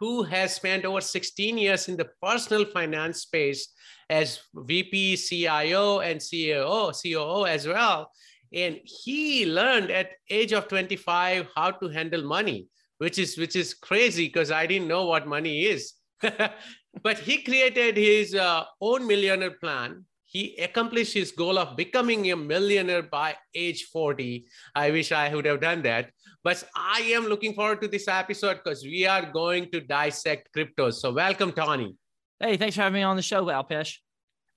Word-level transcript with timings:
who 0.00 0.22
has 0.22 0.54
spent 0.54 0.86
over 0.86 1.00
16 1.00 1.58
years 1.58 1.88
in 1.88 1.96
the 1.96 2.08
personal 2.22 2.64
finance 2.64 3.20
space 3.20 3.68
as 4.08 4.40
VP, 4.54 5.16
CIO, 5.16 6.00
and 6.00 6.20
COO, 6.20 6.90
COO 6.90 7.44
as 7.44 7.68
well. 7.68 8.10
And 8.52 8.80
he 8.82 9.46
learned 9.46 9.90
at 9.90 10.12
age 10.30 10.52
of 10.52 10.66
25 10.68 11.48
how 11.54 11.70
to 11.72 11.88
handle 11.88 12.24
money, 12.24 12.66
which 12.98 13.18
is 13.18 13.36
which 13.36 13.54
is 13.54 13.74
crazy 13.74 14.26
because 14.26 14.50
I 14.50 14.66
didn't 14.66 14.88
know 14.88 15.04
what 15.06 15.28
money 15.28 15.66
is. 15.66 15.92
but 17.02 17.18
he 17.18 17.42
created 17.42 17.96
his 17.96 18.34
uh, 18.34 18.64
own 18.80 19.06
millionaire 19.06 19.56
plan 19.60 20.04
he 20.30 20.54
accomplished 20.58 21.14
his 21.14 21.32
goal 21.32 21.58
of 21.58 21.76
becoming 21.76 22.30
a 22.30 22.36
millionaire 22.36 23.02
by 23.02 23.36
age 23.54 23.84
40 23.92 24.46
i 24.76 24.90
wish 24.90 25.10
i 25.12 25.34
would 25.34 25.44
have 25.44 25.60
done 25.60 25.82
that 25.82 26.10
but 26.42 26.62
i 26.74 27.00
am 27.14 27.24
looking 27.26 27.54
forward 27.54 27.80
to 27.80 27.88
this 27.88 28.08
episode 28.08 28.60
because 28.62 28.82
we 28.82 29.06
are 29.06 29.30
going 29.30 29.70
to 29.70 29.80
dissect 29.80 30.48
cryptos 30.56 30.94
so 30.94 31.12
welcome 31.12 31.52
tony. 31.52 31.94
Hey 32.38 32.56
thanks 32.56 32.76
for 32.76 32.82
having 32.82 33.00
me 33.00 33.02
on 33.02 33.16
the 33.16 33.22
show 33.22 33.44
alpesh. 33.44 33.96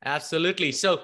Absolutely. 0.06 0.72
So 0.72 1.02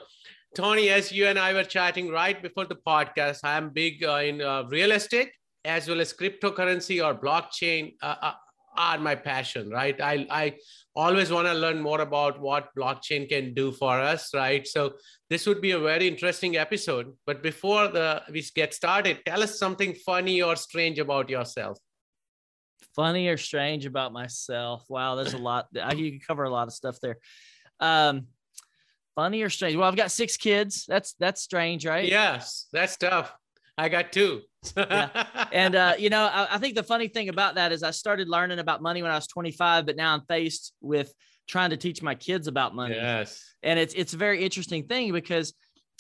tony 0.55 0.89
as 0.89 1.11
you 1.11 1.27
and 1.27 1.37
i 1.37 1.53
were 1.53 1.63
chatting 1.63 2.09
right 2.09 2.41
before 2.41 2.65
the 2.65 2.79
podcast 2.87 3.39
i'm 3.43 3.69
big 3.69 4.03
uh, 4.03 4.15
in 4.15 4.41
uh, 4.41 4.63
real 4.63 4.91
estate 4.91 5.29
as 5.63 5.87
well 5.87 6.01
as 6.01 6.11
cryptocurrency 6.11 7.03
or 7.05 7.13
blockchain 7.13 7.93
uh, 8.01 8.15
uh 8.21 8.33
are 8.79 8.97
my 8.97 9.13
passion, 9.13 9.69
right? 9.69 9.99
I, 9.99 10.25
I 10.29 10.55
always 10.95 11.29
want 11.31 11.47
to 11.47 11.53
learn 11.53 11.81
more 11.81 11.99
about 11.99 12.39
what 12.39 12.73
blockchain 12.75 13.27
can 13.27 13.53
do 13.53 13.73
for 13.73 13.99
us, 13.99 14.33
right? 14.33 14.65
So 14.65 14.93
this 15.29 15.45
would 15.45 15.61
be 15.61 15.71
a 15.71 15.79
very 15.79 16.07
interesting 16.07 16.55
episode. 16.55 17.13
But 17.25 17.43
before 17.43 17.89
the 17.89 18.23
we 18.31 18.41
get 18.55 18.73
started, 18.73 19.19
tell 19.25 19.43
us 19.43 19.59
something 19.59 19.93
funny 19.93 20.41
or 20.41 20.55
strange 20.55 20.97
about 20.97 21.29
yourself. 21.29 21.77
Funny 22.95 23.27
or 23.27 23.37
strange 23.37 23.85
about 23.85 24.13
myself? 24.13 24.85
Wow, 24.87 25.15
there's 25.15 25.33
a 25.33 25.37
lot. 25.37 25.67
you 25.95 26.11
can 26.11 26.21
cover 26.25 26.45
a 26.45 26.49
lot 26.49 26.67
of 26.67 26.73
stuff 26.73 26.97
there. 27.01 27.17
Um, 27.81 28.27
funny 29.13 29.41
or 29.41 29.49
strange? 29.49 29.75
Well, 29.75 29.89
I've 29.89 29.97
got 29.97 30.11
six 30.11 30.37
kids. 30.37 30.85
That's 30.87 31.13
that's 31.19 31.41
strange, 31.41 31.85
right? 31.85 32.07
Yes, 32.07 32.67
that's 32.71 32.95
tough. 32.95 33.35
I 33.77 33.89
got 33.89 34.13
two. 34.13 34.41
Yeah. 34.77 35.25
And 35.51 35.75
uh, 35.75 35.93
you 35.97 36.09
know, 36.09 36.23
I, 36.23 36.55
I, 36.55 36.57
think 36.57 36.75
the 36.75 36.83
funny 36.83 37.07
thing 37.07 37.29
about 37.29 37.55
that 37.55 37.71
is 37.71 37.83
I 37.83 37.91
started 37.91 38.27
learning 38.27 38.59
about 38.59 38.81
money 38.81 39.01
when 39.01 39.11
I 39.11 39.15
was 39.15 39.27
25, 39.27 39.85
but 39.85 39.95
now 39.95 40.13
I'm 40.13 40.21
faced 40.27 40.73
with 40.81 41.13
trying 41.47 41.71
to 41.71 41.77
teach 41.77 42.01
my 42.01 42.15
kids 42.15 42.47
about 42.47 42.75
money. 42.75 42.95
Yes. 42.95 43.43
And 43.63 43.79
it's 43.79 43.93
it's 43.93 44.13
a 44.13 44.17
very 44.17 44.43
interesting 44.43 44.85
thing 44.87 45.11
because 45.11 45.53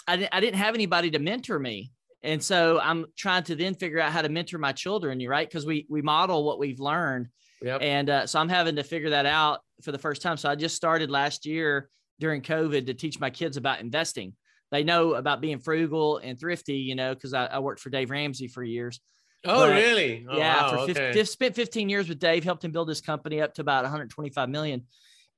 I 0.07 0.17
didn't 0.17 0.33
I 0.33 0.39
didn't 0.39 0.57
have 0.57 0.75
anybody 0.75 1.11
to 1.11 1.19
mentor 1.19 1.59
me. 1.59 1.91
And 2.21 2.43
so 2.43 2.79
I'm 2.81 3.05
trying 3.17 3.43
to 3.43 3.55
then 3.55 3.75
figure 3.75 3.99
out 3.99 4.11
how 4.11 4.21
to 4.21 4.29
mentor 4.29 4.57
my 4.57 4.73
children, 4.73 5.19
you 5.19 5.29
right? 5.29 5.47
Because 5.47 5.65
we 5.65 5.85
we 5.89 6.01
model 6.01 6.43
what 6.43 6.59
we've 6.59 6.79
learned. 6.79 7.27
Yep. 7.61 7.81
And 7.81 8.09
uh, 8.09 8.27
so 8.27 8.39
I'm 8.39 8.49
having 8.49 8.75
to 8.77 8.83
figure 8.83 9.09
that 9.11 9.25
out 9.25 9.61
for 9.83 9.91
the 9.91 9.97
first 9.97 10.21
time. 10.21 10.37
So 10.37 10.49
I 10.49 10.55
just 10.55 10.75
started 10.75 11.09
last 11.09 11.45
year 11.45 11.89
during 12.19 12.41
COVID 12.41 12.85
to 12.87 12.93
teach 12.93 13.19
my 13.19 13.29
kids 13.29 13.57
about 13.57 13.79
investing 13.79 14.33
they 14.71 14.83
know 14.83 15.15
about 15.15 15.41
being 15.41 15.59
frugal 15.59 16.17
and 16.17 16.39
thrifty, 16.39 16.77
you 16.77 16.95
know, 16.95 17.13
because 17.13 17.33
I, 17.33 17.45
I, 17.45 17.59
worked 17.59 17.81
for 17.81 17.89
Dave 17.89 18.11
Ramsey 18.11 18.47
for 18.47 18.63
years. 18.63 18.99
Oh, 19.45 19.67
but, 19.67 19.73
really? 19.73 20.25
Oh, 20.29 20.37
yeah. 20.37 20.61
Wow, 20.61 20.69
for 20.69 20.77
okay. 20.91 21.23
spent 21.23 21.55
15 21.55 21.89
years 21.89 22.09
with 22.09 22.19
Dave, 22.19 22.43
helped 22.43 22.63
him 22.63 22.71
build 22.71 22.89
his 22.89 23.01
company 23.01 23.41
up 23.41 23.53
to 23.55 23.61
about 23.61 23.83
125 23.83 24.49
million. 24.49 24.83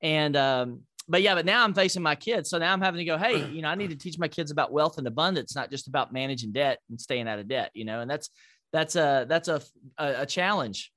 And, 0.02 0.36
um, 0.36 0.82
but 1.08 1.22
yeah, 1.22 1.36
but 1.36 1.46
now 1.46 1.64
I'm 1.64 1.74
facing 1.74 2.02
my 2.02 2.16
kids. 2.16 2.50
So 2.50 2.58
now 2.58 2.74
I'm 2.74 2.82
having 2.82 3.00
to 3.00 3.06
go, 3.06 3.18
hey, 3.18 3.48
you 3.50 3.62
know, 3.62 3.70
I 3.70 3.76
need 3.76 3.90
to 3.92 3.98
teach 3.98 4.18
my 4.18 4.28
kids 4.28 4.52
about 4.52 4.72
wealth 4.72 4.98
and 4.98 5.08
abundance, 5.08 5.56
not 5.56 5.70
just 5.70 5.88
about 5.88 6.12
managing 6.12 6.52
debt 6.52 6.80
and 6.90 7.00
staying 7.00 7.28
out 7.28 7.40
of 7.40 7.48
debt, 7.48 7.72
you 7.74 7.86
know, 7.86 8.02
and 8.02 8.10
that's, 8.10 8.30
that's 8.74 8.96
a, 8.96 9.26
that's 9.28 9.48
a, 9.48 9.62
a, 9.98 10.22
a 10.22 10.26
challenge 10.26 10.92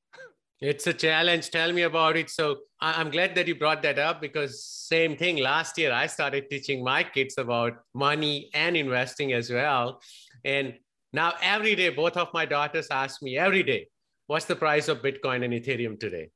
it's 0.65 0.87
a 0.87 0.95
challenge. 0.95 1.51
Tell 1.51 1.73
me 1.73 1.83
about 1.83 2.17
it. 2.17 2.31
So 2.31 2.59
I'm 2.81 3.11
glad 3.11 3.35
that 3.35 3.47
you 3.47 3.55
brought 3.55 3.83
that 3.83 3.99
up 3.99 4.21
because 4.21 4.65
same 4.65 5.17
thing. 5.17 5.37
Last 5.37 5.77
year, 5.77 5.93
I 5.93 6.07
started 6.07 6.49
teaching 6.49 6.83
my 6.83 7.03
kids 7.03 7.37
about 7.39 7.75
money 7.95 8.51
and 8.55 8.77
investing 8.77 9.33
as 9.33 9.51
well. 9.51 10.01
And 10.45 10.75
now 11.13 11.35
every 11.43 11.75
day, 11.75 11.91
both 11.91 12.17
of 12.17 12.29
my 12.33 12.47
daughters 12.47 12.89
ask 12.91 13.23
me 13.23 13.37
every 13.37 13.63
day, 13.63 13.89
what's 14.27 14.47
the 14.47 14.57
price 14.57 14.89
of 14.89 15.03
Bitcoin 15.03 15.45
and 15.45 15.53
Ethereum 15.53 16.01
today? 16.01 16.31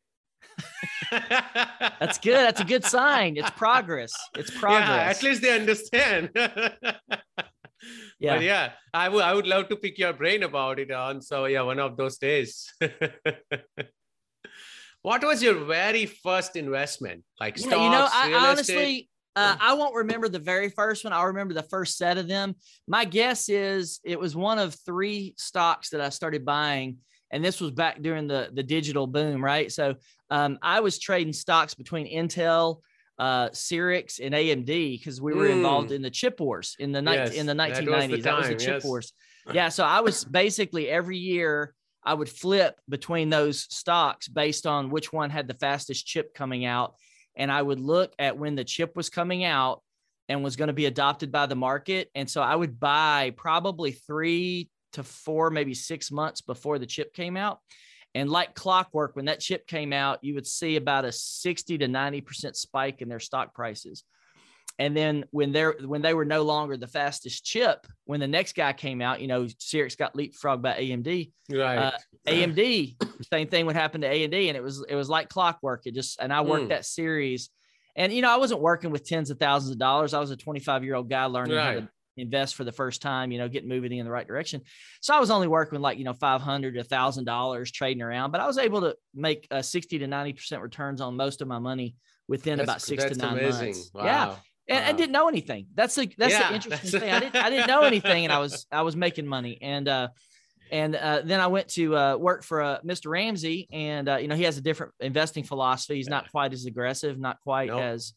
That's 1.10 2.18
good. 2.18 2.36
That's 2.36 2.60
a 2.60 2.64
good 2.64 2.84
sign. 2.84 3.36
It's 3.36 3.50
progress. 3.50 4.12
It's 4.36 4.50
progress. 4.50 4.88
Yeah, 4.88 5.10
at 5.10 5.22
least 5.22 5.42
they 5.42 5.58
understand. 5.58 6.30
yeah. 6.36 6.98
But 8.20 8.42
yeah, 8.42 8.72
I 8.92 9.08
would 9.08 9.22
I 9.22 9.32
would 9.32 9.46
love 9.46 9.68
to 9.70 9.76
pick 9.76 9.98
your 9.98 10.12
brain 10.12 10.42
about 10.42 10.78
it 10.78 10.90
on. 10.90 11.22
So 11.22 11.46
yeah, 11.46 11.62
one 11.62 11.78
of 11.78 11.96
those 11.96 12.18
days. 12.18 12.70
What 15.02 15.24
was 15.24 15.42
your 15.42 15.64
very 15.64 16.06
first 16.06 16.56
investment? 16.56 17.24
Like 17.40 17.58
stocks, 17.58 17.72
you 17.72 17.78
know, 17.78 18.08
I 18.12 18.32
honestly, 18.50 19.08
uh, 19.36 19.56
I 19.60 19.74
won't 19.74 19.94
remember 19.94 20.28
the 20.28 20.40
very 20.40 20.68
first 20.68 21.04
one. 21.04 21.12
I'll 21.12 21.26
remember 21.26 21.54
the 21.54 21.62
first 21.62 21.96
set 21.96 22.18
of 22.18 22.26
them. 22.26 22.56
My 22.88 23.04
guess 23.04 23.48
is 23.48 24.00
it 24.04 24.18
was 24.18 24.34
one 24.34 24.58
of 24.58 24.74
three 24.84 25.34
stocks 25.36 25.90
that 25.90 26.00
I 26.00 26.08
started 26.08 26.44
buying, 26.44 26.98
and 27.30 27.44
this 27.44 27.60
was 27.60 27.70
back 27.70 28.02
during 28.02 28.26
the 28.26 28.50
the 28.52 28.62
digital 28.62 29.06
boom, 29.06 29.42
right? 29.42 29.70
So 29.70 29.94
um, 30.30 30.58
I 30.62 30.80
was 30.80 30.98
trading 30.98 31.32
stocks 31.32 31.74
between 31.74 32.12
Intel, 32.12 32.80
uh, 33.18 33.50
Cyrix, 33.50 34.18
and 34.20 34.34
AMD 34.34 34.98
because 34.98 35.20
we 35.20 35.32
were 35.32 35.46
mm. 35.46 35.52
involved 35.52 35.92
in 35.92 36.02
the 36.02 36.10
chip 36.10 36.40
wars 36.40 36.74
in 36.80 36.90
the 36.90 37.02
yes, 37.02 37.34
in 37.34 37.46
the 37.46 37.54
1990s. 37.54 37.84
That 37.84 37.86
was 37.86 38.08
the, 38.08 38.20
that 38.22 38.38
was 38.38 38.48
the 38.48 38.54
chip 38.56 38.74
yes. 38.74 38.84
wars. 38.84 39.12
Yeah, 39.52 39.68
so 39.68 39.84
I 39.84 40.00
was 40.00 40.24
basically 40.24 40.88
every 40.88 41.16
year 41.16 41.74
I 42.04 42.14
would 42.14 42.28
flip 42.28 42.80
between 42.88 43.28
those 43.28 43.66
stocks 43.74 44.28
based 44.28 44.66
on 44.66 44.90
which 44.90 45.12
one 45.12 45.30
had 45.30 45.48
the 45.48 45.54
fastest 45.54 46.06
chip 46.06 46.34
coming 46.34 46.64
out. 46.64 46.94
And 47.36 47.52
I 47.52 47.60
would 47.60 47.80
look 47.80 48.12
at 48.18 48.38
when 48.38 48.54
the 48.54 48.64
chip 48.64 48.96
was 48.96 49.10
coming 49.10 49.44
out 49.44 49.82
and 50.28 50.44
was 50.44 50.56
going 50.56 50.68
to 50.68 50.74
be 50.74 50.86
adopted 50.86 51.32
by 51.32 51.46
the 51.46 51.54
market. 51.56 52.10
And 52.14 52.28
so 52.28 52.42
I 52.42 52.54
would 52.54 52.78
buy 52.78 53.32
probably 53.36 53.92
three 53.92 54.68
to 54.92 55.02
four, 55.02 55.50
maybe 55.50 55.74
six 55.74 56.10
months 56.10 56.40
before 56.40 56.78
the 56.78 56.86
chip 56.86 57.12
came 57.14 57.36
out. 57.36 57.60
And 58.14 58.30
like 58.30 58.54
clockwork, 58.54 59.16
when 59.16 59.26
that 59.26 59.40
chip 59.40 59.66
came 59.66 59.92
out, 59.92 60.24
you 60.24 60.34
would 60.34 60.46
see 60.46 60.76
about 60.76 61.04
a 61.04 61.12
60 61.12 61.78
to 61.78 61.86
90% 61.86 62.56
spike 62.56 63.02
in 63.02 63.08
their 63.08 63.20
stock 63.20 63.54
prices. 63.54 64.02
And 64.78 64.96
then 64.96 65.24
when 65.32 65.50
they're 65.50 65.74
when 65.84 66.02
they 66.02 66.14
were 66.14 66.24
no 66.24 66.42
longer 66.42 66.76
the 66.76 66.86
fastest 66.86 67.44
chip, 67.44 67.86
when 68.04 68.20
the 68.20 68.28
next 68.28 68.54
guy 68.54 68.72
came 68.72 69.02
out, 69.02 69.20
you 69.20 69.26
know, 69.26 69.44
Cyrix 69.44 69.96
got 69.96 70.14
leapfrogged 70.14 70.62
by 70.62 70.74
AMD. 70.74 71.32
Right. 71.50 71.78
Uh, 71.78 71.90
AMD, 72.28 72.96
same 73.32 73.48
thing 73.48 73.66
would 73.66 73.74
happen 73.74 74.02
to 74.02 74.08
AMD, 74.08 74.48
and 74.48 74.56
it 74.56 74.62
was 74.62 74.84
it 74.88 74.94
was 74.94 75.08
like 75.08 75.28
clockwork. 75.28 75.82
It 75.86 75.94
just 75.94 76.20
and 76.20 76.32
I 76.32 76.42
worked 76.42 76.66
mm. 76.66 76.68
that 76.68 76.86
series, 76.86 77.50
and 77.96 78.12
you 78.12 78.22
know, 78.22 78.30
I 78.30 78.36
wasn't 78.36 78.60
working 78.60 78.90
with 78.90 79.04
tens 79.04 79.30
of 79.30 79.38
thousands 79.40 79.72
of 79.72 79.78
dollars. 79.78 80.14
I 80.14 80.20
was 80.20 80.30
a 80.30 80.36
25 80.36 80.84
year 80.84 80.94
old 80.94 81.10
guy 81.10 81.24
learning 81.24 81.56
right. 81.56 81.64
how 81.64 81.80
to 81.80 81.88
invest 82.16 82.54
for 82.54 82.62
the 82.62 82.72
first 82.72 83.02
time, 83.02 83.32
you 83.32 83.38
know, 83.38 83.48
getting 83.48 83.68
moving 83.68 83.92
in 83.92 84.04
the 84.04 84.12
right 84.12 84.26
direction. 84.26 84.60
So 85.00 85.14
I 85.14 85.18
was 85.18 85.30
only 85.30 85.48
working 85.48 85.80
like, 85.80 85.98
you 85.98 86.04
know, 86.04 86.12
500 86.12 86.74
to 86.74 86.84
thousand 86.84 87.24
dollars 87.24 87.72
trading 87.72 88.02
around, 88.02 88.30
but 88.30 88.40
I 88.40 88.46
was 88.46 88.58
able 88.58 88.80
to 88.82 88.96
make 89.14 89.46
uh, 89.50 89.62
60 89.62 90.00
to 90.00 90.06
90% 90.06 90.60
returns 90.60 91.00
on 91.00 91.16
most 91.16 91.42
of 91.42 91.48
my 91.48 91.60
money 91.60 91.94
within 92.26 92.58
that's, 92.58 92.66
about 92.66 92.82
six 92.82 93.04
to 93.04 93.14
nine 93.14 93.38
amazing. 93.38 93.66
months. 93.66 93.90
Wow. 93.94 94.04
Yeah 94.04 94.34
and 94.68 94.84
I 94.84 94.92
didn't 94.92 95.12
know 95.12 95.28
anything. 95.28 95.66
That's 95.74 95.94
the 95.94 96.10
that's 96.18 96.32
yeah, 96.32 96.48
the 96.48 96.54
interesting 96.54 96.90
that's... 96.90 97.04
thing. 97.04 97.12
I 97.12 97.20
didn't 97.20 97.36
I 97.36 97.50
didn't 97.50 97.66
know 97.74 97.82
anything, 97.82 98.24
and 98.24 98.32
I 98.32 98.38
was 98.38 98.66
I 98.70 98.82
was 98.82 98.96
making 98.96 99.26
money, 99.26 99.58
and 99.60 99.88
uh, 99.88 100.08
and 100.70 100.94
uh, 100.94 101.22
then 101.24 101.40
I 101.40 101.46
went 101.46 101.68
to 101.68 101.96
uh, 101.96 102.16
work 102.16 102.42
for 102.42 102.62
uh, 102.62 102.78
Mr. 102.84 103.10
Ramsey, 103.10 103.68
and 103.72 104.08
uh, 104.08 104.16
you 104.16 104.28
know 104.28 104.34
he 104.34 104.44
has 104.44 104.58
a 104.58 104.60
different 104.60 104.92
investing 105.00 105.44
philosophy. 105.44 105.96
He's 105.96 106.08
not 106.08 106.30
quite 106.30 106.52
as 106.52 106.66
aggressive, 106.66 107.18
not 107.18 107.40
quite 107.40 107.68
nope. 107.68 107.80
as 107.80 108.12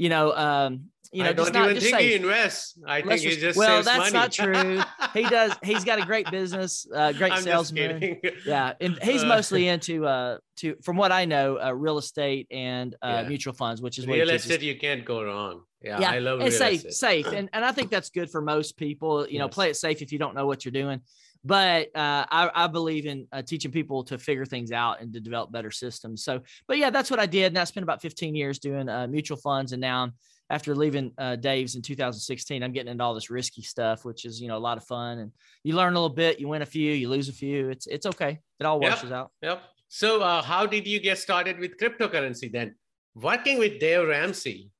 you 0.00 0.08
know, 0.08 0.34
um, 0.34 0.86
you 1.12 1.24
know, 1.24 1.28
I 1.28 1.32
don't 1.34 1.52
not, 1.52 1.70
even 1.70 1.82
think 1.82 1.98
he 1.98 2.14
invests. 2.14 2.78
I 2.86 3.02
think 3.02 3.20
he 3.20 3.36
just 3.36 3.58
well, 3.58 3.82
that's 3.82 3.98
money. 3.98 4.12
not 4.12 4.32
true. 4.32 4.80
He 5.12 5.24
does. 5.24 5.52
He's 5.62 5.84
got 5.84 6.00
a 6.00 6.06
great 6.06 6.30
business, 6.30 6.86
uh, 6.94 7.12
great 7.12 7.32
I'm 7.32 7.42
salesman. 7.42 8.20
Yeah, 8.46 8.72
and 8.80 8.98
he's 9.02 9.24
uh, 9.24 9.26
mostly 9.26 9.68
into 9.68 10.06
uh, 10.06 10.38
to 10.58 10.76
from 10.82 10.96
what 10.96 11.12
I 11.12 11.26
know, 11.26 11.58
uh, 11.60 11.72
real 11.72 11.98
estate 11.98 12.46
and 12.50 12.94
uh, 13.02 13.20
yeah. 13.22 13.28
mutual 13.28 13.52
funds, 13.52 13.82
which 13.82 13.98
is 13.98 14.06
real 14.06 14.30
estate. 14.30 14.62
You 14.62 14.78
can't 14.78 15.04
go 15.04 15.22
wrong. 15.22 15.64
Yeah, 15.82 16.00
yeah. 16.00 16.10
I 16.12 16.18
love 16.20 16.40
and 16.40 16.52
safe, 16.52 16.84
estate. 16.86 17.24
safe, 17.24 17.26
and 17.26 17.50
and 17.52 17.62
I 17.62 17.72
think 17.72 17.90
that's 17.90 18.08
good 18.08 18.30
for 18.30 18.40
most 18.40 18.78
people. 18.78 19.26
You 19.26 19.34
yes. 19.34 19.38
know, 19.40 19.48
play 19.48 19.68
it 19.68 19.76
safe 19.76 20.00
if 20.00 20.12
you 20.12 20.18
don't 20.18 20.34
know 20.34 20.46
what 20.46 20.64
you're 20.64 20.72
doing. 20.72 21.02
But 21.44 21.96
uh, 21.96 22.26
I, 22.30 22.50
I, 22.54 22.66
believe 22.66 23.06
in 23.06 23.26
uh, 23.32 23.40
teaching 23.40 23.70
people 23.70 24.04
to 24.04 24.18
figure 24.18 24.44
things 24.44 24.72
out 24.72 25.00
and 25.00 25.10
to 25.14 25.20
develop 25.20 25.50
better 25.50 25.70
systems. 25.70 26.22
So, 26.22 26.42
but 26.68 26.76
yeah, 26.76 26.90
that's 26.90 27.10
what 27.10 27.18
I 27.18 27.24
did. 27.24 27.46
And 27.46 27.58
I 27.58 27.64
spent 27.64 27.82
about 27.82 28.02
15 28.02 28.34
years 28.34 28.58
doing 28.58 28.90
uh, 28.90 29.06
mutual 29.06 29.38
funds, 29.38 29.72
and 29.72 29.80
now 29.80 30.12
after 30.50 30.74
leaving 30.74 31.12
uh, 31.16 31.36
Dave's 31.36 31.76
in 31.76 31.82
2016, 31.82 32.62
I'm 32.62 32.72
getting 32.72 32.90
into 32.90 33.02
all 33.02 33.14
this 33.14 33.30
risky 33.30 33.62
stuff, 33.62 34.04
which 34.04 34.24
is 34.24 34.40
you 34.40 34.48
know 34.48 34.56
a 34.56 34.58
lot 34.58 34.76
of 34.76 34.84
fun, 34.84 35.18
and 35.18 35.32
you 35.64 35.76
learn 35.76 35.94
a 35.94 35.96
little 35.96 36.14
bit. 36.14 36.40
You 36.40 36.48
win 36.48 36.62
a 36.62 36.66
few, 36.66 36.92
you 36.92 37.08
lose 37.08 37.28
a 37.28 37.32
few. 37.32 37.70
It's 37.70 37.86
it's 37.86 38.04
okay. 38.06 38.40
It 38.58 38.66
all 38.66 38.80
washes 38.80 39.10
yep. 39.10 39.12
out. 39.12 39.30
Yep. 39.42 39.62
So 39.88 40.22
uh, 40.22 40.42
how 40.42 40.66
did 40.66 40.86
you 40.86 41.00
get 41.00 41.18
started 41.18 41.58
with 41.58 41.78
cryptocurrency 41.78 42.52
then? 42.52 42.74
Working 43.14 43.58
with 43.58 43.80
Dave 43.80 44.06
Ramsey 44.06 44.70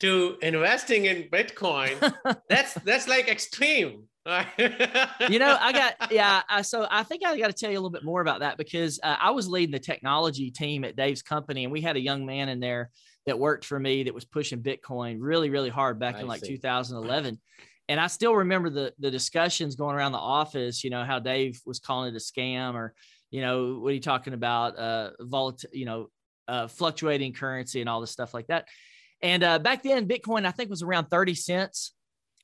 to 0.00 0.38
investing 0.42 1.06
in 1.06 1.24
Bitcoin. 1.24 2.14
that's 2.48 2.74
that's 2.74 3.08
like 3.08 3.28
extreme. 3.28 4.04
You 4.26 5.38
know, 5.38 5.56
I 5.60 5.72
got 5.72 5.94
yeah. 6.12 6.42
I, 6.48 6.62
so 6.62 6.86
I 6.90 7.02
think 7.02 7.24
I 7.24 7.38
got 7.38 7.46
to 7.46 7.52
tell 7.52 7.70
you 7.70 7.76
a 7.76 7.80
little 7.80 7.90
bit 7.90 8.04
more 8.04 8.20
about 8.20 8.40
that 8.40 8.58
because 8.58 9.00
uh, 9.02 9.16
I 9.18 9.30
was 9.30 9.48
leading 9.48 9.72
the 9.72 9.78
technology 9.78 10.50
team 10.50 10.84
at 10.84 10.96
Dave's 10.96 11.22
company, 11.22 11.64
and 11.64 11.72
we 11.72 11.80
had 11.80 11.96
a 11.96 12.00
young 12.00 12.26
man 12.26 12.48
in 12.48 12.60
there 12.60 12.90
that 13.26 13.38
worked 13.38 13.64
for 13.64 13.78
me 13.78 14.04
that 14.04 14.14
was 14.14 14.24
pushing 14.24 14.62
Bitcoin 14.62 15.18
really, 15.20 15.50
really 15.50 15.70
hard 15.70 15.98
back 15.98 16.16
I 16.16 16.20
in 16.20 16.26
like 16.26 16.40
see. 16.40 16.48
2011. 16.56 17.40
And 17.88 18.00
I 18.00 18.06
still 18.06 18.36
remember 18.36 18.70
the 18.70 18.92
the 18.98 19.10
discussions 19.10 19.74
going 19.74 19.96
around 19.96 20.12
the 20.12 20.18
office. 20.18 20.84
You 20.84 20.90
know 20.90 21.04
how 21.04 21.18
Dave 21.18 21.60
was 21.64 21.80
calling 21.80 22.14
it 22.14 22.16
a 22.16 22.20
scam, 22.20 22.74
or 22.74 22.94
you 23.30 23.40
know 23.40 23.78
what 23.78 23.90
are 23.90 23.94
you 23.94 24.00
talking 24.00 24.34
about? 24.34 24.78
Uh, 24.78 25.10
volat, 25.22 25.64
you 25.72 25.86
know, 25.86 26.08
uh, 26.46 26.68
fluctuating 26.68 27.32
currency 27.32 27.80
and 27.80 27.88
all 27.88 28.00
this 28.00 28.10
stuff 28.10 28.34
like 28.34 28.46
that. 28.48 28.68
And 29.22 29.42
uh, 29.42 29.58
back 29.58 29.82
then, 29.82 30.06
Bitcoin 30.06 30.46
I 30.46 30.50
think 30.50 30.70
was 30.70 30.82
around 30.82 31.06
30 31.06 31.34
cents. 31.34 31.94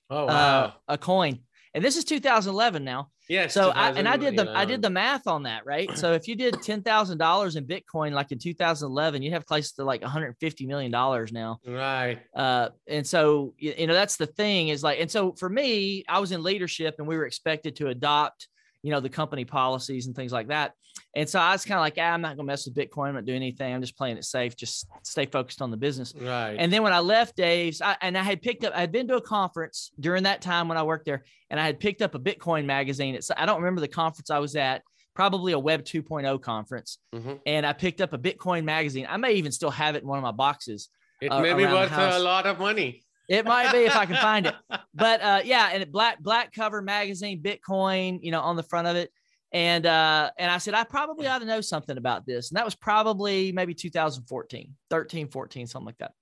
Oh 0.09 0.25
uh, 0.25 0.27
wow, 0.27 0.65
uh, 0.65 0.73
a 0.89 0.99
coin. 0.99 1.41
And 1.77 1.85
this 1.85 1.99
is 1.99 2.05
2011 2.05 2.85
now. 2.85 3.11
Yeah. 3.29 3.49
So 3.49 3.69
I, 3.69 3.91
and 3.91 4.09
I 4.09 4.17
did 4.17 4.35
the 4.35 4.51
I 4.57 4.65
did 4.65 4.81
the 4.81 4.89
math 4.89 5.27
on 5.27 5.43
that, 5.43 5.67
right? 5.67 5.95
So 5.99 6.15
if 6.15 6.27
you 6.27 6.35
did 6.35 6.55
ten 6.63 6.83
thousand 6.83 7.19
dollars 7.19 7.57
in 7.57 7.67
Bitcoin 7.67 8.13
like 8.13 8.33
in 8.33 8.39
2011, 8.39 9.21
you 9.21 9.33
have 9.33 9.45
close 9.45 9.73
to 9.73 9.85
like 9.85 10.01
150 10.01 10.67
million 10.67 10.91
dollars 10.91 11.33
now. 11.33 11.59
Right. 11.67 12.21
Uh, 12.35 12.71
and 12.89 13.07
so 13.07 13.53
you 13.59 13.87
know 13.87 13.93
that's 13.93 14.17
the 14.17 14.27
thing 14.27 14.69
is 14.69 14.83
like, 14.83 15.01
and 15.01 15.11
so 15.11 15.33
for 15.33 15.51
me, 15.51 16.03
I 16.09 16.19
was 16.19 16.33
in 16.33 16.43
leadership 16.43 16.95
and 16.99 17.07
we 17.07 17.17
were 17.19 17.27
expected 17.27 17.77
to 17.77 17.89
adopt 17.89 18.49
you 18.87 18.93
know, 18.93 19.01
the 19.01 19.09
company 19.09 19.45
policies 19.45 20.07
and 20.07 20.15
things 20.15 20.31
like 20.31 20.47
that. 20.47 20.73
And 21.17 21.29
so 21.29 21.41
I 21.41 21.51
was 21.51 21.65
kind 21.65 21.77
of 21.77 21.81
like, 21.81 21.97
ah, 21.99 22.13
I'm 22.13 22.21
not 22.21 22.37
going 22.37 22.47
to 22.47 22.53
mess 22.53 22.67
with 22.67 22.77
Bitcoin. 22.77 23.09
I'm 23.09 23.15
not 23.15 23.25
doing 23.25 23.39
anything. 23.39 23.75
I'm 23.75 23.81
just 23.81 23.99
playing 23.99 24.17
it 24.17 24.25
safe. 24.25 24.55
Just 24.55 24.87
stay 25.03 25.27
focused 25.27 25.61
on 25.61 25.73
the 25.73 25.77
business. 25.77 26.15
Right. 26.15 26.55
And 26.57 26.73
then 26.73 26.85
when 26.85 26.93
I 26.93 27.01
left 27.01 27.35
Dave's, 27.35 27.83
I, 27.83 27.97
and 28.01 28.17
I 28.17 28.23
had 28.23 28.43
picked 28.43 28.63
up, 28.63 28.73
I 28.77 28.79
had 28.79 28.93
been 28.93 29.09
to 29.09 29.17
a 29.17 29.21
conference 29.21 29.91
during 29.99 30.23
that 30.23 30.41
time 30.41 30.69
when 30.69 30.79
I 30.79 30.85
worked 30.85 31.05
there, 31.05 31.25
and 31.51 31.59
I 31.59 31.67
had 31.67 31.81
picked 31.81 32.01
up 32.01 32.15
a 32.15 32.21
Bitcoin 32.21 32.65
magazine. 32.65 33.17
It's, 33.17 33.29
I 33.37 33.45
don't 33.45 33.57
remember 33.57 33.81
the 33.81 33.89
conference 33.89 34.31
I 34.31 34.39
was 34.39 34.55
at, 34.55 34.83
probably 35.17 35.51
a 35.51 35.59
Web 35.59 35.83
2.0 35.83 36.41
conference. 36.41 36.99
Mm-hmm. 37.13 37.33
And 37.45 37.67
I 37.67 37.73
picked 37.73 38.01
up 38.01 38.13
a 38.13 38.19
Bitcoin 38.19 38.63
magazine. 38.63 39.09
I 39.11 39.17
may 39.17 39.33
even 39.33 39.51
still 39.51 39.71
have 39.71 39.97
it 39.97 40.03
in 40.03 40.09
one 40.09 40.19
of 40.19 40.23
my 40.23 40.31
boxes. 40.31 40.91
It 41.21 41.33
uh, 41.33 41.41
may 41.41 41.55
be 41.55 41.65
worth 41.65 41.91
a 41.93 42.21
lot 42.21 42.47
of 42.47 42.61
money. 42.61 43.03
It 43.29 43.45
might 43.45 43.73
be 43.73 43.79
if 43.79 43.97
I 43.97 44.07
can 44.07 44.17
find 44.17 44.47
it. 44.47 44.55
But 44.95 45.21
uh, 45.21 45.41
yeah, 45.45 45.71
and 45.75 45.93
black 45.93 46.23
black 46.23 46.55
cover 46.55 46.81
magazine, 46.81 47.43
Bitcoin, 47.43 48.19
you 48.23 48.31
know, 48.31 48.41
on 48.41 48.57
the 48.57 48.63
front 48.63 48.89
of 48.89 48.97
it. 48.97 49.11
And 49.53 49.85
uh, 49.85 50.31
and 50.39 50.51
I 50.51 50.57
said, 50.57 50.73
I 50.73 50.85
probably 50.85 51.27
ought 51.27 51.41
to 51.41 51.45
know 51.45 51.61
something 51.61 51.99
about 51.99 52.25
this. 52.25 52.51
And 52.51 52.57
that 52.57 52.65
was 52.65 52.75
probably 52.75 53.53
maybe 53.53 53.75
2014, 53.75 54.75
13, 54.89 55.29
14, 55.29 55.67
something 55.67 55.85
like 55.85 55.99
that. 55.99 56.13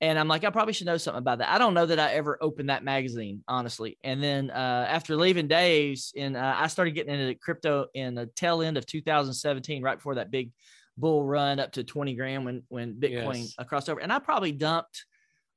And 0.00 0.18
I'm 0.18 0.28
like, 0.28 0.44
I 0.44 0.50
probably 0.50 0.74
should 0.74 0.86
know 0.86 0.98
something 0.98 1.18
about 1.18 1.38
that. 1.38 1.48
I 1.48 1.56
don't 1.56 1.72
know 1.72 1.86
that 1.86 1.98
I 1.98 2.12
ever 2.12 2.36
opened 2.42 2.68
that 2.68 2.84
magazine, 2.84 3.42
honestly. 3.48 3.96
And 4.04 4.22
then 4.22 4.50
uh, 4.50 4.86
after 4.86 5.16
leaving 5.16 5.48
Dave's, 5.48 6.12
and 6.14 6.36
uh, 6.36 6.54
I 6.58 6.66
started 6.66 6.90
getting 6.90 7.18
into 7.18 7.34
crypto 7.36 7.86
in 7.94 8.14
the 8.14 8.26
tail 8.26 8.60
end 8.60 8.76
of 8.76 8.84
2017, 8.84 9.82
right 9.82 9.96
before 9.96 10.16
that 10.16 10.30
big 10.30 10.50
bull 10.98 11.24
run 11.24 11.58
up 11.58 11.72
to 11.72 11.84
20 11.84 12.14
grand 12.14 12.44
when 12.44 12.62
when 12.68 12.94
Bitcoin 12.94 13.36
yes. 13.36 13.54
crossed 13.66 13.88
over. 13.88 14.00
And 14.00 14.12
I 14.12 14.18
probably 14.18 14.52
dumped 14.52 15.06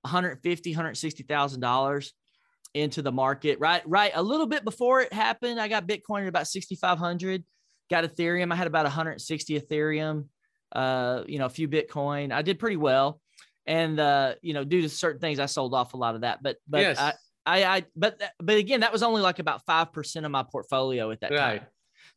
150, 0.08 0.72
160,000 0.72 1.60
dollars 1.60 2.14
into 2.74 3.02
the 3.02 3.12
market. 3.12 3.60
Right, 3.60 3.82
right. 3.88 4.12
A 4.16 4.22
little 4.22 4.48
bit 4.48 4.64
before 4.64 5.02
it 5.02 5.14
happened, 5.14 5.60
I 5.60 5.68
got 5.68 5.88
Bitcoin 5.88 6.22
at 6.22 6.28
about 6.28 6.48
6,500. 6.48 7.44
Got 7.90 8.04
Ethereum. 8.04 8.52
I 8.52 8.56
had 8.56 8.68
about 8.68 8.86
160 8.86 9.60
Ethereum. 9.60 10.26
Uh, 10.72 11.24
you 11.28 11.40
know, 11.40 11.46
a 11.46 11.50
few 11.50 11.68
Bitcoin. 11.68 12.34
I 12.34 12.42
did 12.42 12.60
pretty 12.60 12.76
well, 12.76 13.22
and 13.66 13.98
uh, 13.98 14.36
you 14.42 14.54
know, 14.54 14.66
due 14.66 14.82
to 14.82 14.90
certain 14.90 15.22
things, 15.22 15.40
I 15.40 15.46
sold 15.46 15.74
off 15.74 15.94
a 15.94 15.98
lot 15.98 16.16
of 16.16 16.22
that. 16.22 16.44
But 16.44 16.58
but 16.68 16.82
yes. 16.82 17.00
I, 17.00 17.14
I, 17.46 17.64
I 17.64 17.84
but 17.96 18.22
but 18.42 18.58
again, 18.58 18.82
that 18.82 18.92
was 18.92 19.02
only 19.02 19.22
like 19.22 19.40
about 19.40 19.66
five 19.66 19.94
percent 19.94 20.26
of 20.26 20.32
my 20.34 20.44
portfolio 20.44 21.10
at 21.12 21.22
that 21.22 21.32
right. 21.32 21.60
time. 21.60 21.68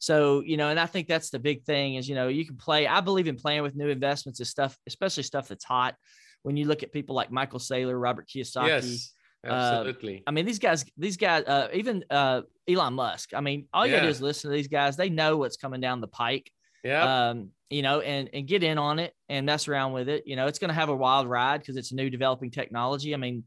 So, 0.00 0.40
you 0.40 0.56
know, 0.56 0.68
and 0.68 0.80
I 0.80 0.86
think 0.86 1.06
that's 1.06 1.30
the 1.30 1.38
big 1.38 1.64
thing 1.64 1.94
is, 1.94 2.08
you 2.08 2.16
know, 2.16 2.26
you 2.26 2.44
can 2.44 2.56
play. 2.56 2.88
I 2.88 3.00
believe 3.00 3.28
in 3.28 3.36
playing 3.36 3.62
with 3.62 3.76
new 3.76 3.88
investments 3.88 4.40
and 4.40 4.48
stuff, 4.48 4.76
especially 4.88 5.22
stuff 5.22 5.46
that's 5.46 5.64
hot 5.64 5.94
when 6.42 6.56
you 6.56 6.66
look 6.66 6.82
at 6.82 6.92
people 6.92 7.14
like 7.14 7.30
Michael 7.30 7.58
Saylor, 7.58 8.00
Robert 8.00 8.28
Kiyosaki. 8.28 8.66
Yes, 8.66 9.12
uh, 9.46 9.52
absolutely. 9.52 10.18
Uh, 10.18 10.22
I 10.28 10.30
mean, 10.32 10.46
these 10.46 10.58
guys, 10.58 10.84
these 10.96 11.16
guys, 11.16 11.44
uh, 11.44 11.68
even 11.72 12.04
uh, 12.10 12.42
Elon 12.68 12.94
Musk. 12.94 13.34
I 13.34 13.40
mean, 13.40 13.66
all 13.72 13.86
you 13.86 13.92
yeah. 13.92 13.98
gotta 13.98 14.08
do 14.08 14.10
is 14.10 14.22
listen 14.22 14.50
to 14.50 14.56
these 14.56 14.68
guys. 14.68 14.96
They 14.96 15.08
know 15.08 15.36
what's 15.36 15.56
coming 15.56 15.80
down 15.80 16.00
the 16.00 16.08
pike. 16.08 16.50
Yeah. 16.84 17.28
Um, 17.28 17.50
you 17.68 17.82
know, 17.82 18.00
and 18.00 18.28
and 18.32 18.46
get 18.46 18.62
in 18.62 18.78
on 18.78 18.98
it 18.98 19.14
and 19.28 19.46
mess 19.46 19.68
around 19.68 19.92
with 19.92 20.08
it. 20.08 20.24
You 20.26 20.36
know, 20.36 20.46
it's 20.46 20.58
going 20.58 20.70
to 20.70 20.74
have 20.74 20.88
a 20.88 20.96
wild 20.96 21.28
ride 21.28 21.60
because 21.60 21.76
it's 21.76 21.92
new 21.92 22.10
developing 22.10 22.50
technology. 22.50 23.14
I 23.14 23.16
mean, 23.16 23.44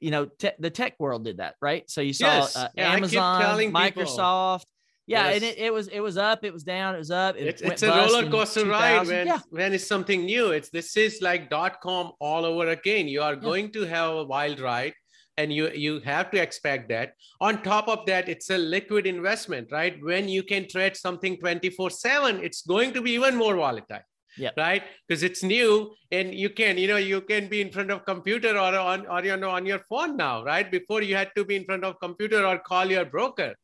you 0.00 0.10
know, 0.10 0.26
te- 0.26 0.50
the 0.58 0.70
tech 0.70 0.94
world 0.98 1.24
did 1.24 1.36
that, 1.36 1.54
right? 1.62 1.88
So 1.88 2.00
you 2.00 2.12
saw 2.12 2.26
yes. 2.26 2.56
uh, 2.56 2.68
yeah, 2.74 2.92
Amazon, 2.92 3.42
Microsoft, 3.72 4.64
people 4.64 4.73
yeah, 5.06 5.26
yes. 5.26 5.34
and 5.34 5.44
it, 5.44 5.58
it 5.58 5.72
was 5.72 5.88
it 5.88 6.00
was 6.00 6.16
up, 6.16 6.44
it 6.44 6.52
was 6.52 6.64
down, 6.64 6.94
it 6.94 6.98
was 6.98 7.10
up. 7.10 7.36
It 7.36 7.46
it's, 7.46 7.62
it's 7.62 7.82
a 7.82 7.90
roller 7.90 8.30
coaster 8.30 8.66
ride 8.66 9.06
when 9.06 9.26
yeah. 9.26 9.40
when 9.50 9.72
it's 9.72 9.86
something 9.86 10.24
new. 10.24 10.50
It's 10.50 10.70
this 10.70 10.96
is 10.96 11.20
like 11.20 11.50
dot 11.50 11.80
com 11.82 12.12
all 12.20 12.44
over 12.44 12.68
again. 12.68 13.08
You 13.08 13.22
are 13.22 13.34
yeah. 13.34 13.40
going 13.40 13.72
to 13.72 13.82
have 13.82 14.14
a 14.14 14.24
wild 14.24 14.60
ride, 14.60 14.94
and 15.36 15.52
you 15.52 15.70
you 15.70 16.00
have 16.00 16.30
to 16.30 16.40
expect 16.40 16.88
that. 16.88 17.12
On 17.40 17.62
top 17.62 17.88
of 17.88 18.06
that, 18.06 18.28
it's 18.28 18.50
a 18.50 18.58
liquid 18.58 19.06
investment, 19.06 19.68
right? 19.70 20.02
When 20.02 20.28
you 20.28 20.42
can 20.42 20.68
trade 20.68 20.96
something 20.96 21.38
twenty 21.38 21.70
four 21.70 21.90
seven, 21.90 22.42
it's 22.42 22.62
going 22.62 22.92
to 22.94 23.02
be 23.02 23.12
even 23.12 23.36
more 23.36 23.56
volatile. 23.56 24.00
Yeah. 24.36 24.50
Right. 24.56 24.82
Because 25.06 25.22
it's 25.22 25.44
new 25.44 25.94
and 26.10 26.34
you 26.34 26.50
can, 26.50 26.76
you 26.76 26.88
know, 26.88 26.96
you 26.96 27.20
can 27.20 27.46
be 27.46 27.60
in 27.60 27.70
front 27.70 27.92
of 27.92 28.04
computer 28.04 28.58
or 28.58 28.74
on 28.76 29.06
or 29.06 29.24
you 29.24 29.36
know 29.36 29.50
on 29.50 29.64
your 29.64 29.78
phone 29.88 30.16
now, 30.16 30.42
right? 30.42 30.68
Before 30.68 31.02
you 31.02 31.14
had 31.14 31.30
to 31.36 31.44
be 31.44 31.54
in 31.54 31.64
front 31.64 31.84
of 31.84 32.00
computer 32.00 32.44
or 32.44 32.58
call 32.58 32.90
your 32.90 33.04
broker 33.04 33.54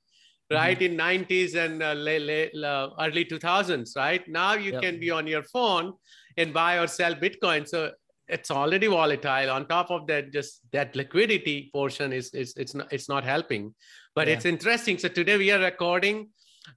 right 0.50 0.80
mm-hmm. 0.80 1.00
in 1.00 1.26
90s 1.26 1.54
and 1.54 1.82
uh, 1.82 1.92
late, 1.92 2.22
late, 2.22 2.64
uh, 2.64 2.90
early 3.00 3.24
2000s 3.24 3.96
right 3.96 4.26
now 4.28 4.54
you 4.54 4.72
yep. 4.72 4.82
can 4.82 4.98
be 4.98 5.10
on 5.10 5.26
your 5.26 5.42
phone 5.44 5.92
and 6.36 6.52
buy 6.52 6.78
or 6.78 6.86
sell 6.86 7.14
bitcoin 7.14 7.66
so 7.66 7.90
it's 8.28 8.50
already 8.50 8.86
volatile 8.86 9.50
on 9.50 9.66
top 9.66 9.90
of 9.90 10.06
that 10.06 10.32
just 10.32 10.60
that 10.72 10.94
liquidity 10.94 11.70
portion 11.72 12.12
is, 12.12 12.30
is 12.30 12.54
it's 12.56 12.74
not 12.74 12.92
it's 12.92 13.08
not 13.08 13.24
helping 13.24 13.74
but 14.14 14.26
yeah. 14.26 14.34
it's 14.34 14.44
interesting 14.44 14.98
so 14.98 15.08
today 15.08 15.36
we 15.36 15.50
are 15.50 15.60
recording 15.60 16.28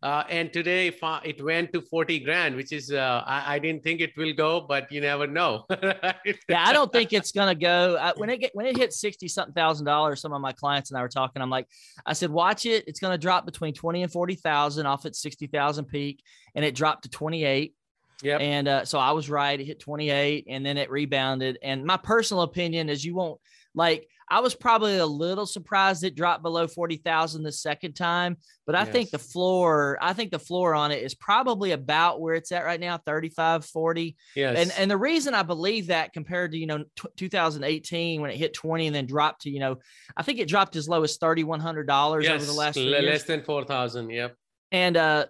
uh, 0.01 0.23
and 0.29 0.51
today 0.51 0.87
it 0.87 1.43
went 1.43 1.73
to 1.73 1.81
40 1.81 2.19
grand, 2.19 2.55
which 2.55 2.71
is, 2.71 2.91
uh, 2.91 3.23
I, 3.25 3.55
I, 3.55 3.59
didn't 3.59 3.83
think 3.83 4.01
it 4.01 4.11
will 4.17 4.33
go, 4.33 4.61
but 4.61 4.91
you 4.91 5.01
never 5.01 5.27
know. 5.27 5.65
yeah, 5.83 6.13
I 6.57 6.73
don't 6.73 6.91
think 6.91 7.13
it's 7.13 7.31
going 7.31 7.47
to 7.47 7.59
go. 7.59 7.97
I, 7.99 8.13
when 8.17 8.29
it 8.29 8.37
get, 8.37 8.51
when 8.53 8.65
it 8.65 8.77
hit 8.77 8.93
60 8.93 9.27
something 9.27 9.53
thousand 9.53 9.85
dollars, 9.85 10.21
some 10.21 10.33
of 10.33 10.41
my 10.41 10.53
clients 10.53 10.91
and 10.91 10.97
I 10.97 11.01
were 11.01 11.09
talking, 11.09 11.41
I'm 11.41 11.49
like, 11.49 11.67
I 12.05 12.13
said, 12.13 12.29
watch 12.29 12.65
it. 12.65 12.85
It's 12.87 12.99
going 12.99 13.13
to 13.13 13.17
drop 13.17 13.45
between 13.45 13.73
20 13.73 14.03
and 14.03 14.11
40,000 14.11 14.85
off 14.85 15.05
at 15.05 15.15
60,000 15.15 15.85
peak. 15.85 16.23
And 16.55 16.65
it 16.65 16.75
dropped 16.75 17.03
to 17.03 17.09
28. 17.09 17.73
Yeah. 18.21 18.37
And 18.37 18.67
uh, 18.67 18.85
so 18.85 18.99
I 18.99 19.11
was 19.11 19.29
right. 19.29 19.59
It 19.59 19.65
hit 19.65 19.79
28 19.79 20.45
and 20.49 20.65
then 20.65 20.77
it 20.77 20.89
rebounded. 20.89 21.57
And 21.61 21.85
my 21.85 21.97
personal 21.97 22.43
opinion 22.43 22.89
is 22.89 23.03
you 23.03 23.15
won't 23.15 23.39
like, 23.75 24.07
I 24.29 24.39
was 24.39 24.55
probably 24.55 24.97
a 24.97 25.05
little 25.05 25.45
surprised 25.45 26.03
it 26.03 26.15
dropped 26.15 26.43
below 26.43 26.67
40,000 26.67 27.43
the 27.43 27.51
second 27.51 27.93
time, 27.93 28.37
but 28.65 28.75
I 28.75 28.83
yes. 28.83 28.89
think 28.89 29.09
the 29.09 29.19
floor, 29.19 29.97
I 30.01 30.13
think 30.13 30.31
the 30.31 30.39
floor 30.39 30.73
on 30.73 30.91
it 30.91 31.03
is 31.03 31.13
probably 31.13 31.71
about 31.71 32.21
where 32.21 32.35
it's 32.35 32.51
at 32.51 32.65
right 32.65 32.79
now, 32.79 32.97
35, 32.97 33.65
40. 33.65 34.15
Yes. 34.35 34.57
And, 34.57 34.73
and 34.77 34.91
the 34.91 34.97
reason 34.97 35.33
I 35.33 35.43
believe 35.43 35.87
that 35.87 36.13
compared 36.13 36.51
to, 36.53 36.57
you 36.57 36.67
know, 36.67 36.85
t- 36.95 37.09
2018 37.17 38.21
when 38.21 38.31
it 38.31 38.37
hit 38.37 38.53
20 38.53 38.87
and 38.87 38.95
then 38.95 39.05
dropped 39.05 39.41
to, 39.41 39.49
you 39.49 39.59
know, 39.59 39.77
I 40.15 40.23
think 40.23 40.39
it 40.39 40.47
dropped 40.47 40.75
as 40.75 40.87
low 40.87 41.03
as 41.03 41.17
$3,100 41.17 42.23
yes. 42.23 42.31
over 42.31 42.45
the 42.45 42.53
last 42.53 42.77
L- 42.77 42.83
less 42.83 43.23
than 43.23 43.43
4,000. 43.43 44.09
Yep. 44.09 44.35
And, 44.71 44.97
uh, 44.97 45.25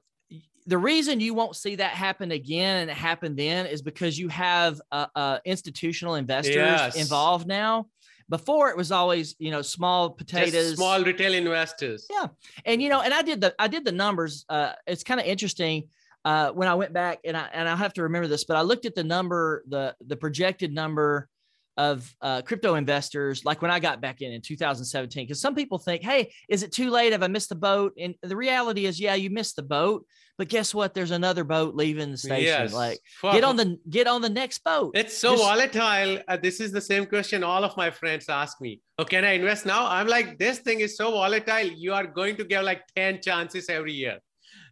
the 0.66 0.78
reason 0.78 1.20
you 1.20 1.34
won't 1.34 1.56
see 1.56 1.76
that 1.76 1.92
happen 1.92 2.32
again 2.32 2.82
and 2.82 2.90
it 2.90 2.96
happened 2.96 3.38
then 3.38 3.66
is 3.66 3.82
because 3.82 4.18
you 4.18 4.30
have 4.30 4.80
uh, 4.92 5.08
uh, 5.16 5.40
institutional 5.46 6.16
investors 6.16 6.56
yes. 6.56 6.96
involved 6.96 7.48
now 7.48 7.88
before 8.34 8.70
it 8.72 8.76
was 8.76 8.92
always, 8.92 9.36
you 9.38 9.52
know, 9.52 9.62
small 9.62 10.10
potatoes, 10.10 10.54
Just 10.54 10.78
small 10.78 11.04
retail 11.04 11.36
investors. 11.36 12.08
Yeah. 12.10 12.30
And, 12.66 12.82
you 12.82 12.90
know, 12.90 13.00
and 13.00 13.14
I 13.14 13.22
did 13.22 13.40
the, 13.42 13.54
I 13.60 13.68
did 13.68 13.86
the 13.86 13.92
numbers. 13.92 14.44
Uh, 14.50 14.72
it's 14.88 15.04
kind 15.04 15.20
of 15.20 15.28
interesting. 15.28 15.84
Uh, 16.26 16.50
when 16.52 16.68
I 16.68 16.74
went 16.74 16.94
back 16.94 17.20
and 17.26 17.38
I, 17.38 17.48
and 17.54 17.70
I 17.70 17.76
have 17.76 17.94
to 17.94 18.02
remember 18.04 18.28
this, 18.28 18.44
but 18.44 18.58
I 18.58 18.62
looked 18.62 18.86
at 18.86 18.96
the 18.96 19.04
number, 19.04 19.64
the, 19.68 19.96
the 20.08 20.16
projected 20.16 20.74
number 20.74 21.30
of 21.78 22.14
uh, 22.22 22.42
crypto 22.42 22.76
investors, 22.76 23.44
like 23.46 23.62
when 23.62 23.72
I 23.72 23.80
got 23.80 24.02
back 24.02 24.22
in 24.22 24.32
in 24.32 24.42
2017, 24.42 25.26
because 25.26 25.42
some 25.42 25.56
people 25.56 25.78
think, 25.78 26.04
hey, 26.04 26.32
is 26.50 26.64
it 26.64 26.72
too 26.72 26.90
late? 26.90 27.12
Have 27.12 27.24
I 27.24 27.28
missed 27.28 27.50
the 27.50 27.56
boat? 27.56 27.94
And 28.00 28.16
the 28.22 28.36
reality 28.36 28.86
is, 28.86 29.00
yeah, 29.00 29.16
you 29.16 29.30
missed 29.30 29.56
the 29.56 29.64
boat, 29.64 30.06
but 30.38 30.50
guess 30.50 30.74
what? 30.74 30.94
There's 30.94 31.12
another 31.12 31.44
boat 31.44 31.76
leaving 31.76 32.12
the 32.12 32.18
station. 32.18 32.44
Yes. 32.44 32.74
Like 32.74 33.00
get 33.22 33.44
on 33.44 33.56
the 33.56 33.78
get 33.90 34.08
on 34.08 34.22
the 34.22 34.30
next 34.30 34.64
boat. 34.64 34.92
It's 34.96 35.16
so 35.16 35.32
Just, 35.32 35.44
volatile. 35.44 36.24
Uh, 36.28 36.38
this 36.38 36.60
is 36.60 36.72
the 36.72 36.82
same 36.82 37.06
question 37.06 37.44
all 37.44 37.64
of 37.64 37.78
my 37.78 37.92
friends 37.92 38.30
ask 38.30 38.60
me. 38.60 38.82
Oh, 38.98 39.06
can 39.06 39.24
I 39.26 39.34
invest 39.34 39.66
now? 39.66 39.88
I'm 39.88 40.08
like, 40.08 40.40
this 40.40 40.60
thing 40.60 40.80
is 40.80 40.98
so 40.98 41.12
volatile. 41.12 41.68
You 41.68 41.94
are 41.94 42.06
going 42.06 42.36
to 42.38 42.44
get 42.44 42.64
like 42.64 42.82
10 42.96 43.22
chances 43.22 43.70
every 43.70 43.94
year. 43.94 44.20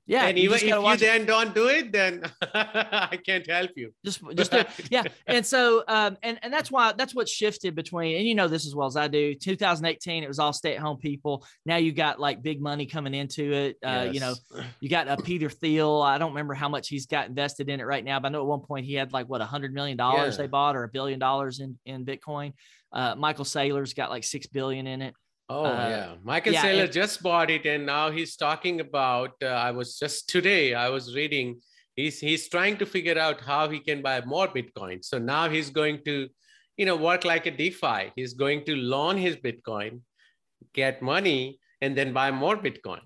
Yeah. 0.08 0.26
And 0.26 0.38
even 0.38 0.58
if 0.58 0.64
you 0.64 0.98
then 0.98 1.26
don't 1.26 1.54
do 1.54 1.68
it, 1.68 1.92
then 1.92 2.24
I 2.54 3.18
can't 3.26 3.48
help 3.48 3.72
you. 3.76 3.94
Just, 4.04 4.22
just 4.36 4.52
do, 4.52 4.64
yeah. 4.92 5.04
And 5.28 5.46
so, 5.46 5.84
um, 5.88 6.18
and, 6.24 6.40
and 6.42 6.52
that's 6.52 6.72
why, 6.72 6.94
that's 6.94 7.16
what 7.16 7.30
shifted 7.30 7.76
between, 7.76 8.18
and 8.18 8.28
you 8.28 8.36
know, 8.36 8.48
this 8.48 8.66
as 8.66 8.76
well 8.76 8.88
as 8.88 8.98
I 8.98 9.08
do 9.08 9.36
2018, 9.36 10.24
it 10.24 10.28
was 10.28 10.40
all 10.40 10.54
stay 10.54 10.76
at 10.76 10.82
home 10.82 10.98
people. 10.98 11.46
Now 11.66 11.78
you 11.78 11.92
got 11.92 12.20
like 12.20 12.42
big 12.42 12.62
money 12.62 12.86
coming 12.86 13.14
into 13.14 13.54
it. 13.54 13.78
Uh, 13.84 14.06
yes. 14.06 14.14
you 14.14 14.20
know, 14.20 14.34
you 14.80 14.90
got 14.90 15.08
a 15.08 15.18
Peter 15.18 15.50
Thiel. 15.50 16.02
I 16.02 16.18
don't 16.18 16.32
remember 16.32 16.56
how 16.56 16.68
much 16.68 16.90
he's 16.90 17.06
got 17.06 17.28
invested 17.28 17.70
in 17.70 17.80
it 17.80 17.86
right 17.86 18.04
now, 18.04 18.20
but 18.20 18.30
I 18.30 18.32
know 18.32 18.42
at 18.42 18.48
one 18.48 18.62
point 18.62 18.86
he 18.86 18.96
had 18.96 19.14
like 19.14 19.28
what, 19.28 19.42
a 19.42 19.46
hundred 19.46 19.74
million 19.74 19.98
dollars 19.98 20.36
yeah. 20.36 20.44
they 20.44 20.48
bought 20.48 20.76
or 20.76 20.84
a 20.84 20.90
billion 20.90 21.20
dollars 21.20 21.60
in, 21.60 21.78
in 21.86 22.06
Bitcoin. 22.06 22.54
Uh, 22.94 23.16
Michael 23.16 23.46
Saylor's 23.46 23.94
got 23.94 24.10
like 24.10 24.24
6 24.24 24.48
billion 24.48 24.86
in 24.88 25.02
it. 25.02 25.16
Oh 25.52 25.66
uh, 25.66 25.88
yeah, 25.90 26.16
Michael 26.24 26.54
yeah, 26.54 26.64
Saylor 26.64 26.86
it, 26.86 26.94
just 26.94 27.22
bought 27.22 27.50
it, 27.52 27.66
and 27.66 27.86
now 27.86 28.10
he's 28.10 28.38
talking 28.38 28.80
about. 28.80 29.34
Uh, 29.44 29.48
I 29.48 29.72
was 29.72 30.00
just 30.00 30.30
today. 30.30 30.74
I 30.74 30.88
was 30.88 31.14
reading. 31.14 31.60
He's 31.96 32.20
he's 32.20 32.48
trying 32.48 32.78
to 32.78 32.86
figure 32.86 33.20
out 33.20 33.42
how 33.42 33.68
he 33.68 33.80
can 33.82 34.02
buy 34.02 34.22
more 34.24 34.48
Bitcoin. 34.48 35.04
So 35.04 35.18
now 35.18 35.50
he's 35.50 35.70
going 35.70 36.06
to, 36.06 36.30
you 36.78 36.86
know, 36.86 36.96
work 36.96 37.26
like 37.26 37.48
a 37.48 37.52
DeFi. 37.52 38.14
He's 38.16 38.34
going 38.34 38.64
to 38.66 38.76
loan 38.78 39.18
his 39.18 39.36
Bitcoin, 39.36 40.00
get 40.74 41.02
money, 41.02 41.60
and 41.82 41.98
then 41.98 42.14
buy 42.14 42.32
more 42.32 42.56
Bitcoin. 42.56 43.04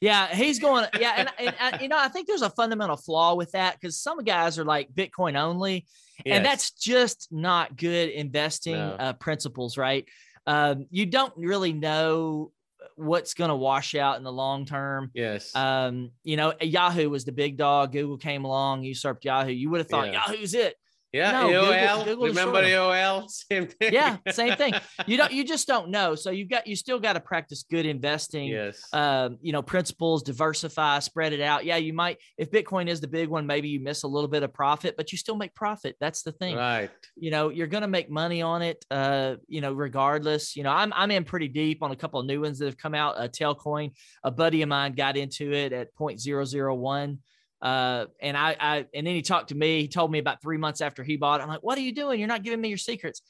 Yeah, 0.00 0.26
he's 0.34 0.58
going. 0.58 0.86
Yeah, 1.00 1.14
and, 1.16 1.30
and, 1.38 1.54
and, 1.58 1.82
you 1.82 1.88
know, 1.88 1.98
I 1.98 2.08
think 2.08 2.26
there's 2.26 2.42
a 2.42 2.50
fundamental 2.50 2.96
flaw 2.96 3.34
with 3.34 3.52
that 3.52 3.80
because 3.80 3.96
some 3.96 4.22
guys 4.24 4.58
are 4.58 4.64
like 4.64 4.92
Bitcoin 4.92 5.36
only, 5.36 5.86
yes. 6.24 6.36
and 6.36 6.44
that's 6.44 6.70
just 6.72 7.28
not 7.30 7.76
good 7.76 8.10
investing 8.10 8.74
no. 8.74 8.96
uh, 8.98 9.12
principles, 9.14 9.78
right? 9.78 10.04
Um, 10.46 10.86
you 10.90 11.06
don't 11.06 11.32
really 11.36 11.72
know 11.72 12.52
what's 12.96 13.34
going 13.34 13.48
to 13.48 13.56
wash 13.56 13.94
out 13.94 14.16
in 14.16 14.24
the 14.24 14.32
long 14.32 14.66
term. 14.66 15.10
Yes. 15.14 15.54
Um, 15.54 16.10
you 16.24 16.36
know, 16.36 16.52
Yahoo 16.60 17.08
was 17.08 17.24
the 17.24 17.32
big 17.32 17.56
dog. 17.56 17.92
Google 17.92 18.18
came 18.18 18.44
along, 18.44 18.82
usurped 18.82 19.24
Yahoo. 19.24 19.52
You 19.52 19.70
would 19.70 19.78
have 19.78 19.88
thought 19.88 20.06
yeah. 20.08 20.24
Yahoo's 20.28 20.54
it. 20.54 20.76
Yeah, 21.12 21.32
no, 21.32 21.48
AOL. 21.48 21.98
Google, 21.98 22.04
Google 22.04 22.28
Remember 22.28 22.62
AOL? 22.62 23.30
Same 23.50 23.66
thing. 23.66 23.92
Yeah, 23.92 24.18
same 24.30 24.56
thing. 24.56 24.74
You 25.06 25.16
don't. 25.16 25.32
You 25.32 25.42
just 25.42 25.66
don't 25.66 25.90
know. 25.90 26.14
So 26.14 26.30
you've 26.30 26.50
got. 26.50 26.66
You 26.66 26.76
still 26.76 26.98
got 26.98 27.14
to 27.14 27.20
practice 27.20 27.64
good 27.70 27.86
investing. 27.86 28.48
Yes. 28.48 28.82
Um, 28.92 29.38
you 29.40 29.52
know, 29.52 29.62
principles, 29.62 30.22
diversify, 30.22 30.98
spread 30.98 31.32
it 31.32 31.40
out. 31.40 31.64
Yeah, 31.64 31.76
you 31.76 31.94
might. 31.94 32.18
If 32.36 32.50
Bitcoin 32.50 32.88
is 32.88 33.00
the 33.00 33.08
big 33.08 33.28
one, 33.28 33.46
maybe 33.46 33.68
you 33.68 33.80
miss 33.80 34.02
a 34.02 34.08
little 34.08 34.28
bit 34.28 34.42
of 34.42 34.52
profit, 34.52 34.96
but 34.96 35.10
you 35.10 35.16
still 35.16 35.36
make 35.36 35.54
profit. 35.54 35.96
That's 35.98 36.22
the 36.22 36.32
thing. 36.32 36.56
Right. 36.56 36.90
You 37.16 37.30
know, 37.30 37.48
you're 37.48 37.66
going 37.68 37.82
to 37.82 37.88
make 37.88 38.10
money 38.10 38.42
on 38.42 38.60
it. 38.60 38.84
Uh, 38.90 39.36
you 39.46 39.62
know, 39.62 39.72
regardless. 39.72 40.56
You 40.56 40.62
know, 40.62 40.72
I'm 40.72 40.92
I'm 40.94 41.10
in 41.10 41.24
pretty 41.24 41.48
deep 41.48 41.82
on 41.82 41.90
a 41.90 41.96
couple 41.96 42.20
of 42.20 42.26
new 42.26 42.42
ones 42.42 42.58
that 42.58 42.66
have 42.66 42.78
come 42.78 42.94
out. 42.94 43.14
A 43.18 43.28
Telcoin. 43.28 43.92
A 44.24 44.30
buddy 44.30 44.60
of 44.60 44.68
mine 44.68 44.92
got 44.92 45.16
into 45.16 45.52
it 45.52 45.72
at 45.72 45.94
0.001. 45.94 47.18
Uh, 47.60 48.06
and 48.20 48.36
I, 48.36 48.56
I, 48.58 48.76
and 48.94 49.06
then 49.06 49.14
he 49.14 49.22
talked 49.22 49.48
to 49.48 49.54
me. 49.54 49.80
He 49.80 49.88
told 49.88 50.10
me 50.10 50.18
about 50.18 50.40
three 50.40 50.58
months 50.58 50.80
after 50.80 51.02
he 51.02 51.16
bought. 51.16 51.40
It. 51.40 51.44
I'm 51.44 51.48
like, 51.48 51.62
what 51.62 51.76
are 51.78 51.82
you 51.82 51.92
doing? 51.92 52.20
You're 52.20 52.28
not 52.28 52.42
giving 52.42 52.60
me 52.60 52.68
your 52.68 52.78
secrets. 52.78 53.22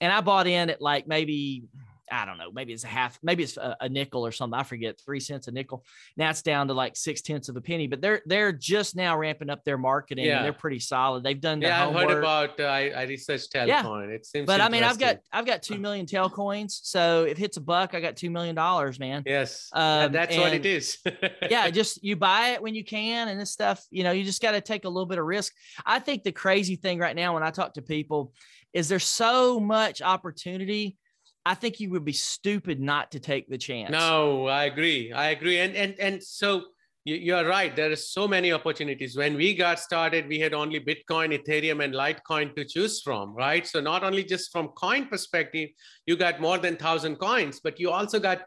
And 0.00 0.12
I 0.12 0.20
bought 0.20 0.46
in 0.46 0.70
at 0.70 0.80
like 0.80 1.06
maybe 1.06 1.64
I 2.12 2.24
don't 2.24 2.38
know, 2.38 2.50
maybe 2.52 2.72
it's 2.72 2.84
a 2.84 2.88
half, 2.88 3.18
maybe 3.22 3.42
it's 3.42 3.56
a, 3.56 3.76
a, 3.80 3.88
nickel 3.88 4.26
or 4.26 4.32
something. 4.32 4.58
I 4.58 4.62
forget, 4.62 5.00
three 5.04 5.20
cents 5.20 5.48
a 5.48 5.52
nickel. 5.52 5.84
Now 6.16 6.30
it's 6.30 6.42
down 6.42 6.68
to 6.68 6.74
like 6.74 6.96
six 6.96 7.22
tenths 7.22 7.48
of 7.48 7.56
a 7.56 7.60
penny, 7.60 7.86
but 7.86 8.00
they're 8.00 8.22
they're 8.26 8.52
just 8.52 8.94
now 8.94 9.16
ramping 9.16 9.50
up 9.50 9.64
their 9.64 9.78
marketing. 9.78 10.26
Yeah. 10.26 10.36
and 10.36 10.44
they're 10.44 10.52
pretty 10.52 10.78
solid. 10.78 11.24
They've 11.24 11.40
done. 11.40 11.60
Yeah, 11.60 11.88
I've 11.88 11.94
heard 11.94 12.18
about. 12.18 12.60
Uh, 12.60 12.64
I, 12.64 12.90
I 12.90 13.02
researched 13.04 13.52
Telcoin. 13.52 14.08
Yeah. 14.08 14.14
It 14.14 14.26
seems. 14.26 14.46
But 14.46 14.60
I 14.60 14.68
mean, 14.68 14.82
I've 14.82 14.98
got 14.98 15.18
I've 15.32 15.46
got 15.46 15.62
two 15.62 15.78
million 15.78 16.06
Telcoins. 16.06 16.80
So 16.82 17.24
if 17.24 17.32
it 17.32 17.38
hits 17.38 17.56
a 17.56 17.60
buck, 17.60 17.94
I 17.94 18.00
got 18.00 18.16
two 18.16 18.30
million 18.30 18.54
dollars, 18.54 18.98
man. 19.00 19.22
Yes, 19.26 19.70
um, 19.72 20.12
that's 20.12 20.36
what 20.36 20.52
it 20.52 20.66
is. 20.66 20.98
yeah, 21.50 21.68
just 21.70 22.04
you 22.04 22.16
buy 22.16 22.50
it 22.50 22.62
when 22.62 22.74
you 22.74 22.84
can, 22.84 23.28
and 23.28 23.40
this 23.40 23.50
stuff, 23.50 23.84
you 23.90 24.04
know, 24.04 24.12
you 24.12 24.24
just 24.24 24.42
got 24.42 24.52
to 24.52 24.60
take 24.60 24.84
a 24.84 24.88
little 24.88 25.06
bit 25.06 25.18
of 25.18 25.24
risk. 25.24 25.52
I 25.84 25.98
think 25.98 26.24
the 26.24 26.32
crazy 26.32 26.76
thing 26.76 26.98
right 26.98 27.16
now 27.16 27.34
when 27.34 27.42
I 27.42 27.50
talk 27.50 27.74
to 27.74 27.82
people 27.82 28.32
is 28.72 28.88
there's 28.88 29.04
so 29.04 29.60
much 29.60 30.02
opportunity 30.02 30.96
I 31.44 31.54
think 31.54 31.80
you 31.80 31.90
would 31.90 32.04
be 32.04 32.12
stupid 32.12 32.80
not 32.80 33.10
to 33.12 33.20
take 33.20 33.48
the 33.48 33.58
chance. 33.58 33.90
No, 33.90 34.46
I 34.46 34.64
agree. 34.64 35.12
I 35.12 35.30
agree. 35.30 35.58
And 35.58 35.74
and 35.74 35.94
and 35.98 36.22
so 36.22 36.62
you, 37.04 37.34
are 37.34 37.44
right. 37.44 37.74
There 37.74 37.90
are 37.90 37.96
so 37.96 38.28
many 38.28 38.52
opportunities. 38.52 39.16
When 39.16 39.34
we 39.34 39.54
got 39.54 39.80
started, 39.80 40.28
we 40.28 40.38
had 40.38 40.54
only 40.54 40.78
Bitcoin, 40.78 41.36
Ethereum, 41.36 41.82
and 41.82 41.92
Litecoin 41.92 42.54
to 42.54 42.64
choose 42.64 43.00
from, 43.02 43.34
right? 43.34 43.66
So 43.66 43.80
not 43.80 44.04
only 44.04 44.22
just 44.22 44.52
from 44.52 44.68
coin 44.68 45.06
perspective, 45.06 45.70
you 46.06 46.16
got 46.16 46.40
more 46.40 46.58
than 46.58 46.76
thousand 46.76 47.16
coins, 47.16 47.58
but 47.58 47.80
you 47.80 47.90
also 47.90 48.20
got 48.20 48.42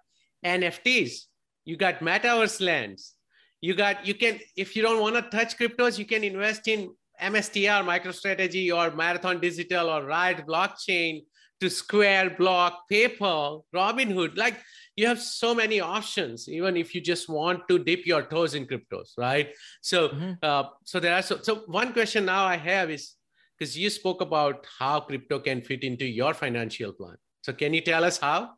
NFTs. 0.46 1.24
You 1.66 1.76
got 1.76 2.00
metaverse 2.00 2.66
lands. 2.66 3.16
You 3.60 3.76
got 3.76 4.08
you 4.08 4.14
can 4.14 4.40
if 4.56 4.76
you 4.76 4.82
don't 4.82 5.02
want 5.02 5.16
to 5.16 5.38
touch 5.38 5.58
cryptos, 5.58 6.00
you 6.00 6.06
can 6.06 6.24
invest 6.24 6.68
in 6.70 6.92
MSTR, 7.22 7.84
MicroStrategy, 7.84 8.74
or 8.74 8.96
Marathon 8.96 9.42
Digital, 9.42 9.90
or 9.90 10.06
Riot 10.06 10.46
Blockchain 10.48 11.24
to 11.62 11.70
Square, 11.70 12.36
Block, 12.38 12.84
PayPal, 12.92 13.64
Robinhood. 13.74 14.38
Like 14.38 14.58
you 14.96 15.08
have 15.08 15.22
so 15.22 15.54
many 15.54 15.80
options, 15.80 16.48
even 16.50 16.78
if 16.78 16.94
you 16.96 17.02
just 17.02 17.30
want 17.30 17.68
to 17.70 17.80
dip 17.80 18.06
your 18.06 18.24
toes 18.24 18.56
in 18.56 18.66
cryptos, 18.66 19.12
right? 19.18 19.54
So, 19.82 20.10
mm-hmm. 20.10 20.32
uh, 20.42 20.64
so 20.84 21.00
there 21.00 21.14
are 21.14 21.22
so, 21.22 21.40
so 21.42 21.64
one 21.68 21.94
question 21.94 22.26
now 22.26 22.46
I 22.46 22.58
have 22.58 22.90
is 22.90 23.14
because 23.58 23.78
you 23.78 23.90
spoke 23.90 24.22
about 24.22 24.66
how 24.80 25.00
crypto 25.02 25.40
can 25.40 25.62
fit 25.62 25.84
into 25.84 26.06
your 26.06 26.34
financial 26.34 26.92
plan. 26.94 27.16
So, 27.42 27.54
can 27.54 27.74
you 27.74 27.82
tell 27.82 28.04
us 28.04 28.18
how? 28.18 28.52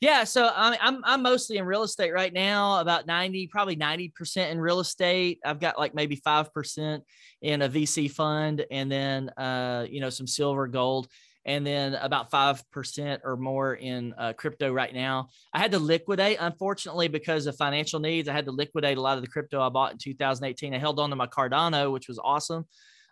Yeah, 0.00 0.24
so 0.24 0.50
I'm 0.54 0.76
I'm 0.80 1.00
I'm 1.04 1.22
mostly 1.22 1.58
in 1.58 1.66
real 1.66 1.82
estate 1.82 2.12
right 2.12 2.32
now, 2.32 2.80
about 2.80 3.06
90, 3.06 3.48
probably 3.48 3.76
90% 3.76 4.50
in 4.50 4.60
real 4.60 4.80
estate. 4.80 5.38
I've 5.44 5.60
got 5.60 5.78
like 5.78 5.94
maybe 5.94 6.16
5% 6.16 7.00
in 7.42 7.62
a 7.62 7.68
VC 7.68 8.10
fund 8.10 8.64
and 8.70 8.90
then 8.90 9.28
uh 9.30 9.86
you 9.88 10.00
know 10.00 10.10
some 10.10 10.26
silver, 10.26 10.66
gold 10.66 11.08
and 11.46 11.64
then 11.64 11.94
about 11.94 12.30
5% 12.30 13.20
or 13.22 13.36
more 13.36 13.74
in 13.74 14.12
uh, 14.18 14.32
crypto 14.32 14.72
right 14.72 14.92
now. 14.92 15.28
I 15.54 15.60
had 15.60 15.70
to 15.70 15.78
liquidate, 15.78 16.38
unfortunately, 16.40 17.06
because 17.06 17.46
of 17.46 17.56
financial 17.56 18.00
needs. 18.00 18.28
I 18.28 18.32
had 18.32 18.46
to 18.46 18.50
liquidate 18.50 18.98
a 18.98 19.00
lot 19.00 19.16
of 19.16 19.22
the 19.22 19.30
crypto 19.30 19.62
I 19.62 19.68
bought 19.68 19.92
in 19.92 19.98
2018. 19.98 20.74
I 20.74 20.78
held 20.78 20.98
on 20.98 21.10
to 21.10 21.16
my 21.16 21.28
Cardano, 21.28 21.92
which 21.92 22.08
was 22.08 22.18
awesome. 22.18 22.66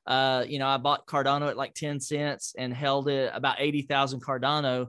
Uh, 0.05 0.45
you 0.49 0.59
know, 0.59 0.67
I 0.67 0.79
bought 0.79 1.07
Cardano 1.07 1.49
at 1.49 1.57
like 1.57 1.75
10 1.75 2.00
cents 2.00 2.55
and 2.59 2.75
held 2.75 3.09
it 3.09 3.31
about 3.33 3.57
80,000 3.61 4.21
Cardano 4.21 4.88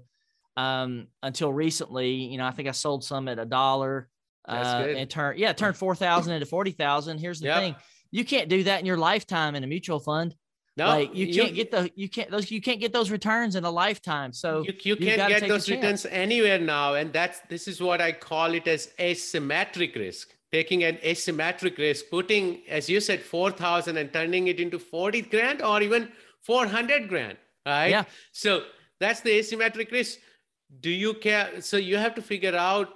um, 0.57 1.05
until 1.21 1.53
recently. 1.53 2.13
You 2.13 2.39
know, 2.39 2.45
I 2.45 2.51
think 2.51 2.67
I 2.67 2.71
sold 2.71 3.03
some 3.03 3.27
at 3.27 3.37
a 3.37 3.45
dollar. 3.45 4.09
Uh, 4.47 4.87
and 4.95 5.09
turned, 5.09 5.39
yeah, 5.39 5.53
turned 5.53 5.77
4,000 5.77 6.33
into 6.33 6.45
40,000. 6.47 7.19
Here's 7.19 7.39
the 7.39 7.47
yep. 7.47 7.59
thing 7.59 7.75
you 8.11 8.25
can't 8.25 8.49
do 8.49 8.63
that 8.63 8.79
in 8.79 8.85
your 8.85 8.97
lifetime 8.97 9.55
in 9.55 9.63
a 9.63 9.67
mutual 9.67 9.99
fund. 9.99 10.33
No, 10.77 10.87
like 10.87 11.15
you 11.15 11.33
can't 11.33 11.55
get 11.55 11.71
the 11.71 11.89
you 11.95 12.09
can't 12.09 12.29
those 12.29 12.51
you 12.51 12.61
can't 12.61 12.81
get 12.81 12.91
those 12.91 13.09
returns 13.09 13.55
in 13.55 13.63
a 13.63 13.71
lifetime. 13.71 14.33
So 14.33 14.63
you, 14.67 14.73
you 14.81 14.95
can't 14.97 15.29
get 15.29 15.47
those 15.47 15.69
returns 15.69 16.05
anywhere 16.05 16.59
now, 16.59 16.95
and 16.95 17.13
that's 17.13 17.39
this 17.47 17.69
is 17.69 17.79
what 17.81 18.01
I 18.01 18.11
call 18.11 18.53
it 18.53 18.67
as 18.67 18.89
asymmetric 18.99 19.95
risk. 19.95 20.33
Taking 20.51 20.83
an 20.83 20.97
asymmetric 20.97 21.77
risk, 21.77 22.05
putting 22.09 22.61
as 22.67 22.89
you 22.89 22.99
said 22.99 23.21
four 23.21 23.51
thousand 23.51 23.95
and 23.97 24.11
turning 24.11 24.47
it 24.47 24.59
into 24.59 24.77
forty 24.77 25.21
grand 25.21 25.61
or 25.61 25.81
even 25.81 26.09
four 26.41 26.67
hundred 26.67 27.07
grand, 27.07 27.37
right? 27.65 27.87
Yeah. 27.89 28.03
So 28.33 28.63
that's 28.99 29.21
the 29.21 29.31
asymmetric 29.31 29.91
risk. 29.91 30.19
Do 30.81 30.89
you 30.89 31.13
care? 31.13 31.61
So 31.61 31.77
you 31.77 31.95
have 31.95 32.15
to 32.15 32.21
figure 32.21 32.55
out 32.55 32.89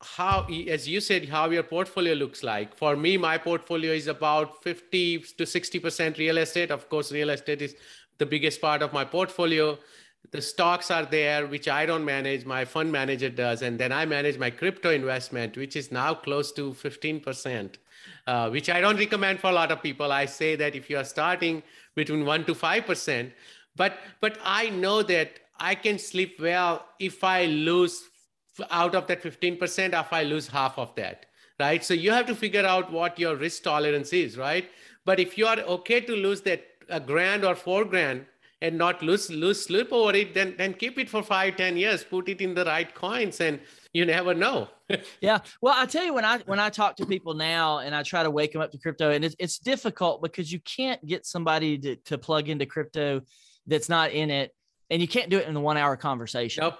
how 0.00 0.46
as 0.68 0.86
you 0.86 1.00
said 1.00 1.28
how 1.28 1.50
your 1.50 1.62
portfolio 1.62 2.14
looks 2.14 2.42
like. 2.42 2.76
For 2.76 2.96
me 2.96 3.16
my 3.16 3.36
portfolio 3.38 3.92
is 3.92 4.06
about 4.06 4.62
50 4.62 5.18
to 5.36 5.46
60 5.46 5.78
percent 5.80 6.18
real 6.18 6.38
estate. 6.38 6.70
Of 6.70 6.88
course 6.88 7.10
real 7.10 7.30
estate 7.30 7.62
is 7.62 7.74
the 8.18 8.26
biggest 8.26 8.60
part 8.60 8.82
of 8.82 8.92
my 8.92 9.04
portfolio. 9.04 9.78
The 10.30 10.42
stocks 10.42 10.90
are 10.90 11.04
there 11.04 11.46
which 11.46 11.68
i 11.68 11.86
don't 11.86 12.04
manage 12.04 12.44
my 12.44 12.64
fund 12.64 12.92
manager 12.92 13.30
does 13.30 13.62
and 13.62 13.78
then 13.78 13.92
i 13.92 14.04
manage 14.04 14.36
my 14.36 14.50
crypto 14.50 14.90
investment 14.90 15.56
which 15.56 15.74
is 15.74 15.90
now 15.90 16.12
close 16.12 16.52
to 16.52 16.74
15 16.74 17.20
percent 17.20 17.78
uh, 18.26 18.50
which 18.50 18.68
i 18.68 18.80
don't 18.80 18.98
recommend 18.98 19.40
for 19.40 19.48
a 19.48 19.52
lot 19.52 19.72
of 19.72 19.82
people. 19.82 20.12
I 20.12 20.26
say 20.26 20.54
that 20.56 20.74
if 20.74 20.90
you 20.90 20.98
are 20.98 21.04
starting 21.04 21.62
between 21.94 22.24
1 22.24 22.44
to 22.44 22.54
5 22.54 22.86
percent 22.86 23.32
but 23.74 23.98
but 24.20 24.38
i 24.44 24.68
know 24.68 25.02
that 25.02 25.40
i 25.58 25.74
can 25.74 25.98
sleep 25.98 26.38
well 26.40 26.84
if 26.98 27.24
i 27.24 27.46
lose 27.46 28.08
out 28.70 28.94
of 28.94 29.06
that 29.06 29.22
15% 29.22 30.00
if 30.00 30.12
I 30.12 30.22
lose 30.22 30.48
half 30.48 30.78
of 30.78 30.94
that, 30.96 31.26
right? 31.58 31.84
So 31.84 31.94
you 31.94 32.10
have 32.10 32.26
to 32.26 32.34
figure 32.34 32.64
out 32.64 32.92
what 32.92 33.18
your 33.18 33.36
risk 33.36 33.62
tolerance 33.62 34.12
is, 34.12 34.36
right? 34.36 34.68
But 35.04 35.20
if 35.20 35.38
you 35.38 35.46
are 35.46 35.58
okay 35.58 36.00
to 36.00 36.12
lose 36.14 36.40
that 36.42 36.64
a 36.88 37.00
grand 37.00 37.44
or 37.44 37.54
four 37.54 37.84
grand, 37.84 38.26
and 38.60 38.76
not 38.76 39.02
lose 39.02 39.30
lose 39.30 39.64
sleep 39.64 39.92
over 39.92 40.14
it, 40.14 40.34
then 40.34 40.54
then 40.58 40.74
keep 40.74 40.98
it 40.98 41.08
for 41.08 41.22
five, 41.22 41.56
ten 41.56 41.76
years. 41.76 42.02
Put 42.02 42.28
it 42.28 42.40
in 42.40 42.54
the 42.54 42.64
right 42.64 42.92
coins, 42.92 43.40
and 43.40 43.60
you 43.92 44.04
never 44.04 44.34
know. 44.34 44.68
yeah. 45.20 45.38
Well, 45.60 45.74
I 45.76 45.86
tell 45.86 46.04
you 46.04 46.12
when 46.12 46.24
I 46.24 46.38
when 46.38 46.58
I 46.58 46.70
talk 46.70 46.96
to 46.96 47.06
people 47.06 47.34
now 47.34 47.78
and 47.78 47.94
I 47.94 48.02
try 48.02 48.22
to 48.22 48.30
wake 48.30 48.52
them 48.52 48.62
up 48.62 48.72
to 48.72 48.78
crypto, 48.78 49.10
and 49.10 49.24
it's 49.24 49.36
it's 49.38 49.58
difficult 49.58 50.22
because 50.22 50.52
you 50.52 50.60
can't 50.60 51.04
get 51.06 51.24
somebody 51.24 51.78
to, 51.78 51.96
to 51.96 52.18
plug 52.18 52.48
into 52.48 52.66
crypto 52.66 53.22
that's 53.66 53.88
not 53.88 54.10
in 54.10 54.30
it, 54.30 54.54
and 54.90 55.00
you 55.00 55.06
can't 55.06 55.30
do 55.30 55.38
it 55.38 55.46
in 55.46 55.54
the 55.54 55.60
one 55.60 55.76
hour 55.76 55.96
conversation. 55.96 56.62
Nope. 56.62 56.78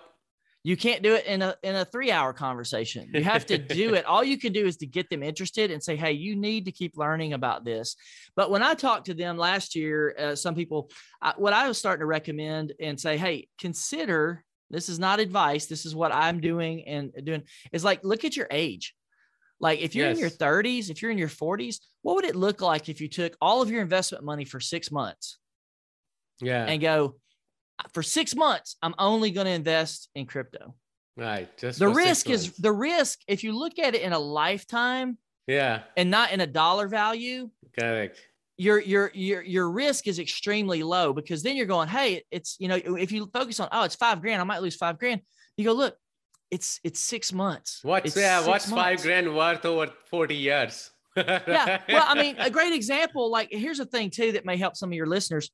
You 0.69 0.77
can't 0.77 1.03
do 1.03 1.15
it 1.15 1.25
in 1.25 1.41
a 1.41 1.57
in 1.63 1.77
a 1.77 1.87
three 1.87 2.13
hour 2.13 2.35
conversation. 2.35 3.11
You 3.15 3.25
have 3.25 3.47
to 3.47 3.57
do 3.57 3.95
it. 3.99 4.05
All 4.05 4.23
you 4.23 4.37
can 4.37 4.53
do 4.53 4.67
is 4.67 4.77
to 4.77 4.87
get 4.87 5.09
them 5.09 5.23
interested 5.23 5.71
and 5.71 5.83
say, 5.83 5.97
"Hey, 5.97 6.13
you 6.13 6.37
need 6.37 6.67
to 6.67 6.73
keep 6.73 6.99
learning 6.99 7.33
about 7.33 7.65
this." 7.65 7.97
But 8.37 8.51
when 8.51 8.63
I 8.63 8.75
talked 8.75 9.07
to 9.07 9.15
them 9.15 9.39
last 9.39 9.75
year, 9.75 10.15
uh, 10.19 10.37
some 10.37 10.55
people, 10.55 10.91
I, 11.23 11.33
what 11.39 11.55
I 11.55 11.69
was 11.69 11.79
starting 11.79 12.01
to 12.01 12.07
recommend 12.07 12.75
and 12.83 13.01
say, 13.01 13.17
"Hey, 13.17 13.49
consider 13.59 14.45
this 14.69 14.91
is 14.91 14.99
not 14.99 15.21
advice. 15.21 15.65
This 15.65 15.87
is 15.87 15.95
what 15.95 16.15
I'm 16.15 16.39
doing 16.39 16.87
and 16.87 17.13
doing." 17.25 17.45
Is 17.73 17.83
like 17.83 18.05
look 18.05 18.27
at 18.27 18.37
your 18.37 18.49
age. 18.51 18.95
Like 19.61 19.81
if 19.81 19.95
you're 19.95 20.09
yes. 20.09 20.19
in 20.19 20.21
your 20.21 20.29
30s, 20.29 20.91
if 20.91 21.01
you're 21.01 21.11
in 21.11 21.17
your 21.17 21.31
40s, 21.31 21.77
what 22.03 22.17
would 22.17 22.27
it 22.27 22.37
look 22.37 22.61
like 22.61 22.91
if 22.91 23.01
you 23.01 23.09
took 23.09 23.35
all 23.41 23.63
of 23.63 23.71
your 23.71 23.81
investment 23.81 24.23
money 24.23 24.45
for 24.45 24.61
six 24.61 24.93
months? 24.93 25.39
Yeah. 26.43 26.67
And 26.67 26.79
go, 26.79 27.17
for 27.93 28.03
six 28.03 28.35
months, 28.35 28.77
I'm 28.83 28.95
only 28.99 29.31
going 29.31 29.47
to 29.47 29.53
invest 29.53 30.09
in 30.15 30.27
crypto. 30.27 30.75
Right. 31.17 31.49
Just 31.59 31.79
the 31.79 31.89
risk 31.89 32.31
is 32.31 32.53
the 32.57 32.73
risk. 32.73 33.21
If 33.27 33.43
you 33.43 33.53
look 33.53 33.79
at 33.79 33.95
it 33.95 34.03
in 34.03 34.13
a 34.13 34.19
lifetime, 34.19 35.19
yeah, 35.49 35.83
and 35.97 36.11
not 36.11 36.31
in 36.31 36.41
a 36.41 36.47
dollar 36.47 36.87
value, 36.87 37.51
correct. 37.79 38.21
Your 38.57 38.79
your 38.79 39.11
your 39.15 39.43
your 39.43 39.71
risk 39.71 40.07
is 40.07 40.21
extremely 40.21 40.83
low 40.83 41.13
because 41.13 41.43
then 41.43 41.57
you're 41.57 41.67
going, 41.67 41.89
hey, 41.89 42.23
it's 42.31 42.57
you 42.61 42.69
know, 42.69 42.77
if 42.77 43.11
you 43.11 43.29
focus 43.33 43.59
on 43.59 43.69
oh, 43.73 43.83
it's 43.83 43.97
five 43.97 44.21
grand, 44.21 44.41
I 44.41 44.45
might 44.45 44.63
lose 44.63 44.77
five 44.77 44.99
grand. 44.99 45.23
You 45.57 45.65
go, 45.65 45.73
look, 45.73 45.97
it's 46.53 46.79
it's 46.85 47.01
six 47.01 47.33
months. 47.33 47.81
What's 47.83 48.07
it's 48.07 48.17
yeah? 48.17 48.47
What's 48.47 48.69
months. 48.71 49.03
five 49.03 49.03
grand 49.03 49.35
worth 49.35 49.65
over 49.65 49.93
forty 50.09 50.37
years? 50.37 50.91
yeah. 51.17 51.81
Well, 51.89 52.05
I 52.07 52.15
mean, 52.15 52.37
a 52.39 52.51
great 52.51 52.73
example. 52.73 53.29
Like, 53.29 53.49
here's 53.51 53.81
a 53.81 53.87
thing 53.87 54.11
too 54.11 54.33
that 54.33 54.45
may 54.45 54.57
help 54.57 54.77
some 54.77 54.91
of 54.91 54.95
your 54.95 55.07
listeners 55.07 55.51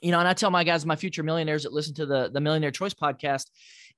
you 0.00 0.12
know, 0.12 0.18
and 0.18 0.28
I 0.28 0.32
tell 0.32 0.50
my 0.50 0.64
guys, 0.64 0.86
my 0.86 0.96
future 0.96 1.22
millionaires 1.22 1.64
that 1.64 1.72
listen 1.72 1.94
to 1.94 2.06
the 2.06 2.30
the 2.32 2.40
Millionaire 2.40 2.70
Choice 2.70 2.94
podcast, 2.94 3.46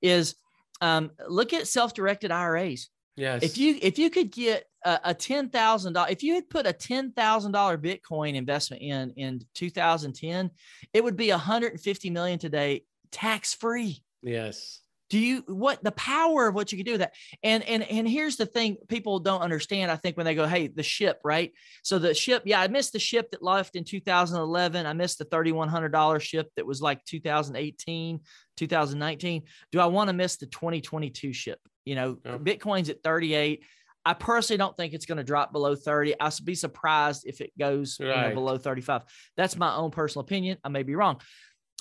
is 0.01 0.35
um, 0.81 1.11
look 1.29 1.53
at 1.53 1.67
self-directed 1.67 2.31
IRAs. 2.31 2.89
Yes. 3.17 3.43
If 3.43 3.59
you 3.59 3.79
if 3.83 3.99
you 3.99 4.11
could 4.11 4.31
get 4.31 4.65
a, 4.85 5.01
a 5.05 5.15
ten 5.15 5.51
thousand 5.51 5.93
dollars, 5.93 6.13
if 6.13 6.23
you 6.23 6.35
had 6.35 6.49
put 6.49 6.67
a 6.67 6.73
ten 6.73 7.13
thousand 7.13 7.53
dollar 7.53 7.77
Bitcoin 7.77 8.35
investment 8.35 8.83
in 8.83 9.11
in 9.17 9.41
2010, 9.55 10.51
it 10.93 11.05
would 11.05 11.17
be 11.17 11.31
150 11.31 12.11
million 12.11 12.39
today, 12.39 12.85
tax 13.11 13.55
free. 13.55 14.03
Yes 14.23 14.81
do 15.11 15.19
you 15.19 15.43
what 15.47 15.83
the 15.85 15.93
power 15.93 16.49
of 16.49 16.55
what 16.55 16.73
you 16.73 16.79
can 16.79 16.87
do 16.87 16.93
with 16.93 17.01
that 17.01 17.15
and 17.43 17.63
and 17.65 17.83
and 17.83 18.09
here's 18.09 18.37
the 18.37 18.47
thing 18.47 18.77
people 18.89 19.19
don't 19.19 19.43
understand 19.43 19.91
i 19.91 19.97
think 19.97 20.17
when 20.17 20.25
they 20.25 20.35
go 20.35 20.47
hey 20.47 20.69
the 20.69 20.83
ship 20.83 21.21
right 21.25 21.53
so 21.83 21.99
the 21.99 22.15
ship 22.15 22.43
yeah 22.47 22.61
i 22.61 22.69
missed 22.69 22.93
the 22.93 22.99
ship 22.99 23.31
that 23.31 23.43
left 23.43 23.77
in 23.77 23.85
2011 23.85 24.87
i 24.87 24.93
missed 24.93 25.19
the 25.19 25.25
$3100 25.27 26.21
ship 26.21 26.49
that 26.57 26.67
was 26.67 26.81
like 26.81 27.05
2018 27.05 28.21
2019 28.57 29.43
do 29.73 29.81
i 29.81 29.87
want 29.87 30.09
to 30.09 30.15
miss 30.15 30.37
the 30.37 30.47
2022 30.47 31.33
ship 31.33 31.59
you 31.85 31.95
know 31.95 32.15
bitcoin's 32.15 32.89
at 32.89 33.03
38 33.03 33.63
I 34.03 34.15
personally 34.15 34.57
don't 34.57 34.75
think 34.75 34.95
it's 34.95 35.05
going 35.05 35.19
to 35.19 35.25
drop 35.25 35.53
below 35.53 35.75
30. 35.75 36.19
I'll 36.19 36.33
be 36.43 36.55
surprised 36.55 37.25
if 37.27 37.43
it 37.43 37.53
goes 37.59 37.99
right. 38.01 38.09
you 38.09 38.29
know, 38.31 38.35
below 38.35 38.57
35. 38.57 39.03
That's 39.37 39.57
my 39.57 39.75
own 39.75 39.91
personal 39.91 40.23
opinion. 40.23 40.57
I 40.65 40.71
may 40.71 40.85
be 40.85 40.95
wrong. 40.95 41.21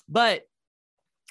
But 0.09 0.41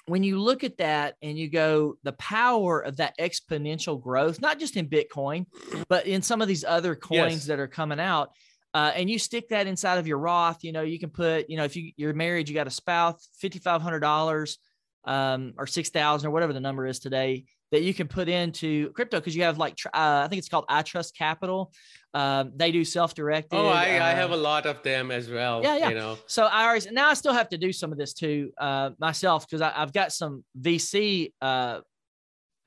when 0.09 0.23
you 0.23 0.39
look 0.39 0.63
at 0.63 0.77
that 0.77 1.15
and 1.21 1.37
you 1.37 1.49
go 1.49 1.95
the 2.03 2.13
power 2.13 2.79
of 2.79 2.97
that 2.97 3.17
exponential 3.19 4.01
growth 4.01 4.41
not 4.41 4.59
just 4.59 4.75
in 4.75 4.87
bitcoin 4.87 5.45
but 5.89 6.05
in 6.05 6.21
some 6.21 6.41
of 6.41 6.47
these 6.47 6.63
other 6.63 6.95
coins 6.95 7.33
yes. 7.33 7.45
that 7.45 7.59
are 7.59 7.67
coming 7.67 7.99
out 7.99 8.31
uh, 8.73 8.91
and 8.95 9.09
you 9.09 9.17
stick 9.17 9.49
that 9.49 9.67
inside 9.67 9.97
of 9.97 10.07
your 10.07 10.17
roth 10.17 10.63
you 10.63 10.71
know 10.71 10.81
you 10.81 10.99
can 10.99 11.09
put 11.09 11.49
you 11.49 11.57
know 11.57 11.63
if 11.63 11.75
you, 11.75 11.91
you're 11.97 12.13
married 12.13 12.49
you 12.49 12.55
got 12.55 12.67
a 12.67 12.71
spouse 12.71 13.29
$5500 13.41 14.57
um, 15.05 15.53
or 15.57 15.65
6000 15.65 16.27
or 16.27 16.31
whatever 16.31 16.53
the 16.53 16.59
number 16.59 16.85
is 16.85 16.99
today 16.99 17.45
that 17.71 17.83
you 17.83 17.93
can 17.93 18.07
put 18.07 18.27
into 18.27 18.91
crypto 18.91 19.19
because 19.19 19.35
you 19.35 19.43
have 19.43 19.57
like 19.57 19.77
uh, 19.85 20.23
I 20.23 20.27
think 20.27 20.39
it's 20.39 20.49
called 20.49 20.65
iTrustCapital. 20.67 21.71
Um, 22.13 22.51
they 22.55 22.71
do 22.71 22.83
self-directed. 22.83 23.55
Oh, 23.55 23.67
I, 23.67 23.97
uh, 23.97 24.05
I 24.05 24.09
have 24.11 24.31
a 24.31 24.35
lot 24.35 24.65
of 24.65 24.81
them 24.81 25.11
as 25.11 25.29
well. 25.29 25.61
Yeah, 25.61 25.77
yeah. 25.77 25.89
You 25.89 25.95
know, 25.95 26.17
so 26.27 26.45
I 26.45 26.65
always 26.67 26.89
now 26.91 27.09
I 27.09 27.13
still 27.13 27.33
have 27.33 27.49
to 27.49 27.57
do 27.57 27.71
some 27.71 27.91
of 27.91 27.97
this 27.97 28.13
too 28.13 28.51
uh, 28.59 28.91
myself 28.99 29.47
because 29.47 29.61
I've 29.61 29.93
got 29.93 30.11
some 30.11 30.43
VC 30.59 31.33
uh, 31.41 31.81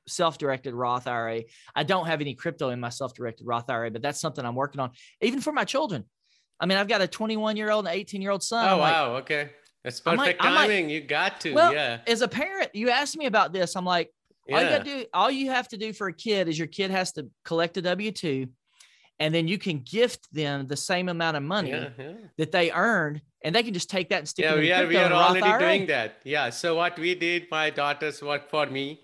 self-directed 0.06 0.74
Roth 0.74 1.06
IRA. 1.06 1.42
I 1.74 1.82
don't 1.82 2.06
have 2.06 2.20
any 2.20 2.34
crypto 2.34 2.70
in 2.70 2.80
my 2.80 2.88
self-directed 2.88 3.46
Roth 3.46 3.68
IRA, 3.68 3.90
but 3.90 4.02
that's 4.02 4.20
something 4.20 4.44
I'm 4.44 4.54
working 4.54 4.80
on, 4.80 4.90
even 5.20 5.40
for 5.40 5.52
my 5.52 5.64
children. 5.64 6.04
I 6.60 6.66
mean, 6.66 6.78
I've 6.78 6.88
got 6.88 7.00
a 7.00 7.08
21 7.08 7.56
year 7.56 7.70
old 7.70 7.86
and 7.86 7.94
18 7.94 8.22
year 8.22 8.30
old 8.30 8.42
son. 8.42 8.68
Oh, 8.68 8.78
wow. 8.78 9.16
okay. 9.16 9.50
That's 9.82 10.00
perfect 10.00 10.18
might, 10.18 10.38
timing. 10.38 10.86
Might, 10.86 10.92
you 10.92 11.00
got 11.00 11.40
to. 11.40 11.54
Well, 11.54 11.72
yeah. 11.72 11.98
As 12.06 12.22
a 12.22 12.28
parent, 12.28 12.70
you 12.72 12.90
asked 12.90 13.16
me 13.16 13.26
about 13.26 13.52
this. 13.52 13.74
I'm 13.74 13.84
like, 13.84 14.10
yeah. 14.46 14.56
All 14.56 14.62
you 14.62 14.68
got 14.68 14.78
to 14.78 14.84
do, 14.84 15.04
all 15.14 15.30
you 15.30 15.50
have 15.50 15.68
to 15.68 15.76
do 15.76 15.92
for 15.92 16.08
a 16.08 16.12
kid 16.12 16.48
is 16.48 16.58
your 16.58 16.68
kid 16.68 16.90
has 16.90 17.12
to 17.12 17.28
collect 17.44 17.76
a 17.76 17.82
W 17.82 18.10
two, 18.10 18.48
and 19.18 19.34
then 19.34 19.46
you 19.46 19.58
can 19.58 19.80
gift 19.80 20.26
them 20.32 20.66
the 20.66 20.76
same 20.76 21.08
amount 21.08 21.36
of 21.36 21.42
money 21.42 21.70
yeah, 21.70 21.90
yeah. 21.98 22.12
that 22.38 22.52
they 22.52 22.70
earned, 22.72 23.22
and 23.44 23.54
they 23.54 23.62
can 23.62 23.74
just 23.74 23.90
take 23.90 24.08
that 24.10 24.18
and 24.18 24.28
stick 24.28 24.44
yeah, 24.44 24.52
it 24.52 24.58
in 24.58 24.60
we 24.60 24.72
are, 24.72 24.86
we 24.86 24.96
are 24.96 25.12
already 25.12 25.64
doing 25.64 25.86
that. 25.86 26.16
Yeah. 26.24 26.50
So 26.50 26.74
what 26.74 26.98
we 26.98 27.14
did, 27.14 27.46
my 27.50 27.70
daughters 27.70 28.22
work 28.22 28.50
for 28.50 28.66
me. 28.66 29.00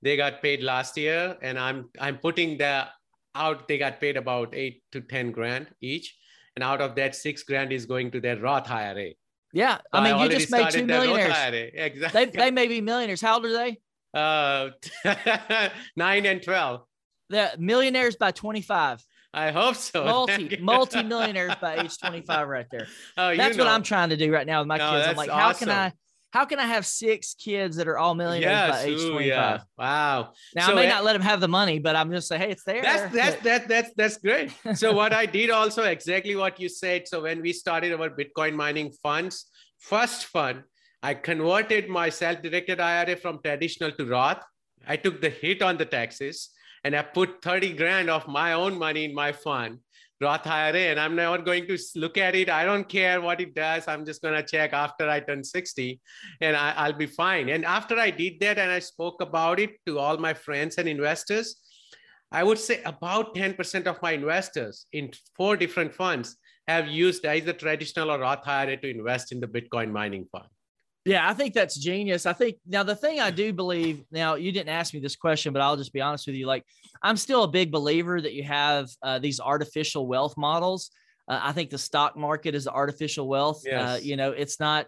They 0.00 0.16
got 0.16 0.40
paid 0.40 0.62
last 0.62 0.96
year, 0.96 1.36
and 1.42 1.58
I'm 1.58 1.90
I'm 2.00 2.18
putting 2.18 2.56
the 2.56 2.86
out. 3.34 3.68
They 3.68 3.78
got 3.78 4.00
paid 4.00 4.16
about 4.16 4.54
eight 4.54 4.82
to 4.92 5.00
ten 5.00 5.32
grand 5.32 5.66
each, 5.80 6.16
and 6.56 6.62
out 6.62 6.80
of 6.80 6.94
that, 6.94 7.14
six 7.14 7.42
grand 7.42 7.72
is 7.72 7.84
going 7.84 8.10
to 8.12 8.20
their 8.20 8.38
Roth 8.38 8.70
IRA. 8.70 9.10
Yeah, 9.52 9.78
I 9.92 10.04
mean, 10.04 10.14
I 10.14 10.24
you 10.24 10.30
just 10.30 10.50
made 10.50 10.70
two 10.70 10.84
millionaires. 10.84 11.72
Exactly. 11.74 12.24
They, 12.26 12.26
they 12.26 12.50
may 12.50 12.68
be 12.68 12.80
millionaires. 12.80 13.20
How 13.20 13.36
old 13.36 13.46
are 13.46 13.52
they? 13.52 13.78
Uh, 14.14 14.70
nine 15.96 16.26
and 16.26 16.42
12. 16.42 16.82
The 17.30 17.52
millionaires 17.58 18.16
by 18.16 18.30
25. 18.30 19.04
I 19.34 19.50
hope 19.50 19.76
so. 19.76 20.04
Multi 20.04 20.56
multi 20.60 21.02
millionaires 21.02 21.54
by 21.60 21.76
age 21.80 21.98
25 21.98 22.48
right 22.48 22.66
there. 22.70 22.86
Oh, 23.16 23.36
That's 23.36 23.58
what 23.58 23.66
I'm 23.66 23.82
trying 23.82 24.10
to 24.10 24.16
do 24.16 24.32
right 24.32 24.46
now 24.46 24.60
with 24.60 24.68
my 24.68 24.78
no, 24.78 24.90
kids. 24.92 25.08
I'm 25.08 25.16
like, 25.16 25.30
how 25.30 25.52
can 25.52 25.70
I 25.70 25.92
how 26.30 26.44
can 26.44 26.58
I 26.58 26.66
have 26.66 26.84
six 26.84 27.34
kids 27.34 27.76
that 27.76 27.88
are 27.88 27.96
all 27.98 28.14
millionaires 28.14 28.52
yes, 28.52 28.70
by 28.70 28.88
age 28.88 29.10
25? 29.10 29.26
yeah. 29.26 29.60
Wow. 29.78 30.32
Now 30.54 30.66
so 30.66 30.72
I 30.72 30.74
may 30.74 30.86
not 30.86 31.04
let 31.04 31.14
them 31.14 31.22
have 31.22 31.40
the 31.40 31.48
money, 31.48 31.78
but 31.78 31.96
I'm 31.96 32.10
just 32.10 32.28
saying, 32.28 32.42
hey, 32.42 32.50
it's 32.50 32.64
there. 32.64 32.82
That's 32.82 33.14
that's 33.14 33.42
that, 33.42 33.68
that's 33.68 33.90
that's 33.96 34.16
great. 34.18 34.52
So 34.74 34.92
what 34.92 35.12
I 35.12 35.26
did 35.26 35.50
also 35.50 35.84
exactly 35.84 36.36
what 36.36 36.58
you 36.58 36.68
said. 36.68 37.08
So 37.08 37.22
when 37.22 37.42
we 37.42 37.52
started 37.52 37.92
our 37.92 38.10
Bitcoin 38.10 38.54
mining 38.54 38.92
funds, 39.02 39.46
first 39.78 40.26
fund 40.26 40.64
I 41.02 41.14
converted 41.14 41.88
my 41.88 42.08
self-directed 42.08 42.80
IRA 42.80 43.16
from 43.16 43.40
traditional 43.42 43.92
to 43.92 44.06
Roth. 44.06 44.42
I 44.86 44.96
took 44.96 45.20
the 45.20 45.30
hit 45.30 45.62
on 45.62 45.76
the 45.76 45.84
taxes 45.84 46.50
and 46.82 46.96
I 46.96 47.02
put 47.02 47.42
30 47.42 47.74
grand 47.74 48.10
of 48.10 48.26
my 48.26 48.52
own 48.52 48.76
money 48.76 49.04
in 49.04 49.14
my 49.14 49.30
fund, 49.30 49.78
Roth 50.20 50.46
IRA, 50.46 50.90
and 50.90 50.98
I'm 50.98 51.14
not 51.14 51.44
going 51.44 51.68
to 51.68 51.78
look 51.94 52.18
at 52.18 52.34
it. 52.34 52.50
I 52.50 52.64
don't 52.64 52.88
care 52.88 53.20
what 53.20 53.40
it 53.40 53.54
does. 53.54 53.86
I'm 53.86 54.04
just 54.04 54.22
going 54.22 54.34
to 54.34 54.42
check 54.42 54.72
after 54.72 55.08
I 55.08 55.20
turn 55.20 55.44
60 55.44 56.00
and 56.40 56.56
I, 56.56 56.88
will 56.88 56.98
be 56.98 57.06
fine. 57.06 57.48
And 57.48 57.64
after 57.64 57.96
I 57.96 58.10
did 58.10 58.40
that 58.40 58.58
and 58.58 58.70
I 58.70 58.80
spoke 58.80 59.22
about 59.22 59.60
it 59.60 59.78
to 59.86 60.00
all 60.00 60.16
my 60.16 60.34
friends 60.34 60.78
and 60.78 60.88
investors, 60.88 61.56
I 62.32 62.42
would 62.42 62.58
say 62.58 62.82
about 62.84 63.36
10% 63.36 63.86
of 63.86 64.02
my 64.02 64.12
investors 64.12 64.86
in 64.92 65.12
four 65.36 65.56
different 65.56 65.94
funds 65.94 66.36
have 66.66 66.88
used 66.88 67.24
either 67.24 67.52
traditional 67.52 68.10
or 68.10 68.18
Roth 68.18 68.46
IRA 68.46 68.76
to 68.76 68.90
invest 68.90 69.30
in 69.30 69.40
the 69.40 69.46
Bitcoin 69.46 69.92
mining 69.92 70.26
fund. 70.32 70.48
Yeah, 71.08 71.26
I 71.26 71.32
think 71.32 71.54
that's 71.54 71.74
genius. 71.74 72.26
I 72.26 72.34
think 72.34 72.56
now 72.66 72.82
the 72.82 72.94
thing 72.94 73.18
I 73.18 73.30
do 73.30 73.50
believe 73.54 74.04
now 74.12 74.34
you 74.34 74.52
didn't 74.52 74.68
ask 74.68 74.92
me 74.92 75.00
this 75.00 75.16
question, 75.16 75.54
but 75.54 75.62
I'll 75.62 75.76
just 75.76 75.94
be 75.94 76.02
honest 76.02 76.26
with 76.26 76.36
you. 76.36 76.46
Like 76.46 76.66
I'm 77.02 77.16
still 77.16 77.44
a 77.44 77.48
big 77.48 77.72
believer 77.72 78.20
that 78.20 78.34
you 78.34 78.42
have 78.42 78.90
uh, 79.02 79.18
these 79.18 79.40
artificial 79.40 80.06
wealth 80.06 80.36
models. 80.36 80.90
Uh, 81.26 81.40
I 81.42 81.52
think 81.52 81.70
the 81.70 81.78
stock 81.78 82.14
market 82.14 82.54
is 82.54 82.68
artificial 82.68 83.26
wealth. 83.26 83.62
Uh, 83.66 83.70
yes. 83.70 83.88
Uh, 83.88 84.00
you 84.02 84.16
know, 84.16 84.32
it's 84.32 84.60
not. 84.60 84.86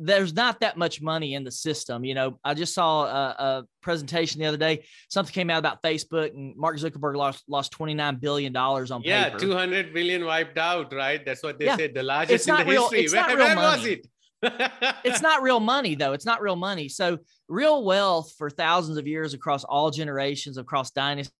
there's 0.00 0.34
not 0.34 0.58
that 0.58 0.76
much 0.76 1.00
money 1.00 1.34
in 1.34 1.44
the 1.44 1.52
system. 1.52 2.04
You 2.04 2.14
know, 2.14 2.40
I 2.42 2.54
just 2.54 2.74
saw 2.74 3.04
a, 3.04 3.28
a, 3.38 3.64
presentation 3.80 4.40
the 4.40 4.46
other 4.46 4.56
day. 4.56 4.84
Something 5.08 5.32
came 5.32 5.50
out 5.50 5.58
about 5.58 5.82
Facebook, 5.82 6.34
and 6.34 6.56
Mark 6.56 6.78
Zuckerberg 6.78 7.14
lost 7.14 7.44
lost 7.46 7.70
29 7.70 8.16
billion 8.16 8.52
dollars 8.52 8.90
on 8.90 9.02
yeah, 9.04 9.26
paper. 9.30 9.38
200 9.38 9.94
billion 9.94 10.24
wiped 10.24 10.58
out. 10.58 10.92
Right? 10.92 11.24
That's 11.24 11.44
what 11.44 11.60
they 11.60 11.66
yeah. 11.66 11.76
said. 11.76 11.94
The 11.94 12.02
largest 12.02 12.48
in 12.48 12.56
the 12.56 12.64
real, 12.64 12.88
history. 12.88 13.20
Where, 13.20 13.36
where 13.36 13.56
was 13.56 13.86
it? 13.86 14.08
It's 14.42 15.22
not 15.22 15.42
real 15.42 15.60
money 15.60 15.94
though. 15.94 16.12
It's 16.12 16.26
not 16.26 16.40
real 16.42 16.56
money. 16.56 16.88
So 16.88 17.18
real 17.48 17.84
wealth 17.84 18.32
for 18.38 18.50
thousands 18.50 18.98
of 18.98 19.06
years 19.06 19.34
across 19.34 19.64
all 19.64 19.90
generations, 19.90 20.58
across 20.58 20.90
dynasties 20.90 21.32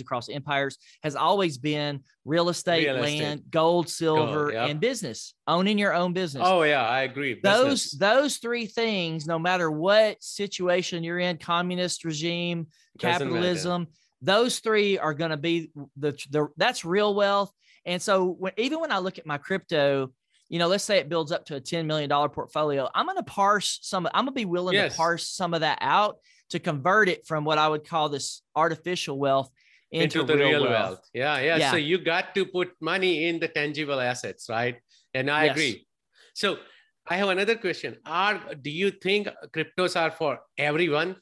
across 0.00 0.28
empires 0.28 0.78
has 1.02 1.14
always 1.16 1.58
been 1.58 2.00
real 2.24 2.48
estate, 2.48 2.86
Real 2.86 2.96
estate. 2.96 3.20
land, 3.22 3.42
gold, 3.50 3.88
silver, 3.88 4.50
yep. 4.52 4.70
and 4.70 4.80
business. 4.80 5.34
Owning 5.46 5.78
your 5.78 5.92
own 5.94 6.12
business. 6.12 6.42
Oh 6.46 6.62
yeah, 6.62 6.82
I 6.84 7.02
agree. 7.02 7.38
those 7.40 7.64
Business. 7.84 7.90
those 7.98 8.36
three 8.38 8.66
things, 8.66 9.26
no 9.26 9.38
matter 9.38 9.70
what 9.70 10.22
situation 10.22 11.04
you're 11.04 11.18
in, 11.18 11.36
communist 11.36 12.04
regime, 12.04 12.66
Doesn't 12.98 13.10
matter. 13.18 13.24
capitalism, 13.26 13.86
those 14.22 14.58
three 14.60 14.98
are 14.98 15.14
going 15.14 15.30
to 15.30 15.36
be 15.36 15.70
the, 15.96 16.12
the 16.30 16.48
that's 16.56 16.84
real 16.84 17.14
wealth. 17.14 17.52
And 17.84 18.00
so 18.02 18.24
when, 18.26 18.52
even 18.56 18.80
when 18.80 18.90
I 18.90 18.98
look 18.98 19.18
at 19.18 19.26
my 19.26 19.38
crypto, 19.38 20.10
you 20.48 20.58
know, 20.58 20.68
let's 20.68 20.84
say 20.84 20.98
it 20.98 21.08
builds 21.08 21.32
up 21.32 21.44
to 21.46 21.56
a 21.56 21.60
$10 21.60 21.86
million 21.86 22.08
portfolio, 22.30 22.88
I'm 22.94 23.06
going 23.06 23.16
to 23.16 23.22
parse 23.22 23.78
some, 23.82 24.06
I'm 24.14 24.24
going 24.24 24.34
to 24.34 24.40
be 24.40 24.44
willing 24.44 24.74
Yes. 24.74 24.92
to 24.92 24.96
parse 24.96 25.28
some 25.28 25.54
of 25.54 25.60
that 25.60 25.78
out 25.80 26.18
to 26.50 26.58
convert 26.60 27.08
it 27.08 27.26
from 27.26 27.44
what 27.44 27.58
I 27.58 27.68
would 27.68 27.86
call 27.86 28.08
this 28.08 28.42
artificial 28.54 29.18
wealth 29.18 29.50
into, 29.90 30.20
into 30.20 30.32
the 30.32 30.38
real, 30.38 30.50
real 30.50 30.62
wealth. 30.62 30.72
wealth. 30.72 31.10
Yeah, 31.12 31.38
yeah, 31.40 31.56
Yeah. 31.56 31.70
So 31.72 31.76
you 31.76 31.98
got 31.98 32.34
to 32.34 32.46
put 32.46 32.70
money 32.80 33.26
in 33.26 33.40
the 33.40 33.48
tangible 33.48 34.00
assets, 34.00 34.48
right? 34.48 34.76
And 35.14 35.30
I 35.30 35.46
Yes. 35.46 35.52
agree. 35.56 35.86
So 36.34 36.58
I 37.08 37.16
have 37.16 37.28
another 37.28 37.56
question. 37.56 37.96
Are 38.04 38.40
do 38.54 38.70
you 38.70 38.90
think 38.90 39.28
cryptos 39.52 40.00
are 40.00 40.10
for 40.10 40.40
everyone? 40.58 41.16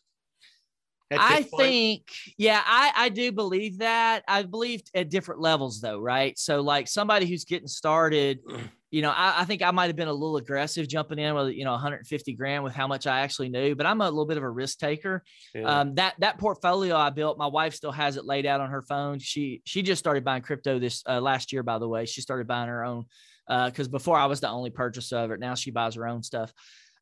I 1.10 1.42
think, 1.42 2.02
yeah, 2.38 2.60
I, 2.64 2.92
I 2.96 3.08
do 3.08 3.30
believe 3.30 3.78
that. 3.78 4.24
I 4.26 4.42
believe 4.42 4.82
at 4.94 5.10
different 5.10 5.40
levels 5.40 5.80
though, 5.80 6.00
right? 6.00 6.36
So 6.38 6.60
like 6.60 6.88
somebody 6.88 7.26
who's 7.26 7.44
getting 7.44 7.68
started, 7.68 8.40
you 8.94 9.02
know, 9.02 9.10
I, 9.10 9.40
I 9.40 9.44
think 9.44 9.60
I 9.60 9.72
might 9.72 9.86
have 9.88 9.96
been 9.96 10.06
a 10.06 10.12
little 10.12 10.36
aggressive 10.36 10.86
jumping 10.86 11.18
in 11.18 11.34
with, 11.34 11.52
you 11.52 11.64
know, 11.64 11.72
150 11.72 12.32
grand 12.34 12.62
with 12.62 12.74
how 12.74 12.86
much 12.86 13.08
I 13.08 13.22
actually 13.22 13.48
knew, 13.48 13.74
but 13.74 13.86
I'm 13.86 14.00
a 14.00 14.04
little 14.04 14.24
bit 14.24 14.36
of 14.36 14.44
a 14.44 14.48
risk 14.48 14.78
taker. 14.78 15.24
Yeah. 15.52 15.64
Um, 15.64 15.96
that, 15.96 16.14
that 16.20 16.38
portfolio 16.38 16.94
I 16.94 17.10
built, 17.10 17.36
my 17.36 17.48
wife 17.48 17.74
still 17.74 17.90
has 17.90 18.16
it 18.16 18.24
laid 18.24 18.46
out 18.46 18.60
on 18.60 18.70
her 18.70 18.82
phone. 18.82 19.18
She, 19.18 19.62
she 19.64 19.82
just 19.82 19.98
started 19.98 20.22
buying 20.24 20.42
crypto 20.42 20.78
this 20.78 21.02
uh, 21.08 21.20
last 21.20 21.52
year, 21.52 21.64
by 21.64 21.78
the 21.78 21.88
way, 21.88 22.06
she 22.06 22.20
started 22.20 22.46
buying 22.46 22.68
her 22.68 22.84
own, 22.84 23.06
uh, 23.48 23.68
cause 23.72 23.88
before 23.88 24.16
I 24.16 24.26
was 24.26 24.38
the 24.38 24.48
only 24.48 24.70
purchaser 24.70 25.18
of 25.18 25.32
it. 25.32 25.40
Now 25.40 25.56
she 25.56 25.72
buys 25.72 25.96
her 25.96 26.06
own 26.06 26.22
stuff. 26.22 26.52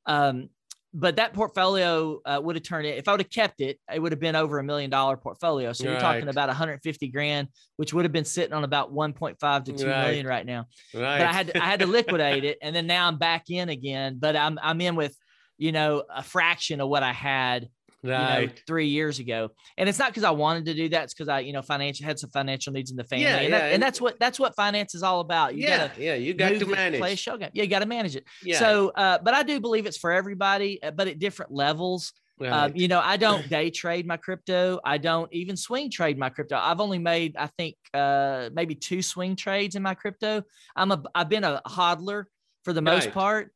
Um, 0.06 0.48
but 0.94 1.16
that 1.16 1.32
portfolio 1.32 2.20
uh, 2.26 2.40
would 2.42 2.56
have 2.56 2.62
turned 2.62 2.86
it 2.86 2.98
if 2.98 3.08
I 3.08 3.12
would 3.12 3.20
have 3.20 3.30
kept 3.30 3.60
it, 3.60 3.78
it 3.92 3.98
would 3.98 4.12
have 4.12 4.20
been 4.20 4.36
over 4.36 4.58
a 4.58 4.62
million 4.62 4.90
dollar 4.90 5.16
portfolio. 5.16 5.72
So 5.72 5.84
you're 5.84 6.00
talking 6.00 6.28
about 6.28 6.48
150 6.48 7.08
grand, 7.08 7.48
which 7.76 7.94
would 7.94 8.04
have 8.04 8.12
been 8.12 8.24
sitting 8.26 8.52
on 8.52 8.64
about 8.64 8.92
1.5 8.92 9.64
to 9.64 9.72
2 9.72 9.86
million 9.86 10.26
Right. 10.26 10.36
right 10.36 10.46
now. 10.46 10.66
right. 10.94 11.18
But 11.18 11.26
I 11.26 11.32
had 11.32 11.46
to, 11.48 11.62
I 11.62 11.66
had 11.66 11.80
to 11.80 11.86
liquidate 11.98 12.44
it, 12.44 12.58
and 12.60 12.74
then 12.76 12.86
now 12.86 13.08
I'm 13.08 13.18
back 13.18 13.48
in 13.48 13.68
again. 13.68 14.18
But 14.20 14.36
I'm 14.36 14.58
I'm 14.62 14.80
in 14.80 14.94
with 14.96 15.16
you 15.58 15.72
know 15.72 16.04
a 16.14 16.22
fraction 16.22 16.80
of 16.80 16.88
what 16.88 17.02
I 17.02 17.12
had 17.12 17.68
you 18.02 18.10
know 18.10 18.16
right. 18.16 18.62
three 18.66 18.88
years 18.88 19.18
ago, 19.18 19.50
and 19.78 19.88
it's 19.88 19.98
not 19.98 20.08
because 20.08 20.24
I 20.24 20.30
wanted 20.30 20.64
to 20.66 20.74
do 20.74 20.88
that. 20.90 21.04
It's 21.04 21.14
because 21.14 21.28
I 21.28 21.40
you 21.40 21.52
know 21.52 21.62
financial 21.62 22.06
had 22.06 22.18
some 22.18 22.30
financial 22.30 22.72
needs 22.72 22.90
in 22.90 22.96
the 22.96 23.04
family, 23.04 23.24
Yeah, 23.24 23.36
and, 23.36 23.50
yeah, 23.50 23.58
that, 23.58 23.72
and- 23.72 23.82
that's 23.82 24.00
what 24.00 24.18
that's 24.18 24.38
what 24.38 24.54
finance 24.56 24.94
is 24.94 25.02
all 25.02 25.20
about. 25.20 25.54
You 25.54 25.62
yeah, 25.62 25.88
gotta 25.88 26.02
yeah. 26.02 26.14
You 26.14 26.34
got 26.34 26.48
to 26.50 26.72
it, 26.72 26.98
play 26.98 27.12
a 27.12 27.16
show 27.16 27.36
game. 27.36 27.50
Yeah, 27.52 27.62
you 27.64 27.70
got 27.70 27.80
to 27.80 27.86
manage 27.86 28.16
it. 28.16 28.24
Yeah. 28.42 28.58
So, 28.58 28.90
uh, 28.90 29.18
but 29.22 29.34
I 29.34 29.42
do 29.42 29.60
believe 29.60 29.86
it's 29.86 29.98
for 29.98 30.12
everybody, 30.12 30.82
uh, 30.82 30.90
but 30.90 31.08
at 31.08 31.18
different 31.18 31.52
levels. 31.52 32.12
Um, 32.40 32.72
you 32.74 32.88
know, 32.88 32.98
I 32.98 33.18
don't 33.18 33.48
day 33.48 33.70
trade 33.70 34.04
my 34.04 34.16
crypto. 34.16 34.80
I 34.84 34.98
don't 34.98 35.32
even 35.32 35.56
swing 35.56 35.92
trade 35.92 36.18
my 36.18 36.28
crypto. 36.28 36.56
I've 36.56 36.80
only 36.80 36.98
made, 36.98 37.36
I 37.36 37.46
think, 37.46 37.76
uh, 37.94 38.50
maybe 38.52 38.74
two 38.74 39.00
swing 39.00 39.36
trades 39.36 39.76
in 39.76 39.82
my 39.82 39.94
crypto. 39.94 40.42
I'm 40.74 40.90
a, 40.90 41.02
I've 41.14 41.28
been 41.28 41.44
a 41.44 41.62
hodler 41.68 42.24
for 42.64 42.72
the 42.72 42.82
most 42.82 43.12
part. 43.12 43.52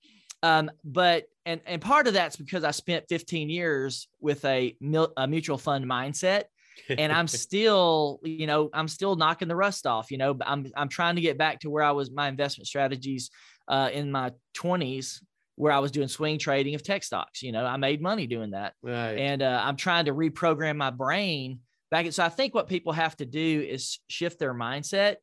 Um, 0.46 0.70
but 0.84 1.24
and 1.44 1.60
and 1.66 1.82
part 1.82 2.06
of 2.06 2.14
that's 2.14 2.36
because 2.36 2.64
I 2.64 2.70
spent 2.70 3.06
15 3.08 3.50
years 3.50 4.08
with 4.20 4.44
a, 4.44 4.76
mil, 4.80 5.12
a 5.16 5.26
mutual 5.26 5.58
fund 5.58 5.84
mindset, 5.86 6.44
and 6.88 7.12
I'm 7.12 7.28
still, 7.44 8.20
you 8.22 8.46
know, 8.46 8.70
I'm 8.72 8.88
still 8.88 9.16
knocking 9.16 9.48
the 9.48 9.56
rust 9.56 9.86
off. 9.86 10.10
You 10.10 10.18
know, 10.18 10.34
but 10.34 10.48
I'm 10.48 10.66
I'm 10.76 10.88
trying 10.88 11.16
to 11.16 11.20
get 11.20 11.38
back 11.38 11.60
to 11.60 11.70
where 11.70 11.82
I 11.82 11.92
was 11.92 12.10
my 12.10 12.28
investment 12.28 12.68
strategies 12.68 13.30
uh, 13.68 13.90
in 13.92 14.12
my 14.12 14.32
20s, 14.56 15.20
where 15.56 15.72
I 15.72 15.80
was 15.80 15.90
doing 15.90 16.08
swing 16.08 16.38
trading 16.38 16.74
of 16.74 16.82
tech 16.82 17.02
stocks. 17.02 17.42
You 17.42 17.52
know, 17.52 17.64
I 17.64 17.76
made 17.76 18.00
money 18.00 18.26
doing 18.26 18.52
that 18.52 18.74
right. 18.82 19.18
and 19.18 19.42
uh, 19.42 19.60
I'm 19.64 19.76
trying 19.76 20.04
to 20.04 20.14
reprogram 20.14 20.76
my 20.76 20.90
brain 20.90 21.60
back. 21.90 22.10
So 22.12 22.24
I 22.24 22.28
think 22.28 22.54
what 22.54 22.68
people 22.68 22.92
have 22.92 23.16
to 23.16 23.26
do 23.26 23.66
is 23.68 23.98
shift 24.08 24.38
their 24.38 24.54
mindset 24.54 25.16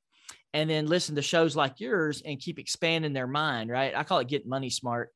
and 0.53 0.69
then 0.69 0.87
listen 0.87 1.15
to 1.15 1.21
shows 1.21 1.55
like 1.55 1.79
yours 1.79 2.21
and 2.25 2.39
keep 2.39 2.59
expanding 2.59 3.13
their 3.13 3.27
mind. 3.27 3.69
Right? 3.69 3.93
I 3.95 4.03
call 4.03 4.19
it 4.19 4.27
getting 4.27 4.49
money 4.49 4.69
smart. 4.69 5.09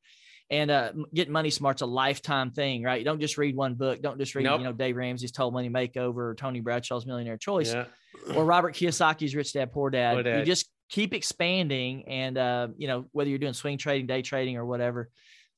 And 0.50 0.70
uh, 0.70 0.92
getting 1.12 1.34
money 1.34 1.50
smart's 1.50 1.82
a 1.82 1.86
lifetime 1.86 2.52
thing, 2.52 2.82
right? 2.82 2.98
You 2.98 3.04
don't 3.04 3.20
just 3.20 3.36
read 3.36 3.54
one 3.54 3.74
book. 3.74 4.00
Don't 4.00 4.18
just 4.18 4.34
read, 4.34 4.44
Nope. 4.44 4.60
you 4.60 4.64
know, 4.64 4.72
Dave 4.72 4.96
Ramsey's 4.96 5.30
Total 5.30 5.50
Money 5.50 5.68
Makeover 5.68 6.16
or 6.16 6.34
Tony 6.34 6.60
Bradshaw's 6.60 7.04
Millionaire 7.04 7.36
Choice 7.36 7.74
yeah. 7.74 7.84
or 8.34 8.46
Robert 8.46 8.74
Kiyosaki's 8.74 9.34
Rich 9.34 9.52
Dad 9.52 9.72
Poor 9.72 9.90
Dad. 9.90 10.14
Poor 10.14 10.22
Dad. 10.22 10.38
You 10.38 10.46
just 10.46 10.70
keep 10.88 11.14
expanding, 11.14 12.08
and 12.08 12.38
uh, 12.38 12.68
you 12.76 12.88
know 12.88 13.06
whether 13.12 13.28
you're 13.30 13.38
doing 13.38 13.52
swing 13.52 13.78
trading, 13.78 14.06
day 14.06 14.22
trading, 14.22 14.56
or 14.56 14.64
whatever, 14.64 15.10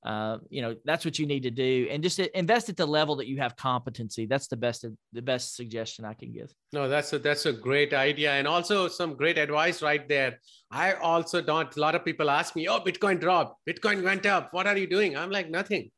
uh, 0.03 0.39
you 0.49 0.63
know 0.63 0.75
that's 0.85 1.05
what 1.05 1.19
you 1.19 1.27
need 1.27 1.43
to 1.43 1.51
do, 1.51 1.87
and 1.91 2.03
just 2.03 2.19
invest 2.19 2.71
at 2.71 2.77
the 2.77 2.87
level 2.87 3.17
that 3.17 3.27
you 3.27 3.39
have 3.39 3.55
competency. 3.57 4.25
That's 4.25 4.47
the 4.47 4.57
best 4.57 4.87
the 5.13 5.23
best 5.23 5.57
suggestion 5.57 6.07
I 6.07 6.15
can 6.15 6.33
give. 6.33 6.53
No, 6.73 6.89
that's 6.89 7.13
a 7.13 7.19
that's 7.19 7.45
a 7.45 7.53
great 7.53 7.93
idea, 7.93 8.33
and 8.33 8.49
also 8.49 8.89
some 8.89 9.15
great 9.15 9.37
advice 9.37 9.83
right 9.83 10.09
there. 10.09 10.41
I 10.71 10.95
also 10.95 11.43
don't. 11.43 11.75
A 11.77 11.81
lot 11.81 11.95
of 11.95 12.05
people 12.05 12.31
ask 12.31 12.57
me, 12.57 12.67
"Oh, 12.67 12.81
Bitcoin 12.81 13.21
dropped. 13.21 13.61
Bitcoin 13.69 14.03
went 14.03 14.25
up. 14.25 14.53
What 14.53 14.67
are 14.67 14.77
you 14.77 14.87
doing?" 14.87 15.17
I'm 15.17 15.31
like, 15.31 15.51
nothing. 15.51 15.91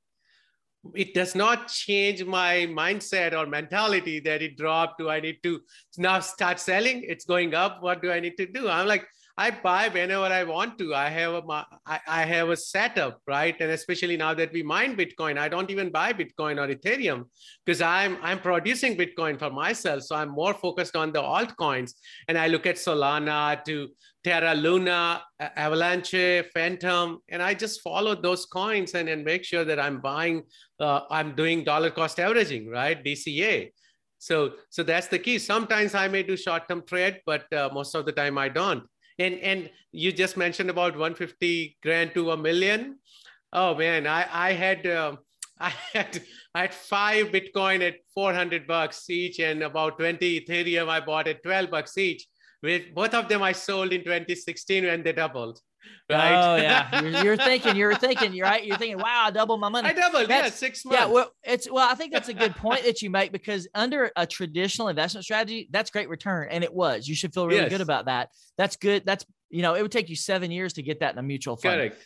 It 0.97 1.15
does 1.15 1.37
not 1.37 1.69
change 1.69 2.25
my 2.25 2.67
mindset 2.69 3.39
or 3.39 3.47
mentality 3.47 4.19
that 4.21 4.43
it 4.43 4.57
dropped. 4.57 4.99
Do 4.99 5.11
I 5.11 5.21
need 5.21 5.41
to 5.45 5.61
now 5.97 6.19
start 6.19 6.59
selling? 6.59 7.05
It's 7.07 7.25
going 7.25 7.55
up. 7.55 7.85
What 7.85 8.03
do 8.03 8.11
I 8.11 8.19
need 8.19 8.37
to 8.39 8.47
do? 8.47 8.69
I'm 8.69 8.89
like, 8.89 9.07
I 9.39 9.51
buy 9.51 9.89
whenever 9.89 10.25
I 10.25 10.45
want 10.45 10.79
to. 10.79 10.95
I 10.95 11.09
have 11.09 11.33
a 11.35 11.43
I, 11.87 12.01
I 12.07 12.25
have 12.25 12.51
a 12.51 12.57
setup, 12.57 13.21
right? 13.27 13.57
And 13.61 13.71
especially 13.71 14.17
now 14.17 14.35
that 14.35 14.53
we 14.53 14.63
mine 14.63 14.97
Bitcoin, 14.97 15.39
I 15.39 15.49
don't 15.49 15.71
even 15.71 15.91
buy 15.91 16.13
Bitcoin 16.13 16.59
or 16.59 16.73
Ethereum 16.73 17.25
because 17.65 17.81
I'm 17.81 18.19
I'm 18.23 18.41
producing 18.41 18.97
Bitcoin 18.97 19.39
for 19.39 19.51
myself. 19.51 20.03
So 20.03 20.17
I'm 20.17 20.29
more 20.29 20.53
focused 20.53 20.97
on 20.97 21.13
the 21.13 21.23
altcoins. 21.23 21.93
And 22.29 22.37
I 22.37 22.49
look 22.49 22.67
at 22.67 22.77
Solana 22.77 23.65
to 23.65 23.89
Terra 24.23 24.55
Luna, 24.55 25.23
Avalanche, 25.41 26.45
Fantom, 26.55 27.19
and 27.29 27.43
I 27.43 27.55
just 27.55 27.81
follow 27.81 28.15
those 28.15 28.47
coins 28.47 28.95
and, 28.95 29.09
and 29.09 29.25
make 29.25 29.45
sure 29.45 29.65
that 29.65 29.81
I'm 29.81 30.01
buying, 30.01 30.43
uh, 30.79 31.01
I'm 31.11 31.35
doing 31.35 31.65
dollar 31.65 31.91
cost 31.91 32.21
averaging, 32.21 32.69
right? 32.69 33.03
DCA. 33.03 33.71
So, 34.19 34.53
so 34.71 34.85
that's 34.85 35.09
the 35.09 35.19
key. 35.19 35.41
Sometimes 35.41 35.97
I 35.97 36.07
may 36.07 36.23
do 36.23 36.37
short-term 36.37 36.85
trade, 36.87 37.21
but 37.27 37.53
uh, 37.53 37.71
most 37.73 37.97
of 37.97 38.07
the 38.07 38.13
time 38.13 38.39
I 38.39 38.49
don't. 38.49 38.85
And 39.19 39.35
and 39.41 39.71
you 39.93 40.13
just 40.13 40.37
mentioned 40.37 40.71
about 40.71 40.97
150 40.97 41.79
grand 41.83 42.15
to 42.15 42.31
a 42.31 42.37
million. 42.37 42.99
Oh 43.53 43.75
man, 43.75 44.07
I 44.07 44.27
I 44.31 44.53
had 44.53 44.87
um 44.87 45.19
I 45.61 45.73
had 45.93 46.23
I 46.55 46.61
had 46.63 46.75
five 46.75 47.27
Bitcoin 47.27 47.87
at 47.87 47.97
400 48.15 48.67
bucks 48.67 49.09
each, 49.11 49.39
and 49.39 49.63
about 49.63 49.99
20 49.99 50.41
Ethereum 50.41 50.89
I 50.89 51.01
bought 51.01 51.29
at 51.29 51.43
12 51.43 51.71
bucks 51.71 51.97
each. 51.99 52.27
With 52.63 52.95
both 52.95 53.15
of 53.15 53.29
them 53.29 53.43
I 53.43 53.53
sold 53.53 53.93
in 53.93 54.05
2016 54.05 54.85
when 54.85 55.03
they 55.03 55.13
doubled. 55.13 55.61
Right? 56.11 56.35
Oh 56.35 56.57
yeah, 56.57 57.01
you're, 57.01 57.25
you're 57.25 57.37
thinking, 57.37 57.75
you're 57.75 57.95
thinking, 57.95 58.35
you're 58.35 58.47
right. 58.47 58.63
You're 58.65 58.77
thinking, 58.77 58.99
wow, 58.99 59.25
I 59.27 59.31
doubled 59.31 59.61
my 59.61 59.71
money. 59.71 59.89
I 59.89 59.93
doubled. 59.93 60.29
Yeah, 60.29 60.51
six 60.51 60.85
months. 60.85 61.01
Yeah, 61.01 61.07
well, 61.07 61.31
it's 61.43 61.71
well, 61.71 61.89
I 61.91 61.95
think 61.95 62.13
that's 62.13 62.29
a 62.29 62.35
good 62.35 62.55
point 62.57 62.85
that 62.85 63.01
you 63.01 63.09
make 63.09 63.33
because 63.33 63.67
under 63.75 64.11
a 64.17 64.27
traditional 64.27 64.89
investment 64.89 65.25
strategy, 65.25 65.69
that's 65.71 65.91
great 65.91 66.09
return, 66.11 66.49
and 66.51 66.65
it 66.65 66.75
was. 66.75 67.09
You 67.09 67.15
should 67.15 67.33
feel 67.33 67.47
really 67.47 67.63
Yes. 67.63 67.71
good 67.71 67.81
about 67.81 68.07
that. 68.07 68.29
That's 68.59 68.77
good. 68.77 69.05
That's 69.07 69.25
you 69.49 69.63
know, 69.63 69.75
it 69.75 69.83
would 69.83 69.93
take 69.93 70.09
you 70.11 70.17
seven 70.17 70.51
years 70.51 70.75
to 70.75 70.83
get 70.83 71.01
that 71.01 71.13
in 71.15 71.19
a 71.19 71.23
mutual 71.23 71.57
fund. 71.57 71.77
correct. 71.77 71.97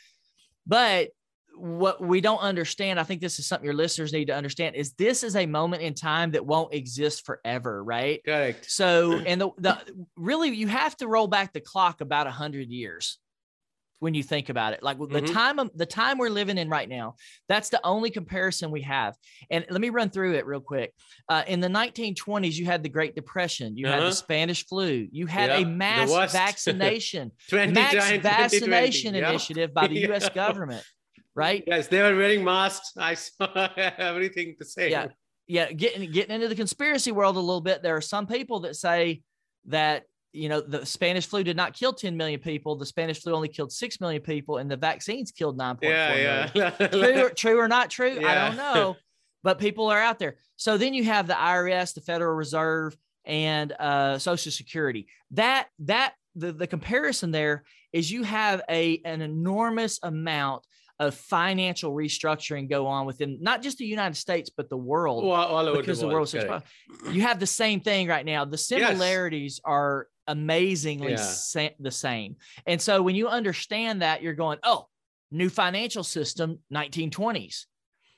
But 0.66 1.08
what 1.56 2.00
we 2.04 2.20
don't 2.20 2.40
understand, 2.40 3.00
I 3.00 3.04
think 3.04 3.20
this 3.20 3.38
is 3.38 3.46
something 3.46 3.64
your 3.64 3.74
listeners 3.74 4.12
need 4.12 4.26
to 4.26 4.34
understand, 4.34 4.76
is 4.76 4.92
this 4.92 5.22
is 5.22 5.36
a 5.36 5.46
moment 5.46 5.82
in 5.82 5.94
time 5.94 6.32
that 6.32 6.44
won't 6.44 6.74
exist 6.74 7.24
forever, 7.24 7.82
right? 7.82 8.20
Correct. 8.24 8.70
So, 8.70 9.20
and 9.26 9.40
the, 9.40 9.50
the 9.58 9.78
really, 10.16 10.50
you 10.50 10.68
have 10.68 10.96
to 10.98 11.08
roll 11.08 11.28
back 11.28 11.52
the 11.54 11.60
clock 11.60 12.00
about 12.02 12.26
a 12.26 12.30
hundred 12.30 12.68
years 12.68 13.18
when 13.98 14.14
you 14.14 14.22
think 14.22 14.48
about 14.48 14.72
it. 14.74 14.82
Like 14.82 14.98
the 14.98 15.22
Mhm. 15.22 15.32
time 15.32 15.58
of 15.58 15.70
the 15.76 15.86
time 15.86 16.18
we're 16.18 16.28
living 16.30 16.58
in 16.58 16.68
right 16.68 16.88
now, 16.88 17.14
that's 17.48 17.70
the 17.70 17.80
only 17.84 18.10
comparison 18.10 18.70
we 18.70 18.82
have. 18.82 19.16
And 19.50 19.64
let 19.70 19.80
me 19.80 19.90
run 19.90 20.10
through 20.10 20.34
it 20.34 20.44
real 20.46 20.60
quick. 20.60 20.92
Uh, 21.28 21.44
in 21.46 21.60
the 21.60 21.68
1920s, 21.68 22.58
you 22.58 22.66
had 22.66 22.82
the 22.82 22.88
Great 22.88 23.14
Depression, 23.14 23.76
you 23.76 23.86
had 23.86 24.00
Uh-huh. 24.00 24.10
the 24.10 24.16
Spanish 24.16 24.66
flu, 24.66 25.08
you 25.10 25.26
had 25.26 25.48
Yeah, 25.50 25.58
a 25.58 25.64
mass 25.64 26.10
vaccination, 26.32 27.32
20, 27.48 27.72
max 27.72 27.94
20, 27.94 28.18
vaccination 28.18 29.12
2020, 29.14 29.18
yeah. 29.18 29.28
initiative 29.30 29.72
by 29.74 29.86
the 29.86 29.94
U.S. 30.08 30.28
Government, 30.28 30.84
right? 31.34 31.64
Yes, 31.66 31.88
they 31.88 32.02
were 32.02 32.14
wearing 32.16 32.44
masks. 32.44 32.92
I 32.96 33.14
saw 33.14 33.68
everything 33.76 34.56
to 34.58 34.64
say. 34.64 34.90
Yeah. 34.90 35.08
yeah, 35.46 35.72
getting 35.72 36.10
getting 36.10 36.34
into 36.34 36.48
the 36.48 36.54
conspiracy 36.54 37.12
world 37.12 37.36
a 37.36 37.40
little 37.40 37.60
bit, 37.62 37.82
there 37.82 37.96
are 37.96 38.00
some 38.02 38.26
people 38.26 38.60
that 38.60 38.76
say 38.76 39.22
that 39.66 40.04
you 40.32 40.48
know 40.48 40.60
the 40.60 40.84
Spanish 40.84 41.26
flu 41.26 41.42
did 41.42 41.56
not 41.56 41.74
kill 41.74 41.92
10 41.92 42.16
million 42.16 42.40
people. 42.40 42.76
The 42.76 42.86
Spanish 42.86 43.22
flu 43.22 43.34
only 43.34 43.48
killed 43.48 43.72
six 43.72 44.00
million 44.00 44.22
people, 44.22 44.58
and 44.58 44.70
the 44.70 44.76
vaccines 44.76 45.30
killed 45.32 45.58
9.4 45.58 45.80
million. 45.80 46.16
Yeah, 46.20 46.50
yeah. 46.54 46.70
True, 46.88 47.22
or, 47.24 47.30
true 47.30 47.58
or 47.58 47.68
not 47.68 47.90
true, 47.90 48.24
I 48.24 48.34
don't 48.34 48.56
know. 48.56 48.96
But 49.42 49.58
people 49.58 49.88
are 49.90 50.00
out 50.00 50.18
there. 50.18 50.36
So 50.56 50.76
then 50.76 50.92
you 50.92 51.04
have 51.04 51.26
the 51.26 51.34
IRS, 51.34 51.94
the 51.94 52.00
Federal 52.00 52.34
Reserve, 52.34 52.96
and 53.24 53.72
uh, 53.72 54.18
Social 54.18 54.50
Security. 54.50 55.06
That 55.32 55.68
that 55.80 56.14
the, 56.34 56.52
the 56.52 56.66
comparison 56.66 57.30
there 57.30 57.64
is 57.92 58.10
you 58.10 58.22
have 58.22 58.62
a 58.68 59.00
an 59.04 59.22
enormous 59.22 59.98
amount 60.02 60.64
of 60.98 61.14
financial 61.14 61.92
restructuring 61.92 62.70
go 62.70 62.86
on 62.86 63.06
within 63.06 63.38
not 63.40 63.62
just 63.62 63.78
the 63.78 63.84
United 63.84 64.16
States 64.16 64.50
but 64.54 64.70
the 64.70 64.76
world 64.76 65.24
all 65.24 65.76
because 65.76 66.00
the 66.00 66.06
the 66.06 66.12
world. 66.12 66.28
so 66.28 66.40
correct. 66.40 66.66
small. 67.00 67.12
You 67.12 67.22
have 67.22 67.38
the 67.38 67.46
same 67.46 67.80
thing 67.80 68.08
right 68.08 68.24
now. 68.24 68.44
The 68.44 68.56
similarities 68.56 69.60
are 69.64 70.08
amazingly 70.26 71.12
Yeah. 71.12 71.16
sa- 71.16 71.68
the 71.78 71.90
same. 71.90 72.36
And 72.66 72.80
so 72.80 73.02
when 73.02 73.14
you 73.16 73.28
understand 73.28 74.02
that, 74.02 74.22
you're 74.22 74.34
going, 74.34 74.58
oh, 74.62 74.88
new 75.30 75.48
financial 75.48 76.04
system, 76.04 76.60
1920s. 76.72 77.66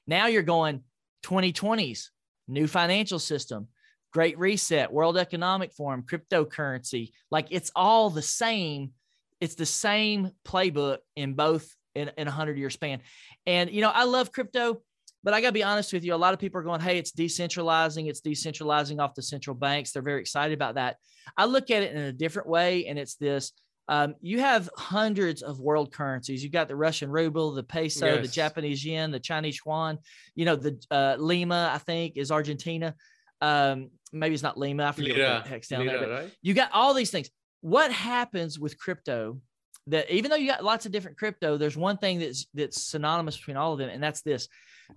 Now 0.07 0.27
you're 0.27 0.43
going 0.43 0.83
2020s, 1.23 2.09
new 2.47 2.67
financial 2.67 3.19
system, 3.19 3.69
Great 4.13 4.39
Reset, 4.39 4.91
World 4.93 5.19
Economic 5.19 5.73
Forum, 5.73 6.03
cryptocurrency. 6.03 7.13
Like 7.31 7.49
it's 7.51 7.71
all 7.77 8.11
the 8.11 8.23
same. 8.23 8.93
It's 9.41 9.55
the 9.55 9.67
same 9.67 10.31
playbook 10.45 10.99
in 11.15 11.35
both 11.35 11.75
in, 11.95 12.11
in 12.17 12.29
a 12.29 12.31
hundred 12.31 12.59
year 12.59 12.71
span. 12.71 13.01
And 13.47 13.71
you 13.71 13.81
know, 13.83 13.91
I 13.91 14.05
love 14.05 14.33
crypto, 14.33 14.83
but 15.25 15.35
I 15.35 15.41
gotta 15.41 15.53
be 15.53 15.65
honest 15.65 15.93
with 15.93 16.05
you. 16.05 16.15
A 16.15 16.17
lot 16.17 16.35
of 16.35 16.41
people 16.41 16.61
are 16.61 16.65
going, 16.65 16.81
"Hey, 16.81 16.99
it's 16.99 17.13
decentralizing. 17.13 18.09
It's 18.09 18.21
decentralizing 18.21 19.01
off 19.01 19.15
the 19.15 19.23
central 19.23 19.55
banks." 19.57 19.93
They're 19.93 20.03
very 20.03 20.21
excited 20.21 20.55
about 20.55 20.77
that. 20.77 20.97
I 21.37 21.47
look 21.47 21.71
at 21.71 21.83
it 21.83 21.93
in 21.93 22.03
a 22.03 22.13
different 22.13 22.49
way, 22.49 22.87
and 22.87 22.99
it's 22.99 23.17
this: 23.17 23.53
um, 23.89 24.15
you 24.21 24.41
have 24.41 24.69
hundreds 24.77 25.43
of 25.43 25.61
world 25.61 25.93
currencies. 25.93 26.43
You've 26.43 26.53
got 26.53 26.69
the 26.69 26.77
Russian 26.77 27.11
ruble, 27.11 27.53
the 27.53 27.63
peso, 27.63 28.21
the 28.21 28.29
Japanese 28.29 28.85
yen, 28.85 29.11
the 29.11 29.21
Chinese 29.21 29.61
yuan. 29.65 29.99
You 30.35 30.45
know, 30.45 30.57
the 30.57 30.79
uh, 30.91 31.17
Lima, 31.19 31.71
I 31.73 31.79
think, 31.79 32.17
is 32.17 32.31
Argentina. 32.31 32.95
Um, 33.41 33.91
maybe 34.13 34.35
it's 34.35 34.43
not 34.43 34.59
Lima. 34.59 34.85
I 34.85 34.93
forget 34.93 35.17
Lira, 35.17 35.35
what 35.35 35.45
the 35.45 35.49
heck's 35.49 35.69
down 35.69 35.87
there. 35.87 36.01
Lira, 36.01 36.23
right? 36.23 36.33
you 36.43 36.53
got 36.53 36.71
all 36.73 36.93
these 36.93 37.11
things. 37.11 37.31
What 37.63 37.91
happens 37.91 38.59
with 38.59 38.79
crypto? 38.79 39.41
That 39.87 40.11
even 40.11 40.31
though 40.31 40.37
you 40.37 40.51
got 40.51 40.63
lots 40.63 40.85
of 40.85 40.93
different 40.93 41.17
crypto, 41.17 41.57
there's 41.57 41.77
one 41.77 41.97
thing 41.97 42.19
that's 42.19 42.47
that's 42.53 42.83
synonymous 42.83 43.39
between 43.39 43.57
all 43.57 43.73
of 43.73 43.79
them, 43.79 43.89
and 43.89 44.03
that's 44.03 44.21
this: 44.21 44.49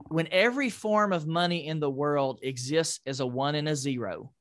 when 0.08 0.28
every 0.32 0.70
form 0.70 1.14
of 1.14 1.28
money 1.28 1.68
in 1.68 1.80
the 1.80 1.90
world 1.90 2.40
exists 2.44 3.00
as 3.06 3.20
a 3.20 3.26
one 3.26 3.56
and 3.56 3.68
a 3.68 3.76
zero, 3.76 4.32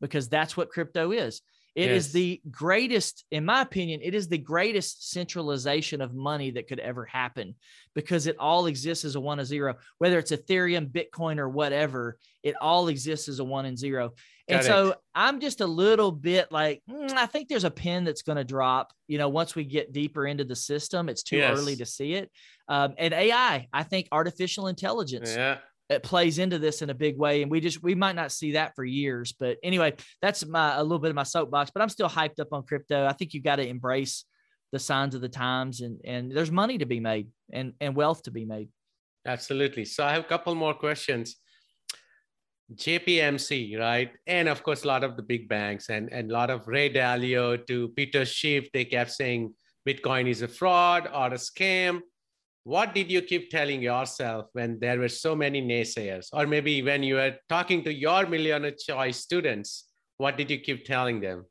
because 0.00 0.28
that's 0.28 0.56
what 0.56 0.70
crypto 0.70 1.12
is. 1.12 1.42
It 1.74 1.90
is 1.90 2.06
Yes. 2.08 2.12
the 2.12 2.42
greatest, 2.50 3.24
in 3.30 3.44
my 3.46 3.62
opinion, 3.62 4.00
it 4.02 4.14
is 4.14 4.28
the 4.28 4.36
greatest 4.38 5.10
centralization 5.10 6.00
of 6.02 6.14
money 6.14 6.50
that 6.52 6.68
could 6.68 6.80
ever 6.80 7.06
happen 7.06 7.54
because 7.94 8.26
it 8.26 8.36
all 8.38 8.66
exists 8.66 9.04
as 9.06 9.14
a 9.14 9.20
one 9.20 9.38
and 9.38 9.48
zero, 9.48 9.76
whether 9.98 10.18
it's 10.18 10.32
Ethereum, 10.32 10.90
Bitcoin, 10.90 11.38
or 11.38 11.48
whatever, 11.48 12.18
it 12.42 12.54
all 12.60 12.88
exists 12.88 13.28
as 13.28 13.38
a 13.38 13.44
one 13.44 13.64
and 13.64 13.78
zero. 13.78 14.12
And 14.48 14.62
so 14.62 14.84
Correct. 14.88 15.00
I'm 15.14 15.40
just 15.40 15.60
a 15.62 15.66
little 15.66 16.12
bit 16.12 16.52
like, 16.52 16.82
"Mm, 16.90 17.12
I 17.12 17.24
think 17.26 17.48
there's 17.48 17.64
a 17.64 17.70
pin 17.70 18.04
that's 18.04 18.22
going 18.22 18.36
to 18.36 18.44
drop. 18.44 18.92
You 19.06 19.16
know, 19.16 19.28
once 19.30 19.54
we 19.54 19.64
get 19.64 19.92
deeper 19.92 20.26
into 20.26 20.44
the 20.44 20.56
system, 20.56 21.08
it's 21.08 21.22
too 21.22 21.36
Yes. 21.38 21.56
early 21.58 21.76
to 21.76 21.86
see 21.86 22.14
it. 22.14 22.30
Um, 22.68 22.94
and 22.98 23.14
AI, 23.14 23.68
I 23.72 23.82
think 23.84 24.08
artificial 24.12 24.66
intelligence 24.66 25.30
Yeah. 25.34 25.58
It 25.92 26.02
plays 26.02 26.38
into 26.38 26.58
this 26.58 26.82
in 26.82 26.90
a 26.90 26.94
big 26.94 27.16
way 27.16 27.42
and 27.42 27.50
we 27.50 27.60
just 27.60 27.82
we 27.82 27.94
might 27.94 28.16
not 28.16 28.32
see 28.32 28.52
that 28.52 28.74
for 28.74 28.84
years 28.84 29.32
but 29.32 29.56
anyway 29.62 29.92
that's 30.20 30.44
my 30.46 30.76
a 30.76 30.82
little 30.82 30.98
bit 30.98 31.10
of 31.10 31.16
my 31.16 31.22
soapbox 31.22 31.70
but 31.70 31.82
i'm 31.82 31.88
still 31.88 32.08
hyped 32.08 32.40
up 32.40 32.52
on 32.52 32.62
crypto 32.62 33.06
i 33.06 33.12
think 33.12 33.34
you 33.34 33.40
got 33.40 33.56
to 33.56 33.66
embrace 33.66 34.24
the 34.72 34.78
signs 34.78 35.14
of 35.14 35.20
the 35.20 35.28
times 35.28 35.80
and 35.80 36.00
and 36.04 36.32
there's 36.32 36.50
money 36.50 36.78
to 36.78 36.86
be 36.86 37.00
made 37.00 37.28
and 37.52 37.72
and 37.80 37.94
wealth 37.94 38.22
to 38.22 38.30
be 38.30 38.44
made 38.44 38.68
Absolutely. 39.26 39.84
So 39.84 40.04
I 40.04 40.12
have 40.12 40.24
a 40.24 40.28
couple 40.28 40.54
more 40.54 40.74
questions. 40.74 41.36
JPMC, 42.74 43.78
right? 43.78 44.10
And 44.26 44.48
of 44.48 44.62
course, 44.62 44.84
a 44.84 44.88
lot 44.88 45.04
of 45.04 45.16
the 45.16 45.22
big 45.22 45.48
banks 45.48 45.90
and, 45.90 46.10
and 46.12 46.30
a 46.30 46.32
lot 46.32 46.50
of 46.50 46.66
Ray 46.66 46.92
Dalio 46.92 47.64
to 47.66 47.88
Peter 47.90 48.24
Schiff, 48.24 48.70
they 48.72 48.84
kept 48.84 49.10
saying 49.10 49.54
Bitcoin 49.86 50.28
is 50.28 50.42
a 50.42 50.48
fraud 50.48 51.08
or 51.12 51.26
a 51.26 51.38
scam. 51.38 52.00
What 52.64 52.94
did 52.94 53.10
you 53.10 53.22
keep 53.22 53.50
telling 53.50 53.82
yourself 53.82 54.46
when 54.52 54.78
there 54.78 54.98
were 54.98 55.08
so 55.08 55.34
many 55.34 55.60
naysayers? 55.60 56.28
Or 56.32 56.46
maybe 56.46 56.82
when 56.82 57.02
you 57.02 57.16
were 57.16 57.36
talking 57.48 57.82
to 57.84 57.92
your 57.92 58.26
millionaire 58.26 58.70
choice 58.78 59.18
students, 59.18 59.88
what 60.18 60.36
did 60.36 60.48
you 60.50 60.58
keep 60.60 60.84
telling 60.84 61.20
them? 61.20 61.44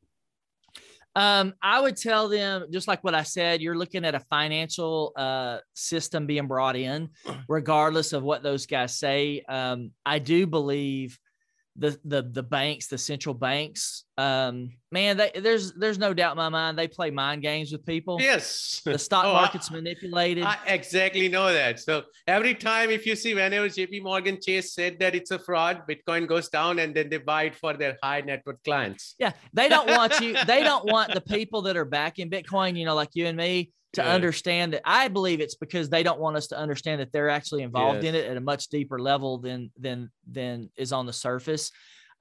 Um, 1.13 1.53
I 1.61 1.81
would 1.81 1.97
tell 1.97 2.29
them 2.29 2.67
just 2.71 2.87
like 2.87 3.03
what 3.03 3.13
I 3.13 3.23
said. 3.23 3.61
You're 3.61 3.77
looking 3.77 4.05
at 4.05 4.15
a 4.15 4.21
financial 4.21 5.11
uh, 5.17 5.57
system 5.73 6.25
being 6.25 6.47
brought 6.47 6.77
in, 6.77 7.09
regardless 7.49 8.13
of 8.13 8.23
what 8.23 8.43
those 8.43 8.65
guys 8.65 8.97
say. 8.97 9.43
Um, 9.49 9.91
I 10.05 10.19
do 10.19 10.47
believe 10.47 11.19
the 11.81 11.99
the 12.05 12.21
the 12.21 12.43
banks, 12.43 12.87
the 12.87 12.97
central 12.97 13.33
banks, 13.35 14.05
um, 14.17 14.69
man, 14.91 15.17
they, 15.17 15.31
there's 15.35 15.73
there's 15.73 15.97
no 15.97 16.13
doubt 16.13 16.33
in 16.33 16.37
my 16.37 16.49
mind 16.49 16.77
they 16.77 16.87
play 16.87 17.09
mind 17.09 17.41
games 17.41 17.71
with 17.71 17.85
people. 17.85 18.17
Yes. 18.21 18.81
The 18.85 18.97
stock 19.07 19.25
Oh, 19.25 19.31
I- 19.31 19.41
market's 19.41 19.69
manipulated. 19.71 20.43
I 20.43 20.57
exactly 20.67 21.27
know 21.27 21.51
that. 21.51 21.79
So 21.79 22.03
every 22.27 22.53
time 22.53 22.89
if 22.91 23.05
you 23.07 23.15
see 23.15 23.33
whenever 23.33 23.67
JP 23.67 24.03
Morgan 24.03 24.37
Chase 24.39 24.73
said 24.73 24.99
that 24.99 25.15
it's 25.15 25.31
a 25.31 25.39
fraud, 25.39 25.81
Bitcoin 25.89 26.27
goes 26.27 26.49
down 26.49 26.79
and 26.79 26.95
then 26.95 27.09
they 27.09 27.17
buy 27.17 27.43
it 27.49 27.55
for 27.55 27.73
their 27.73 27.97
high 28.03 28.21
net 28.21 28.43
worth 28.45 28.61
clients. 28.63 29.15
Yeah, 29.17 29.31
they 29.53 29.67
don't 29.67 29.89
want 29.89 30.19
you. 30.21 30.35
They 30.45 30.61
don't 30.69 30.85
want 30.85 31.13
the 31.13 31.21
people 31.21 31.63
that 31.63 31.75
are 31.75 31.85
backing 31.85 32.29
Bitcoin, 32.29 32.77
you 32.77 32.85
know, 32.85 32.95
like 32.95 33.09
you 33.13 33.25
and 33.25 33.37
me, 33.37 33.71
to 33.93 34.01
Yeah. 34.01 34.13
understand 34.13 34.73
that. 34.73 34.81
I 34.85 35.07
believe 35.09 35.39
it's 35.41 35.55
because 35.55 35.89
they 35.89 36.03
don't 36.03 36.19
want 36.19 36.37
us 36.37 36.47
to 36.47 36.57
understand 36.57 37.01
that 37.01 37.11
they're 37.11 37.29
actually 37.29 37.63
involved 37.63 38.03
in 38.03 38.15
it 38.15 38.25
at 38.25 38.37
a 38.37 38.41
much 38.41 38.67
deeper 38.69 38.99
level 38.99 39.37
than 39.39 39.71
than 39.77 40.09
than 40.29 40.69
is 40.77 40.93
on 40.93 41.05
the 41.05 41.13
surface. 41.13 41.71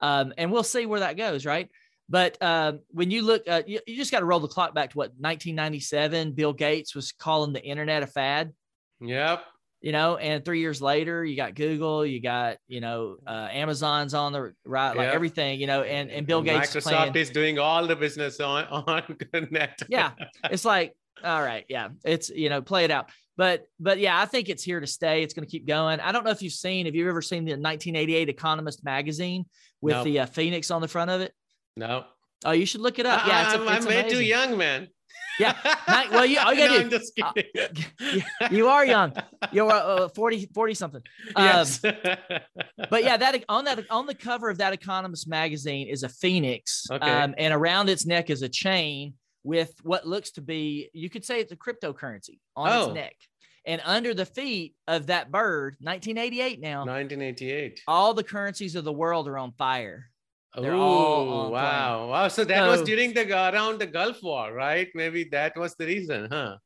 Um, 0.01 0.33
and 0.37 0.51
we'll 0.51 0.63
see 0.63 0.85
where 0.85 0.99
that 1.01 1.15
goes, 1.17 1.45
right? 1.45 1.69
But 2.09 2.37
um, 2.41 2.79
when 2.89 3.09
you 3.09 3.21
look, 3.21 3.43
uh, 3.47 3.61
you, 3.65 3.79
you 3.87 3.95
just 3.95 4.11
got 4.11 4.19
to 4.19 4.25
roll 4.25 4.39
the 4.41 4.47
clock 4.49 4.73
back 4.75 4.89
to 4.91 4.97
what 4.97 5.11
1997. 5.17 6.33
Bill 6.33 6.53
Gates 6.53 6.93
was 6.95 7.11
calling 7.11 7.53
the 7.53 7.63
internet 7.63 8.03
a 8.03 8.07
fad 8.07 8.51
Yep. 8.99 9.43
you 9.81 9.91
know 9.91 10.17
and 10.17 10.45
three 10.45 10.59
years 10.59 10.79
later 10.81 11.25
you 11.25 11.35
got 11.35 11.55
google 11.55 12.05
you 12.05 12.21
got 12.21 12.57
you 12.67 12.81
know 12.81 13.15
uh, 13.25 13.47
amazon's 13.51 14.13
on 14.13 14.31
the 14.31 14.53
right 14.63 14.95
like 14.95 15.07
Yeah. 15.07 15.13
everything 15.13 15.59
you 15.59 15.65
know 15.65 15.81
and 15.81 16.11
and 16.11 16.27
bill 16.27 16.43
gates 16.43 16.75
Microsoft 16.75 16.83
playing, 16.83 17.15
is 17.15 17.31
doing 17.31 17.57
all 17.57 17.87
the 17.87 17.95
business 17.95 18.39
on, 18.39 18.65
on 18.87 19.17
net. 19.49 19.81
yeah 19.89 20.11
it's 20.51 20.65
like 20.65 20.93
all 21.23 21.41
right 21.41 21.65
yeah 21.69 21.89
it's 22.05 22.29
you 22.29 22.49
know 22.49 22.61
play 22.61 22.83
it 22.85 22.91
out 22.91 23.09
but 23.37 23.65
but 23.79 23.99
yeah 23.99 24.19
i 24.19 24.25
think 24.25 24.49
it's 24.49 24.63
here 24.63 24.79
to 24.79 24.87
stay 24.87 25.23
it's 25.23 25.33
going 25.33 25.45
to 25.45 25.51
keep 25.51 25.65
going 25.67 25.99
i 25.99 26.11
don't 26.11 26.23
know 26.23 26.31
if 26.31 26.41
you've 26.41 26.53
seen 26.53 26.85
have 26.85 26.95
you 26.95 27.07
ever 27.09 27.21
seen 27.21 27.45
the 27.45 27.51
1988 27.51 28.29
economist 28.29 28.83
magazine 28.83 29.45
with 29.81 29.95
No. 29.95 30.03
the 30.03 30.19
uh, 30.21 30.25
phoenix 30.25 30.69
on 30.71 30.81
the 30.81 30.87
front 30.87 31.11
of 31.11 31.21
it 31.21 31.33
No. 31.77 32.05
oh 32.45 32.51
you 32.51 32.65
should 32.65 32.81
look 32.81 32.99
it 32.99 33.05
up 33.05 33.25
yeah 33.27 33.45
it's, 33.45 33.53
I'm, 33.55 33.67
it's 33.77 33.85
I'm 33.85 33.91
way 33.91 34.09
too 34.09 34.21
young, 34.23 34.57
man. 34.57 34.87
Yeah. 35.39 35.55
Well, 36.11 36.25
you- 36.25 36.39
all 36.39 36.53
you 36.53 36.59
gotta 36.67 36.71
no, 36.71 36.77
do- 36.77 36.83
I'm 36.83 36.89
just 36.89 37.15
kidding. 37.15 38.23
you 38.51 38.67
are 38.67 38.85
young 38.85 39.13
you're 39.51 39.71
uh, 39.71 40.09
40 40.09 40.49
40 40.53 40.73
something 40.73 41.01
um, 41.35 41.45
yes. 41.45 41.79
but 41.79 43.03
yeah, 43.03 43.17
that 43.17 43.43
on 43.49 43.65
that 43.65 43.85
on 43.89 44.05
the 44.05 44.13
cover 44.15 44.49
of 44.49 44.57
that 44.59 44.73
Economist 44.73 45.27
magazine 45.27 45.87
is 45.87 46.03
a 46.03 46.09
phoenix, 46.09 46.85
Okay. 46.91 47.09
um, 47.09 47.33
and 47.37 47.53
around 47.53 47.89
its 47.89 48.05
neck 48.05 48.29
is 48.29 48.41
a 48.41 48.49
chain 48.49 49.13
with 49.43 49.73
what 49.83 50.07
looks 50.07 50.31
to 50.31 50.41
be 50.41 50.89
you 50.93 51.09
could 51.09 51.25
say 51.25 51.39
it's 51.39 51.51
a 51.51 51.55
cryptocurrency 51.55 52.39
on 52.55 52.69
Oh. 52.71 52.85
its 52.87 52.93
neck, 52.95 53.15
and 53.65 53.81
under 53.85 54.13
the 54.13 54.25
feet 54.25 54.75
of 54.87 55.07
that 55.07 55.31
bird, 55.31 55.75
1988 55.81 56.59
now, 56.59 56.79
1988. 56.85 57.81
all 57.87 58.13
the 58.13 58.23
currencies 58.23 58.75
of 58.75 58.83
the 58.83 58.93
world 58.93 59.27
are 59.27 59.37
on 59.37 59.51
fire. 59.53 60.09
Oh, 60.53 61.49
wow. 61.49 62.09
Wow. 62.09 62.27
So 62.27 62.43
that 62.43 62.67
was 62.67 62.81
during 62.81 63.13
the 63.13 63.23
around 63.31 63.79
the 63.79 63.85
Gulf 63.87 64.21
War, 64.21 64.51
right? 64.53 64.89
Maybe 64.93 65.23
that 65.31 65.55
was 65.55 65.75
the 65.75 65.85
reason, 65.85 66.27
huh? 66.29 66.57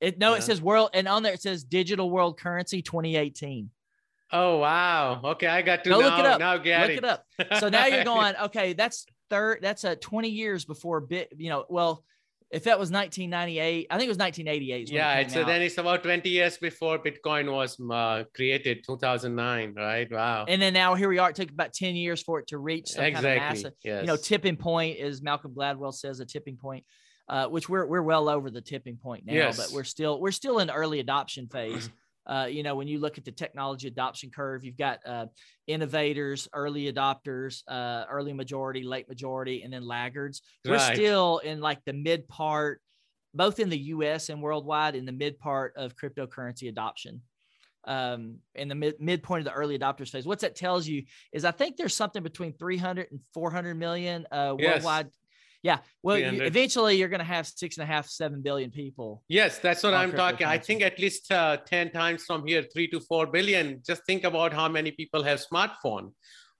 It 0.00 0.18
no, 0.18 0.32
Yeah. 0.32 0.38
it 0.38 0.42
says 0.42 0.62
world, 0.62 0.90
and 0.94 1.06
on 1.06 1.22
there 1.22 1.34
it 1.34 1.42
says 1.42 1.64
digital 1.64 2.08
world 2.10 2.38
currency 2.40 2.80
2018. 2.82 3.70
Oh 4.32 4.58
wow. 4.58 5.20
Okay, 5.24 5.46
I 5.48 5.60
got 5.62 5.84
to 5.84 5.90
Go 5.90 6.00
now, 6.00 6.06
look 6.08 6.18
it 6.20 6.26
up. 6.26 6.38
now 6.38 6.56
get 6.58 6.88
Look 6.88 6.98
it 6.98 7.04
up. 7.04 7.24
So 7.60 7.68
now 7.68 7.86
you're 7.86 8.04
going, 8.14 8.34
okay, 8.44 8.72
that's 8.72 9.04
third, 9.30 9.60
that's 9.62 9.84
a 9.84 9.96
20 9.96 10.28
years 10.28 10.64
before 10.64 11.00
bit, 11.00 11.32
you 11.36 11.50
know, 11.50 11.64
well, 11.68 12.04
if 12.50 12.64
that 12.64 12.78
was 12.78 12.90
1998, 12.90 13.88
I 13.90 13.98
think 13.98 14.06
it 14.06 14.08
was 14.08 14.16
1988. 14.16 14.82
is 14.84 14.90
when 14.90 14.96
it 14.96 14.98
yeah, 14.98 15.18
it's, 15.18 15.34
so 15.34 15.42
out. 15.42 15.46
then 15.46 15.60
it's 15.62 15.76
about 15.76 16.02
20 16.02 16.28
years 16.30 16.56
before 16.56 16.98
Bitcoin 16.98 17.52
was 17.52 17.78
uh, 17.90 18.24
created, 18.34 18.84
2009, 18.86 19.74
right? 19.76 20.10
Wow. 20.10 20.46
and 20.48 20.60
then 20.60 20.72
now 20.72 20.94
here 20.94 21.10
we 21.10 21.18
are. 21.18 21.30
It 21.30 21.36
took 21.36 21.50
about 21.50 21.74
10 21.74 21.94
years 21.94 22.22
for 22.22 22.40
it 22.40 22.46
to 22.48 22.58
reach 22.58 22.88
some 22.88 23.04
exactly. 23.04 23.28
kind 23.28 23.36
of 23.36 23.48
massive, 23.48 23.72
yes. 23.84 24.00
you 24.02 24.06
know, 24.06 24.16
tipping 24.16 24.56
point, 24.56 24.98
as 24.98 25.20
Malcolm 25.20 25.52
Gladwell 25.54 25.92
says, 25.92 26.20
a 26.20 26.24
tipping 26.24 26.56
point, 26.56 26.84
uh, 27.28 27.48
which 27.48 27.68
we're 27.68 27.86
we're 27.86 28.02
well 28.02 28.30
over 28.30 28.50
the 28.50 28.62
tipping 28.62 28.96
point 28.96 29.26
now, 29.26 29.34
Yes. 29.34 29.58
but 29.58 29.74
we're 29.74 29.84
still 29.84 30.18
we're 30.18 30.30
still 30.30 30.58
in 30.58 30.70
early 30.70 31.00
adoption 31.00 31.48
phase. 31.48 31.90
Uh, 32.28 32.46
you 32.50 32.62
know, 32.62 32.76
when 32.76 32.86
you 32.86 32.98
look 32.98 33.16
at 33.16 33.24
the 33.24 33.32
technology 33.32 33.88
adoption 33.88 34.30
curve, 34.30 34.62
you've 34.62 34.76
got 34.76 34.98
uh, 35.06 35.26
innovators, 35.66 36.46
early 36.52 36.92
adopters, 36.92 37.62
uh, 37.68 38.04
early 38.10 38.34
majority, 38.34 38.82
late 38.82 39.08
majority, 39.08 39.62
and 39.62 39.72
then 39.72 39.82
laggards. 39.86 40.42
We're 40.66 40.78
still 40.78 41.38
in 41.38 41.60
like 41.60 41.82
the 41.86 41.94
mid 41.94 42.28
part, 42.28 42.82
both 43.32 43.58
in 43.60 43.70
the 43.70 43.78
U.S. 43.78 44.28
and 44.28 44.42
worldwide, 44.42 44.94
in 44.94 45.06
the 45.06 45.12
mid 45.12 45.38
part 45.38 45.72
of 45.76 45.96
cryptocurrency 45.96 46.68
adoption. 46.68 47.22
um, 47.84 48.38
in 48.54 48.68
the 48.68 48.74
mid, 48.74 49.00
midpoint 49.00 49.40
of 49.40 49.44
the 49.46 49.58
early 49.58 49.78
adopters 49.78 50.10
phase. 50.10 50.26
What 50.26 50.40
that 50.40 50.54
tells 50.54 50.86
you 50.86 51.04
is 51.32 51.44
I 51.44 51.50
think 51.50 51.76
there's 51.76 51.94
something 51.94 52.22
between 52.22 52.52
300 52.52 53.08
and 53.10 53.20
400 53.32 53.74
million 53.74 54.26
uh, 54.30 54.54
yes. 54.58 54.74
worldwide. 54.74 55.10
Yeah. 55.62 55.78
Well, 56.02 56.18
you, 56.18 56.42
eventually 56.42 56.96
you're 56.96 57.08
going 57.08 57.18
to 57.20 57.24
have 57.24 57.46
six 57.46 57.76
and 57.76 57.82
a 57.82 57.86
half, 57.86 58.08
seven 58.08 58.42
billion 58.42 58.70
people. 58.70 59.22
Yes, 59.28 59.58
that's 59.58 59.82
what 59.82 59.94
I'm 59.94 60.12
talking. 60.12 60.46
I 60.46 60.58
think 60.58 60.82
at 60.82 60.98
least 60.98 61.30
uh, 61.32 61.56
10 61.56 61.90
times 61.90 62.24
from 62.24 62.46
here, 62.46 62.64
three 62.72 62.88
to 62.88 63.00
four 63.00 63.26
billion. 63.26 63.82
Just 63.84 64.04
think 64.06 64.24
about 64.24 64.52
how 64.52 64.68
many 64.68 64.92
people 64.92 65.22
have 65.24 65.44
smartphone. 65.44 66.12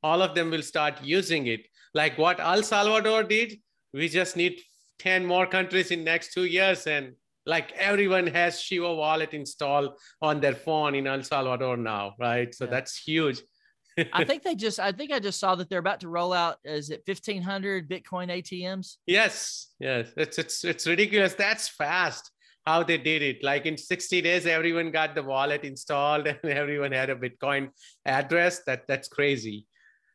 All 0.02 0.20
of 0.20 0.34
them 0.34 0.50
will 0.50 0.62
start 0.62 1.02
using 1.02 1.46
it. 1.46 1.66
Like 1.94 2.18
what 2.18 2.40
El 2.40 2.62
Salvador 2.62 3.22
did, 3.22 3.58
we 3.92 4.08
just 4.08 4.36
need 4.36 4.60
10 4.98 5.24
more 5.24 5.46
countries 5.46 5.90
in 5.90 6.04
next 6.04 6.32
two 6.32 6.44
years 6.44 6.86
and 6.86 7.14
like 7.46 7.72
everyone 7.72 8.26
has 8.26 8.56
Chivo 8.56 8.96
wallet 8.96 9.32
installed 9.32 9.94
on 10.20 10.40
their 10.40 10.54
phone 10.54 10.94
in 10.94 11.06
El 11.06 11.22
Salvador 11.22 11.76
now, 11.76 12.14
right? 12.18 12.54
So 12.54 12.64
yeah. 12.64 12.70
that's 12.70 12.98
huge. 12.98 13.40
I 14.12 14.24
think 14.28 14.42
they 14.42 14.54
just, 14.54 14.78
I 14.80 14.92
think 14.92 15.12
I 15.12 15.18
just 15.18 15.40
saw 15.40 15.54
that 15.54 15.68
they're 15.68 15.78
about 15.78 16.00
to 16.00 16.08
roll 16.08 16.32
out, 16.32 16.58
is 16.64 16.90
it 16.90 17.02
1500 17.06 17.88
Bitcoin 17.88 18.28
ATMs? 18.30 18.96
Yes. 19.06 19.68
Yes. 19.78 20.08
It's, 20.16 20.38
it's, 20.38 20.64
it's 20.64 20.86
ridiculous. 20.86 21.34
That's 21.34 21.68
fast 21.68 22.30
how 22.68 22.82
they 22.82 22.98
did 22.98 23.22
it. 23.22 23.42
Like 23.42 23.66
in 23.66 23.76
60 23.76 24.20
days, 24.22 24.46
everyone 24.46 24.90
got 24.90 25.14
the 25.14 25.22
wallet 25.22 25.64
installed 25.64 26.26
and 26.32 26.38
everyone 26.44 26.92
had 26.92 27.10
a 27.10 27.16
Bitcoin 27.16 27.70
address. 28.04 28.62
That 28.66 28.86
that's 28.86 29.08
crazy. 29.08 29.66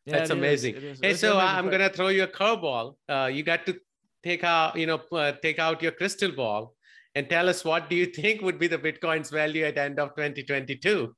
Yeah, 0.06 0.18
that's 0.18 0.32
amazing. 0.32 0.76
Is, 0.76 1.00
hey, 1.02 1.14
so 1.14 1.40
I'm 1.40 1.68
going 1.68 1.80
to 1.80 1.90
throw 1.90 2.10
you 2.10 2.24
a 2.24 2.28
curveball. 2.28 2.96
Uh, 3.08 3.30
you 3.32 3.42
got 3.42 3.66
to 3.68 3.80
take 4.24 4.44
out, 4.44 4.76
you 4.76 4.86
know, 4.86 5.02
uh, 5.12 5.32
take 5.42 5.60
out 5.60 5.82
your 5.82 5.94
crystal 5.94 6.32
ball 6.32 6.76
and 7.16 7.30
tell 7.30 7.48
us 7.48 7.64
what 7.64 7.90
do 7.90 7.96
you 7.96 8.06
think 8.20 8.42
would 8.42 8.60
be 8.60 8.68
the 8.68 8.78
Bitcoin's 8.78 9.30
value 9.30 9.64
at 9.66 9.78
end 9.78 10.00
of 10.00 10.10
2022? 10.10 11.16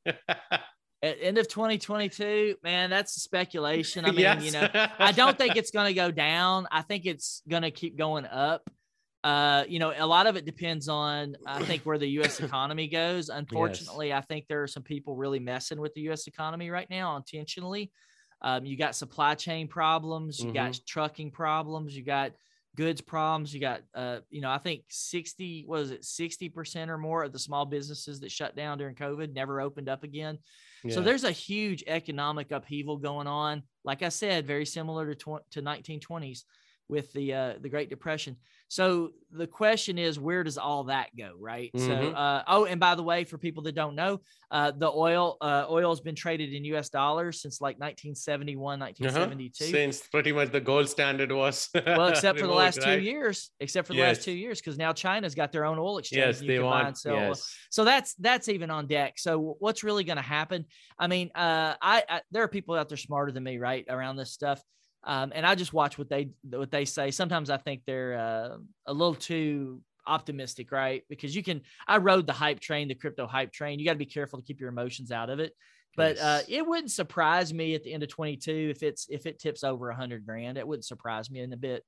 At 1.06 1.18
end 1.22 1.38
of 1.38 1.48
2022, 1.48 2.56
man, 2.64 2.90
that's 2.90 3.14
speculation. 3.14 4.06
I 4.06 4.12
mean, 4.12 4.20
yes. 4.20 4.44
you 4.44 4.52
know, 4.52 4.68
I 5.00 5.12
don't 5.12 5.38
think 5.38 5.56
it's 5.56 5.72
going 5.72 5.88
to 5.88 5.94
go 5.94 6.12
down. 6.12 6.68
I 6.72 6.82
think 6.82 7.06
it's 7.06 7.42
going 7.48 7.64
to 7.64 7.72
keep 7.72 7.98
going 7.98 8.26
up. 8.26 8.70
Uh, 9.24 9.64
you 9.68 9.80
know, 9.80 9.94
a 9.98 10.06
lot 10.06 10.28
of 10.28 10.36
it 10.36 10.46
depends 10.46 10.88
on, 10.88 11.36
I 11.48 11.64
think, 11.64 11.84
where 11.84 11.98
the 11.98 12.10
U.S. 12.10 12.40
economy 12.42 12.88
goes. 12.88 13.30
Unfortunately, 13.30 14.10
yes. 14.10 14.24
I 14.24 14.26
think 14.26 14.48
there 14.48 14.62
are 14.62 14.68
some 14.68 14.84
people 14.84 15.16
really 15.16 15.40
messing 15.40 15.80
with 15.80 15.94
the 15.94 16.02
U.S. 16.02 16.28
economy 16.28 16.70
right 16.70 16.90
now 16.90 17.16
intentionally. 17.18 17.92
Um, 18.42 18.66
you 18.66 18.78
got 18.78 18.96
supply 18.96 19.34
chain 19.34 19.68
problems, 19.68 20.40
you 20.40 20.48
mm-hmm. 20.48 20.56
got 20.56 20.80
trucking 20.86 21.32
problems, 21.32 21.96
you 21.96 22.04
got 22.04 22.34
goods 22.76 23.02
problems. 23.02 23.54
You 23.54 23.62
got, 23.62 23.82
uh, 23.94 24.20
you 24.30 24.42
know, 24.42 24.52
I 24.52 24.58
think 24.58 24.84
60, 24.90 25.66
was 25.68 25.92
it 25.92 26.02
60% 26.02 26.90
or 26.90 26.98
more 26.98 27.24
of 27.24 27.32
the 27.32 27.40
small 27.40 27.66
businesses 27.66 28.20
that 28.20 28.32
shut 28.32 28.56
down 28.56 28.78
during 28.78 28.96
COVID 28.96 29.34
never 29.34 29.62
opened 29.62 29.90
up 29.90 30.04
again. 30.04 30.38
Yeah. 30.86 30.96
So 30.96 31.02
there's 31.02 31.24
a 31.24 31.32
huge 31.32 31.84
economic 31.88 32.52
upheaval 32.52 32.98
going 32.98 33.28
on. 33.28 33.64
Like 33.84 34.04
I 34.04 34.10
said, 34.10 34.46
very 34.48 34.66
similar 34.66 35.14
to, 35.14 35.16
tw- 35.16 35.52
to 35.52 35.62
1920s 35.62 36.44
with 36.88 37.12
the 37.14 37.34
uh, 37.34 37.54
the 37.60 37.70
Great 37.70 37.90
Depression. 37.90 38.38
So 38.68 39.12
the 39.32 39.46
question 39.46 39.98
is, 39.98 40.20
where 40.20 40.44
does 40.44 40.58
all 40.58 40.86
that 40.86 41.10
go, 41.18 41.34
right? 41.40 41.72
Mm-hmm. 41.76 41.86
So, 41.86 42.12
uh, 42.12 42.44
oh, 42.48 42.66
and 42.66 42.80
by 42.80 42.96
the 42.96 43.04
way, 43.04 43.24
for 43.24 43.38
people 43.38 43.64
that 43.64 43.76
don't 43.76 43.96
know, 43.96 44.22
uh, 44.50 44.72
the 44.72 44.90
oil 44.90 45.38
uh, 45.42 45.66
oil 45.70 45.90
has 45.90 46.00
been 46.00 46.16
traded 46.16 46.54
in 46.54 46.64
U.S. 46.66 46.90
dollars 46.90 47.42
since 47.42 47.62
like 47.62 47.76
1971, 47.76 48.80
1972. 48.80 49.64
Uh-huh. 49.64 49.72
Since 49.72 50.08
pretty 50.08 50.32
much 50.32 50.52
the 50.52 50.62
gold 50.62 50.90
standard 50.90 51.32
was 51.32 51.70
well, 51.86 52.08
except 52.08 52.40
for 52.40 52.48
the 52.48 52.54
last 52.54 52.80
right? 52.80 52.96
two 52.96 53.02
years, 53.02 53.52
except 53.60 53.88
for 53.88 53.94
the 53.94 54.00
yes. 54.00 54.18
last 54.18 54.26
two 54.26 54.32
years, 54.32 54.60
because 54.60 54.78
now 54.78 54.94
China's 54.94 55.36
got 55.36 55.52
their 55.52 55.66
own 55.66 55.78
oil 55.78 55.98
exchange. 56.00 56.26
Yes, 56.26 56.40
they 56.40 56.60
want. 56.60 57.00
Yes. 57.06 57.56
So 57.70 57.84
that's 57.84 58.14
that's 58.16 58.50
even 58.50 58.72
on 58.72 58.88
deck. 58.88 59.14
So 59.18 59.56
what's 59.60 59.84
really 59.84 60.04
going 60.04 60.18
to 60.18 60.24
happen? 60.24 60.66
I 60.98 61.08
mean, 61.08 61.32
uh, 61.36 61.76
I, 61.82 62.04
I 62.10 62.22
there 62.32 62.44
are 62.44 62.48
people 62.48 62.76
out 62.76 62.90
there 62.90 62.98
smarter 62.98 63.32
than 63.32 63.44
me, 63.44 63.58
right, 63.58 63.86
around 63.90 64.16
this 64.16 64.32
stuff. 64.32 64.62
Um, 65.06 65.32
and 65.36 65.46
I 65.46 65.56
just 65.56 65.74
watch 65.74 65.98
what 65.98 66.10
they 66.10 66.32
what 66.50 66.72
they 66.72 66.86
say. 66.86 67.12
Sometimes 67.12 67.50
I 67.50 67.58
think 67.58 67.82
they're 67.86 68.18
uh, 68.18 68.58
a 68.88 68.94
little 68.94 69.16
too 69.16 69.82
optimistic, 70.08 70.72
right? 70.72 71.04
Because 71.10 71.36
you 71.36 71.44
can. 71.44 71.62
I 71.88 71.98
rode 71.98 72.28
the 72.28 72.34
hype 72.34 72.60
train, 72.60 72.88
the 72.88 72.96
crypto 72.96 73.28
hype 73.28 73.52
train. 73.52 73.80
You 73.80 73.86
got 73.86 73.94
to 73.94 74.00
be 74.00 74.06
careful 74.06 74.40
to 74.40 74.46
keep 74.46 74.60
your 74.60 74.70
emotions 74.70 75.12
out 75.12 75.30
of 75.30 75.40
it. 75.40 75.54
But 75.98 76.20
uh, 76.20 76.42
it 76.48 76.66
wouldn't 76.68 76.92
surprise 76.92 77.54
me 77.54 77.74
at 77.74 77.84
the 77.84 77.94
end 77.94 78.04
of 78.04 78.10
22 78.10 78.68
if 78.70 78.84
it's 78.84 79.08
if 79.10 79.26
it 79.26 79.40
tips 79.40 79.64
over 79.64 79.90
a 79.90 79.96
hundred 79.96 80.26
grand. 80.26 80.58
It 80.58 80.68
wouldn't 80.68 80.86
surprise 80.86 81.32
me 81.32 81.40
in 81.40 81.54
a 81.54 81.58
bit 81.58 81.84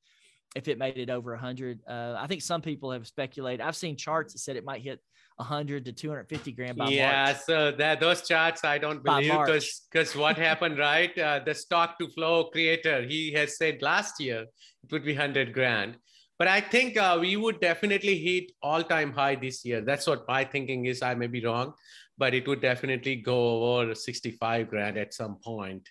if 0.56 0.68
it 0.68 0.78
made 0.78 0.98
it 0.98 1.10
over 1.10 1.34
a 1.34 1.40
hundred. 1.40 1.82
Uh, 1.88 2.16
I 2.18 2.28
think 2.28 2.42
some 2.42 2.62
people 2.62 2.92
have 2.92 3.06
speculated. 3.06 3.62
I've 3.62 3.76
seen 3.76 3.98
charts 3.98 4.34
that 4.34 4.40
said 4.40 4.56
it 4.56 4.66
might 4.66 4.82
hit 4.82 5.00
100 5.38 5.86
to 5.86 5.92
250 5.94 6.52
grand 6.52 6.78
by 6.78 6.90
yeah 6.90 7.26
March. 7.26 7.38
so 7.46 7.72
that 7.72 8.00
those 8.00 8.28
charts 8.28 8.64
i 8.64 8.78
don't 8.78 9.04
believe 9.04 9.32
because 9.32 9.88
because 9.92 10.16
what 10.16 10.36
happened 10.50 10.80
right? 10.80 11.16
Uh, 11.18 11.40
the 11.46 11.54
stock 11.54 11.98
to 12.00 12.08
flow 12.10 12.46
creator 12.46 13.04
he 13.04 13.32
has 13.34 13.56
said 13.58 13.82
last 13.82 14.20
year 14.20 14.42
it 14.84 14.92
would 14.92 15.06
be 15.06 15.14
100 15.14 15.54
grand. 15.54 15.98
But 16.40 16.48
i 16.48 16.60
think 16.62 16.98
uh, 16.98 17.18
we 17.20 17.36
would 17.36 17.60
definitely 17.60 18.18
hit 18.18 18.52
all-time 18.62 19.12
high 19.12 19.36
this 19.36 19.66
year. 19.66 19.82
That's 19.82 20.06
what 20.06 20.28
my 20.28 20.44
thinking 20.44 20.86
is. 20.86 21.02
I 21.02 21.14
may 21.16 21.28
be 21.28 21.44
wrong 21.46 21.74
but 22.18 22.34
it 22.34 22.48
would 22.48 22.62
definitely 22.62 23.16
go 23.16 23.78
over 23.78 23.94
65 23.94 24.70
grand 24.70 24.98
at 24.98 25.14
some 25.14 25.36
point. 25.36 25.88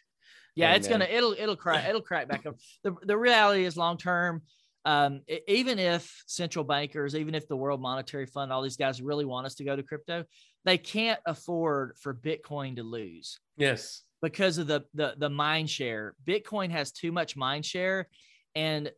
Yeah 0.55 0.69
and 0.69 0.77
it's 0.77 0.89
gonna 0.89 1.05
it'll 1.05 1.35
it'll 1.39 1.57
crack 1.57 1.87
it'll 1.89 2.01
crack 2.01 2.29
back 2.29 2.47
up. 2.47 2.57
The, 2.83 2.97
the 3.03 3.17
reality 3.17 3.65
is 3.65 3.77
long 3.77 3.99
term 3.99 4.43
um, 4.87 5.23
even 5.49 5.81
if 5.81 6.23
central 6.27 6.65
bankers, 6.65 7.17
even 7.17 7.35
if 7.35 7.49
the 7.49 7.57
World 7.57 7.81
Monetary 7.81 8.25
Fund, 8.25 8.53
all 8.53 8.63
these 8.63 8.77
guys 8.77 9.03
really 9.03 9.25
want 9.25 9.45
us 9.45 9.57
to 9.57 9.65
go 9.65 9.75
to 9.75 9.83
crypto, 9.83 10.25
they 10.65 10.79
can't 10.79 11.19
afford 11.27 11.97
for 12.01 12.15
Bitcoin 12.15 12.77
to 12.77 12.85
lose. 12.85 13.41
Yes. 13.57 14.05
Because 14.23 14.59
of 14.59 14.69
the 14.69 14.85
the 14.95 15.15
the 15.19 15.29
mind 15.29 15.69
share. 15.69 16.15
Bitcoin 16.25 16.71
has 16.71 16.93
too 16.93 17.11
much 17.11 17.37
mind 17.37 17.67
share. 17.67 18.09
And 18.55 18.93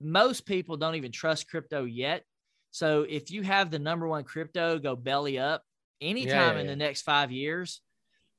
most 0.00 0.46
people 0.46 0.76
don't 0.76 0.94
even 0.94 1.10
trust 1.10 1.50
crypto 1.50 1.84
yet. 1.84 2.22
So 2.70 3.04
if 3.08 3.30
you 3.30 3.42
have 3.42 3.70
the 3.70 3.80
number 3.80 4.06
one 4.06 4.22
crypto 4.22 4.78
go 4.78 4.94
belly 4.94 5.40
up 5.40 5.62
anytime 6.00 6.30
yeah, 6.30 6.52
yeah, 6.54 6.60
in 6.60 6.66
the 6.68 6.76
next 6.76 7.02
five 7.02 7.32
years, 7.32 7.80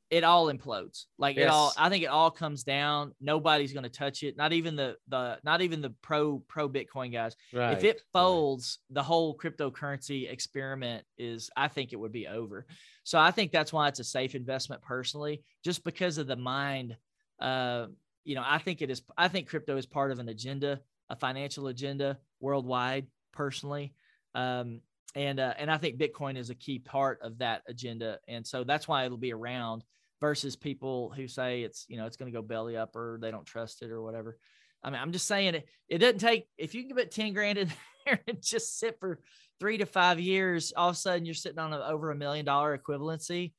it 0.09 0.23
all 0.23 0.51
implodes. 0.51 1.05
Like 1.17 1.35
yes. 1.35 1.45
it 1.45 1.49
all, 1.49 1.73
I 1.77 1.89
think 1.89 2.03
it 2.03 2.07
all 2.07 2.31
comes 2.31 2.63
down. 2.63 3.13
Nobody's 3.19 3.73
going 3.73 3.83
to 3.83 3.89
touch 3.89 4.23
it. 4.23 4.37
Not 4.37 4.53
even 4.53 4.75
the 4.75 4.95
the 5.07 5.39
not 5.43 5.61
even 5.61 5.81
the 5.81 5.93
pro 6.01 6.39
pro 6.47 6.69
Bitcoin 6.69 7.11
guys. 7.11 7.35
Right. 7.53 7.77
If 7.77 7.83
it 7.83 8.01
folds, 8.13 8.79
right. 8.89 8.95
the 8.95 9.03
whole 9.03 9.37
cryptocurrency 9.37 10.31
experiment 10.31 11.03
is. 11.17 11.49
I 11.57 11.67
think 11.67 11.93
it 11.93 11.97
would 11.97 12.11
be 12.11 12.27
over. 12.27 12.65
So 13.03 13.19
I 13.19 13.31
think 13.31 13.51
that's 13.51 13.73
why 13.73 13.87
it's 13.87 13.99
a 13.99 14.03
safe 14.03 14.35
investment 14.35 14.81
personally, 14.81 15.43
just 15.63 15.83
because 15.83 16.17
of 16.17 16.27
the 16.27 16.35
mind. 16.35 16.95
Uh, 17.39 17.87
you 18.23 18.35
know, 18.35 18.43
I 18.45 18.57
think 18.59 18.81
it 18.81 18.89
is. 18.89 19.01
I 19.17 19.27
think 19.27 19.49
crypto 19.49 19.77
is 19.77 19.85
part 19.85 20.11
of 20.11 20.19
an 20.19 20.29
agenda, 20.29 20.81
a 21.09 21.15
financial 21.15 21.67
agenda 21.67 22.17
worldwide. 22.39 23.07
Personally, 23.33 23.93
um, 24.33 24.81
and 25.13 25.39
uh, 25.39 25.53
and 25.59 25.69
I 25.69 25.77
think 25.77 25.99
Bitcoin 25.99 26.37
is 26.37 26.49
a 26.49 26.55
key 26.55 26.79
part 26.79 27.19
of 27.21 27.37
that 27.37 27.61
agenda, 27.67 28.19
and 28.27 28.45
so 28.47 28.63
that's 28.63 28.87
why 28.87 29.05
it'll 29.05 29.17
be 29.17 29.33
around 29.33 29.83
versus 30.19 30.55
people 30.55 31.13
who 31.15 31.27
say 31.27 31.61
it's 31.63 31.85
you 31.87 31.97
know 31.97 32.05
it's 32.05 32.17
going 32.17 32.31
to 32.31 32.35
go 32.35 32.41
belly 32.41 32.75
up 32.77 32.95
or 32.95 33.19
they 33.21 33.31
don't 33.31 33.45
trust 33.45 33.81
it 33.81 33.91
or 33.91 34.01
whatever. 34.01 34.37
I 34.83 34.89
mean, 34.89 34.99
I'm 35.01 35.11
just 35.11 35.27
saying 35.27 35.55
it. 35.55 35.67
It 35.89 35.97
doesn't 35.99 36.19
take 36.19 36.47
if 36.57 36.75
you 36.75 36.87
give 36.87 36.97
it 36.97 37.11
ten 37.11 37.33
grand 37.33 37.57
in 37.57 37.71
there 38.05 38.19
and 38.27 38.41
just 38.41 38.79
sit 38.79 38.99
for 38.99 39.19
three 39.59 39.77
to 39.77 39.85
five 39.85 40.19
years. 40.19 40.73
All 40.75 40.89
of 40.89 40.95
a 40.95 40.97
sudden, 40.97 41.25
you're 41.25 41.35
sitting 41.35 41.59
on 41.59 41.73
a, 41.73 41.79
over 41.79 42.11
a 42.11 42.15
million 42.15 42.45
dollar 42.45 42.77
equivalency. 42.77 43.53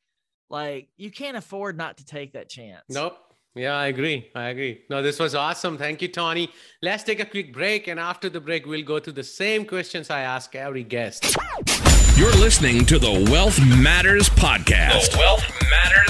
Like 0.50 0.88
you 0.96 1.10
can't 1.10 1.36
afford 1.36 1.76
not 1.76 1.98
to 1.98 2.04
take 2.04 2.32
that 2.32 2.48
chance. 2.48 2.84
Nope. 2.88 3.18
Yeah, 3.54 3.74
I 3.74 3.86
agree. 3.88 4.30
I 4.36 4.50
agree. 4.50 4.82
No, 4.88 5.02
this 5.02 5.18
was 5.18 5.34
awesome. 5.34 5.78
Thank 5.78 6.00
you, 6.00 6.08
Tony. 6.08 6.48
Let's 6.80 7.02
take 7.02 7.18
a 7.18 7.24
quick 7.24 7.52
break, 7.52 7.88
and 7.88 7.98
after 7.98 8.28
the 8.28 8.40
break, 8.40 8.66
we'll 8.66 8.84
go 8.84 9.00
to 9.00 9.10
the 9.10 9.24
same 9.24 9.64
questions 9.64 10.10
I 10.10 10.20
ask 10.20 10.54
every 10.54 10.84
guest. 10.84 11.36
You're 12.16 12.34
listening 12.36 12.86
to 12.86 12.98
the 12.98 13.26
Wealth 13.32 13.58
Matters 13.60 14.28
Podcast. 14.28 15.12
The 15.12 15.18
Wealth 15.18 15.44
Matters 15.70 15.98
Podcast. 16.06 16.07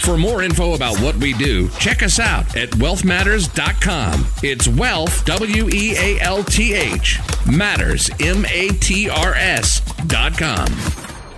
For 0.00 0.16
more 0.16 0.42
info 0.42 0.72
about 0.72 0.98
what 1.00 1.14
we 1.16 1.34
do, 1.34 1.68
check 1.78 2.02
us 2.02 2.18
out 2.18 2.56
at 2.56 2.70
wealthmatters.com. 2.70 4.26
It's 4.42 4.66
wealth, 4.66 5.24
W 5.26 5.68
E 5.68 5.94
A 5.94 6.18
L 6.20 6.42
T 6.42 6.72
H, 6.72 7.20
matters, 7.46 8.08
M 8.18 8.46
A 8.46 8.68
T 8.80 9.10
R 9.10 9.34
S.com. 9.34 10.66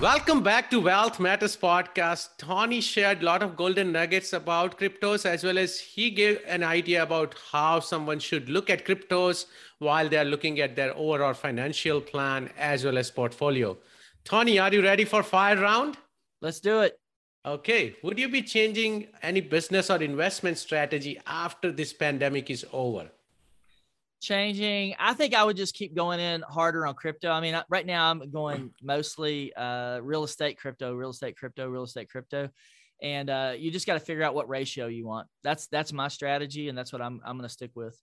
Welcome 0.01 0.44
back 0.44 0.70
to 0.70 0.81
Wealth 0.81 1.18
Matters 1.18 1.57
Podcast. 1.57 2.38
Tony 2.38 2.81
shared 2.81 3.22
a 3.22 3.25
lot 3.25 3.42
of 3.42 3.57
golden 3.57 3.90
nuggets 3.90 4.33
about 4.33 4.79
cryptos, 4.79 5.27
as 5.27 5.42
well 5.42 5.59
as 5.59 5.81
he 5.81 6.11
gave 6.11 6.40
an 6.46 6.62
idea 6.62 7.03
about 7.03 7.35
how 7.51 7.81
someone 7.81 8.20
should 8.20 8.48
look 8.48 8.70
at 8.70 8.87
cryptos 8.87 9.46
while 9.81 10.09
they're 10.09 10.25
looking 10.25 10.61
at 10.61 10.77
their 10.77 10.96
overall 10.96 11.35
financial 11.35 12.00
plan 12.00 12.48
as 12.56 12.85
well 12.85 12.96
as 12.96 13.10
portfolio. 13.10 13.77
Tony, 14.25 14.60
are 14.60 14.73
you 14.73 14.83
ready 14.83 15.04
for 15.04 15.25
fire 15.25 15.56
round? 15.56 15.96
Let's 16.40 16.60
do 16.60 16.81
it. 16.81 17.02
Okay. 17.45 17.97
Would 18.03 18.19
you 18.19 18.29
be 18.29 18.43
changing 18.43 19.09
any 19.23 19.40
business 19.40 19.90
or 19.90 20.01
investment 20.01 20.59
strategy 20.59 21.21
after 21.27 21.73
this 21.73 21.93
pandemic 21.93 22.51
is 22.51 22.65
over? 22.73 23.11
changing 24.23 24.95
i 25.01 25.13
think 25.13 25.35
i 25.35 25.43
would 25.43 25.57
just 25.57 25.75
keep 25.75 25.97
going 25.97 26.21
in 26.21 26.43
harder 26.43 26.87
on 26.87 26.95
crypto. 26.95 27.29
I 27.29 27.40
mean 27.40 27.61
right 27.69 27.85
now 27.85 28.09
i'm 28.09 28.31
going 28.31 28.71
mostly 28.83 29.53
uh, 29.55 29.99
real 29.99 30.23
estate 30.23 30.59
crypto 30.59 30.95
real 30.95 31.11
estate 31.11 31.37
crypto 31.37 31.69
real 31.69 31.83
estate 31.83 32.09
crypto. 32.09 32.49
And 33.03 33.29
uh, 33.29 33.55
you 33.59 33.73
just 33.73 33.85
got 33.85 33.95
to 33.95 34.01
figure 34.01 34.23
out 34.23 34.33
what 34.33 34.49
ratio 34.49 34.87
you 34.87 35.05
want. 35.05 35.27
That's 35.43 35.67
that's 35.67 35.93
my 35.93 36.07
strategy 36.07 36.69
and 36.69 36.79
that's 36.79 36.93
what 36.93 37.03
i'm, 37.03 37.21
I'm 37.25 37.37
going 37.37 37.49
to 37.49 37.53
stick 37.53 37.73
with. 37.75 38.01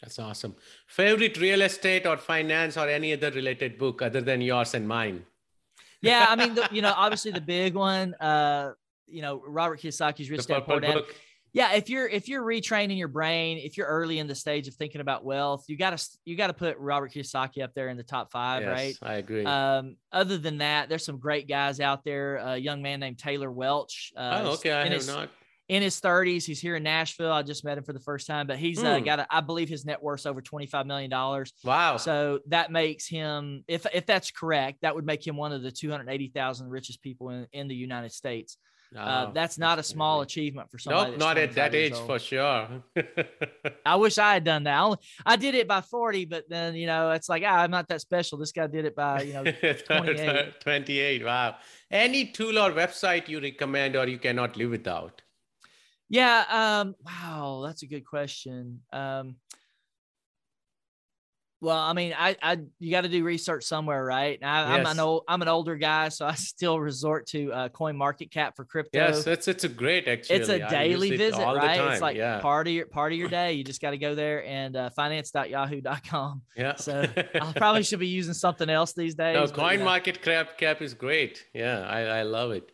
That's 0.00 0.20
awesome. 0.20 0.54
Favorite 0.86 1.36
real 1.40 1.62
estate 1.62 2.06
or 2.06 2.18
finance 2.18 2.76
or 2.76 2.88
any 2.88 3.12
other 3.12 3.32
related 3.32 3.78
book 3.78 4.00
other 4.00 4.20
than 4.20 4.40
yours 4.40 4.74
and 4.74 4.86
mine 4.86 5.26
yeah 6.02 6.26
i 6.28 6.36
mean 6.36 6.54
the, 6.54 6.68
you 6.70 6.82
know 6.82 6.92
obviously 6.96 7.30
the 7.30 7.40
big 7.40 7.74
one 7.74 8.14
uh 8.14 8.72
you 9.06 9.22
know 9.22 9.42
robert 9.46 9.80
kiyosaki's 9.80 10.30
rich 10.30 10.46
dad 10.46 10.64
poor 10.64 10.80
dad. 10.80 11.02
Yeah 11.54 11.72
if 11.72 11.88
you're 11.88 12.06
if 12.06 12.28
you're 12.28 12.42
retraining 12.42 12.98
your 12.98 13.08
brain 13.08 13.58
if 13.58 13.76
you're 13.76 13.86
early 13.86 14.18
in 14.18 14.26
the 14.26 14.34
stage 14.34 14.68
of 14.68 14.74
thinking 14.74 15.00
about 15.00 15.24
wealth 15.24 15.64
you 15.66 15.76
got 15.76 15.96
to 15.96 16.08
you 16.24 16.36
got 16.36 16.48
to 16.48 16.52
put 16.52 16.76
robert 16.78 17.12
kiyosaki 17.12 17.64
up 17.64 17.72
there 17.74 17.88
in 17.88 17.96
the 17.96 18.02
top 18.02 18.30
five 18.30 18.62
yes, 18.62 18.70
right? 18.70 18.96
I 19.02 19.14
agree. 19.14 19.44
Um 19.44 19.96
other 20.12 20.38
than 20.38 20.58
that 20.58 20.88
there's 20.88 21.04
some 21.04 21.18
great 21.18 21.48
guys 21.48 21.80
out 21.80 22.04
there 22.04 22.36
a 22.36 22.56
young 22.56 22.82
man 22.82 23.00
named 23.00 23.18
taylor 23.18 23.50
welch 23.50 24.12
uh, 24.16 24.42
oh 24.44 24.52
okay 24.52 24.72
i 24.72 24.86
have 24.86 25.06
not 25.06 25.30
in 25.68 25.82
his 25.82 26.00
30s 26.00 26.44
he's 26.44 26.60
here 26.60 26.76
in 26.76 26.82
nashville 26.82 27.32
i 27.32 27.42
just 27.42 27.64
met 27.64 27.78
him 27.78 27.84
for 27.84 27.92
the 27.92 28.00
first 28.00 28.26
time 28.26 28.46
but 28.46 28.58
he's 28.58 28.82
uh, 28.82 28.98
hmm. 28.98 29.04
got 29.04 29.20
a, 29.20 29.26
I 29.30 29.40
believe 29.40 29.68
his 29.68 29.84
net 29.84 30.02
worth 30.02 30.20
is 30.20 30.26
over 30.26 30.40
25 30.40 30.86
million 30.86 31.10
dollars 31.10 31.52
wow 31.64 31.96
so 31.96 32.40
that 32.46 32.70
makes 32.72 33.06
him 33.06 33.64
if 33.68 33.86
if 33.92 34.06
that's 34.06 34.30
correct 34.30 34.78
that 34.82 34.94
would 34.94 35.06
make 35.06 35.26
him 35.26 35.36
one 35.36 35.52
of 35.52 35.62
the 35.62 35.70
280000 35.70 36.68
richest 36.68 37.02
people 37.02 37.30
in, 37.30 37.46
in 37.52 37.68
the 37.68 37.74
united 37.74 38.12
states 38.12 38.58
uh, 38.96 39.30
that's 39.32 39.58
not 39.58 39.78
a 39.78 39.82
small 39.82 40.22
achievement 40.22 40.70
for 40.70 40.78
somebody. 40.78 41.10
Nope, 41.10 41.20
not 41.20 41.36
at 41.36 41.52
that 41.54 41.74
age 41.74 41.92
old. 41.92 42.06
for 42.06 42.18
sure. 42.18 42.82
I 43.84 43.96
wish 43.96 44.16
I 44.16 44.34
had 44.34 44.44
done 44.44 44.64
that. 44.64 44.74
I, 44.74 44.80
only, 44.80 44.98
I, 45.26 45.36
did 45.36 45.54
it 45.54 45.68
by 45.68 45.82
40, 45.82 46.24
but 46.24 46.48
then, 46.48 46.74
you 46.74 46.86
know, 46.86 47.10
it's 47.10 47.28
like, 47.28 47.42
ah, 47.46 47.58
I'm 47.62 47.70
not 47.70 47.88
that 47.88 48.00
special. 48.00 48.38
This 48.38 48.52
guy 48.52 48.66
did 48.66 48.86
it 48.86 48.96
by, 48.96 49.22
you 49.22 49.34
know, 49.34 49.44
28. 49.86 50.60
28. 50.60 51.24
Wow. 51.24 51.56
Any 51.90 52.26
tool 52.26 52.58
or 52.58 52.72
website 52.72 53.28
you 53.28 53.40
recommend 53.40 53.94
or 53.94 54.08
you 54.08 54.18
cannot 54.18 54.56
live 54.56 54.70
without? 54.70 55.20
Yeah. 56.08 56.44
Um, 56.48 56.94
wow. 57.04 57.62
That's 57.66 57.82
a 57.82 57.86
good 57.86 58.04
question. 58.04 58.80
Um, 58.92 59.36
well, 61.60 61.76
I 61.76 61.92
mean, 61.92 62.14
I, 62.16 62.36
I 62.40 62.58
you 62.78 62.92
got 62.92 63.00
to 63.00 63.08
do 63.08 63.24
research 63.24 63.64
somewhere, 63.64 64.04
right? 64.04 64.38
I, 64.42 64.78
am 64.78 64.86
an 64.86 65.00
old, 65.00 65.24
I'm 65.26 65.42
an 65.42 65.48
older 65.48 65.74
guy, 65.74 66.08
so 66.08 66.24
I 66.24 66.34
still 66.34 66.78
resort 66.78 67.26
to 67.28 67.52
uh, 67.52 67.68
Coin 67.70 67.96
Market 67.96 68.30
Cap 68.30 68.54
for 68.54 68.64
crypto. 68.64 68.98
Yes, 68.98 69.26
it's 69.26 69.48
it's 69.48 69.64
a 69.64 69.68
great 69.68 70.06
actually. 70.06 70.36
It's 70.36 70.48
a 70.48 70.58
daily 70.70 71.16
visit, 71.16 71.44
right? 71.44 71.92
It's 71.92 72.00
like 72.00 72.16
yeah. 72.16 72.38
part 72.40 72.68
of 72.68 72.72
your 72.72 72.86
part 72.86 73.12
of 73.12 73.18
your 73.18 73.28
day. 73.28 73.54
You 73.54 73.64
just 73.64 73.80
got 73.80 73.90
to 73.90 73.98
go 73.98 74.14
there 74.14 74.44
and 74.46 74.76
uh, 74.76 74.90
finance.yahoo.com. 74.90 76.42
Yeah. 76.56 76.76
So 76.76 77.02
I 77.16 77.52
probably 77.56 77.82
should 77.82 78.00
be 78.00 78.06
using 78.06 78.34
something 78.34 78.70
else 78.70 78.92
these 78.92 79.16
days. 79.16 79.34
No, 79.34 79.46
Coin 79.48 79.82
Market 79.82 80.22
Cap 80.22 80.58
Cap 80.58 80.80
is 80.80 80.94
great. 80.94 81.44
Yeah, 81.52 81.80
I, 81.80 82.02
I 82.02 82.22
love 82.22 82.52
it. 82.52 82.70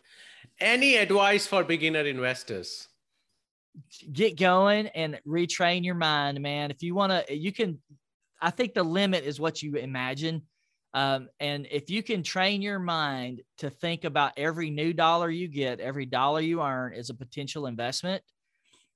Any 0.61 0.97
advice 0.97 1.47
for 1.47 1.65
beginner 1.65 2.05
investors? 2.07 2.89
Get 4.13 4.39
going 4.39 4.87
and 4.89 5.21
retrain 5.27 5.85
your 5.85 5.95
mind, 5.95 6.41
man. 6.41 6.71
If 6.71 6.83
you 6.83 6.95
want 6.95 7.27
to, 7.27 7.35
you 7.35 7.53
can 7.53 7.81
I 8.41 8.51
think 8.51 8.75
the 8.75 8.83
limit 8.83 9.25
is 9.25 9.41
what 9.41 9.63
you 9.63 9.77
imagine. 9.77 10.43
Um, 10.93 11.29
and 11.41 11.67
if 11.71 11.89
you 11.89 12.03
can 12.03 12.23
train 12.23 12.63
your 12.63 12.79
mind 12.79 13.41
to 13.59 13.71
think 13.71 14.05
about 14.05 14.33
every 14.37 14.71
new 14.71 14.93
dollar 14.93 15.31
you 15.31 15.49
get, 15.49 15.81
every 15.81 16.07
dollar 16.07 16.41
you 16.41 16.63
earn 16.63 16.93
is 16.93 17.11
a 17.11 17.15
potential 17.15 17.67
investment, 17.67 18.23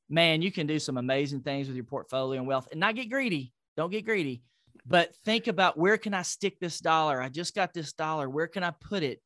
man, 0.09 0.43
you 0.43 0.53
can 0.53 0.67
do 0.67 0.79
some 0.79 0.99
amazing 0.99 1.41
things 1.41 1.67
with 1.67 1.77
your 1.77 1.85
portfolio 1.85 2.39
and 2.39 2.47
wealth 2.47 2.69
and 2.71 2.79
not 2.79 2.95
get 2.95 3.11
greedy. 3.11 3.53
Don't 3.77 3.91
get 3.91 4.05
greedy, 4.05 4.43
but 4.87 5.17
think 5.25 5.47
about 5.47 5.79
where 5.79 5.97
can 5.97 6.15
I 6.15 6.23
stick 6.23 6.61
this 6.61 6.79
dollar? 6.79 7.21
I 7.21 7.31
just 7.31 7.55
got 7.55 7.73
this 7.73 7.95
dollar. 7.95 8.29
Where 8.29 8.49
can 8.49 8.63
I 8.63 8.71
put 8.71 9.03
it 9.03 9.23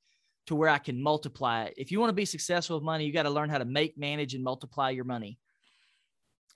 to 0.47 0.55
where 0.55 0.69
I 0.69 0.79
can 0.79 1.03
multiply 1.03 1.65
it? 1.65 1.75
If 1.77 1.91
you 1.91 1.99
want 1.99 2.11
to 2.11 2.15
be 2.15 2.25
successful 2.25 2.77
with 2.77 2.85
money, 2.85 3.05
you 3.05 3.13
got 3.13 3.25
to 3.25 3.31
learn 3.31 3.51
how 3.51 3.59
to 3.59 3.65
make, 3.65 3.99
manage, 3.99 4.35
and 4.35 4.45
multiply 4.45 4.91
your 4.91 5.05
money. 5.05 5.39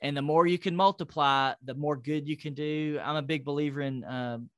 And 0.01 0.16
the 0.16 0.22
more 0.22 0.47
you 0.47 0.59
can 0.59 0.76
multiply, 0.76 1.55
the 1.64 1.74
more 1.74 1.97
good 1.97 2.28
you 2.28 2.36
can 2.36 2.55
do. 2.55 3.01
I'm 3.03 3.16
a 3.16 3.22
big 3.22 3.44
believer 3.44 3.80
in 3.80 4.05
um, 4.05 4.51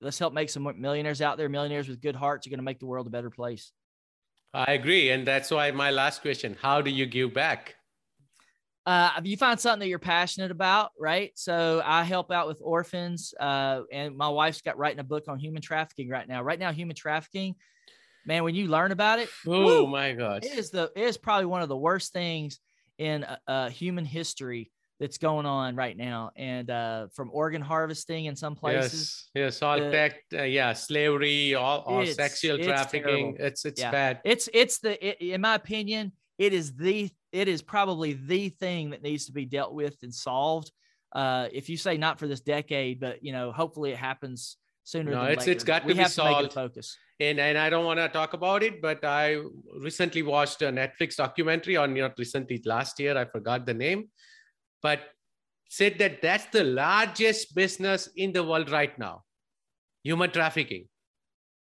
let's 0.00 0.18
help 0.18 0.32
make 0.32 0.50
some 0.50 0.70
millionaires 0.78 1.20
out 1.20 1.36
there. 1.36 1.48
Millionaires 1.48 1.88
with 1.88 2.00
good 2.00 2.16
hearts 2.16 2.46
are 2.46 2.50
going 2.50 2.58
to 2.58 2.64
make 2.64 2.78
the 2.78 2.86
world 2.86 3.06
a 3.06 3.10
better 3.10 3.30
place. 3.30 3.72
I 4.54 4.72
agree. 4.72 5.10
And 5.10 5.26
that's 5.26 5.50
why 5.50 5.70
my 5.70 5.90
last 5.90 6.22
question 6.22 6.56
how 6.60 6.80
do 6.80 6.90
you 6.90 7.06
give 7.06 7.34
back? 7.34 7.74
Uh, 8.86 9.10
you 9.24 9.36
find 9.36 9.58
something 9.58 9.80
that 9.80 9.88
you're 9.88 9.98
passionate 9.98 10.52
about, 10.52 10.92
right? 10.98 11.32
So 11.34 11.82
I 11.84 12.04
help 12.04 12.30
out 12.30 12.46
with 12.46 12.58
orphans, 12.60 13.34
uh, 13.38 13.82
and 13.90 14.16
my 14.16 14.28
wife's 14.28 14.60
got 14.60 14.78
writing 14.78 15.00
a 15.00 15.04
book 15.04 15.24
on 15.26 15.40
human 15.40 15.60
trafficking 15.60 16.08
right 16.08 16.26
now. 16.28 16.40
Right 16.40 16.58
now, 16.58 16.70
human 16.70 16.94
trafficking, 16.94 17.56
man, 18.26 18.44
when 18.44 18.54
you 18.54 18.68
learn 18.68 18.92
about 18.92 19.18
it, 19.18 19.28
oh 19.44 19.88
my 19.88 20.12
gosh, 20.12 20.44
it 20.44 20.56
is 20.56 20.70
the 20.70 20.92
it 20.94 21.02
is 21.02 21.16
probably 21.16 21.46
one 21.46 21.62
of 21.62 21.68
the 21.68 21.76
worst 21.76 22.12
things 22.12 22.60
in 22.98 23.26
uh 23.46 23.68
human 23.68 24.04
history 24.04 24.70
that's 24.98 25.18
going 25.18 25.46
on 25.46 25.76
right 25.76 25.96
now 25.96 26.30
and 26.36 26.70
uh, 26.70 27.06
from 27.12 27.30
organ 27.32 27.62
harvesting 27.62 28.26
in 28.26 28.36
some 28.36 28.54
places 28.54 29.28
yes 29.34 29.58
yes 29.58 29.62
all 29.62 29.78
the, 29.78 30.12
uh, 30.34 30.42
yeah 30.42 30.72
slavery 30.72 31.54
all, 31.54 31.80
all 31.80 32.06
sexual 32.06 32.56
it's 32.56 32.66
trafficking 32.66 33.34
terrible. 33.34 33.36
it's 33.38 33.64
it's 33.64 33.80
yeah. 33.80 33.90
bad 33.90 34.20
it's 34.24 34.48
it's 34.54 34.78
the 34.78 35.06
it, 35.06 35.20
in 35.20 35.40
my 35.40 35.54
opinion 35.54 36.12
it 36.38 36.52
is 36.52 36.74
the 36.74 37.10
it 37.32 37.48
is 37.48 37.62
probably 37.62 38.14
the 38.14 38.48
thing 38.48 38.90
that 38.90 39.02
needs 39.02 39.26
to 39.26 39.32
be 39.32 39.44
dealt 39.44 39.74
with 39.74 39.96
and 40.02 40.14
solved 40.14 40.70
uh, 41.14 41.48
if 41.52 41.68
you 41.68 41.76
say 41.76 41.96
not 41.96 42.18
for 42.18 42.26
this 42.26 42.40
decade 42.40 43.00
but 43.00 43.22
you 43.22 43.32
know 43.32 43.52
hopefully 43.52 43.90
it 43.90 43.98
happens 43.98 44.56
sooner 44.84 45.10
no, 45.10 45.24
it's 45.24 45.40
later. 45.40 45.52
it's 45.52 45.64
got 45.64 45.82
to 45.82 45.88
we 45.88 45.94
be 45.94 45.98
have 45.98 46.10
solved 46.10 46.50
to 46.50 46.54
focus 46.54 46.96
and 47.20 47.40
and 47.40 47.58
i 47.58 47.68
don't 47.68 47.84
want 47.84 47.98
to 47.98 48.08
talk 48.08 48.34
about 48.34 48.62
it 48.62 48.80
but 48.80 49.04
i 49.04 49.36
recently 49.80 50.22
watched 50.22 50.62
a 50.62 50.66
netflix 50.66 51.16
documentary 51.16 51.76
on 51.76 51.92
not 51.94 52.12
recently 52.18 52.60
last 52.64 53.00
year 53.00 53.16
i 53.16 53.24
forgot 53.24 53.66
the 53.66 53.74
name 53.74 54.08
but 54.82 55.00
said 55.68 55.98
that 55.98 56.22
that's 56.22 56.46
the 56.46 56.64
largest 56.64 57.54
business 57.54 58.08
in 58.16 58.32
the 58.32 58.42
world 58.42 58.70
right 58.70 58.96
now 58.98 59.24
human 60.06 60.30
trafficking. 60.30 60.86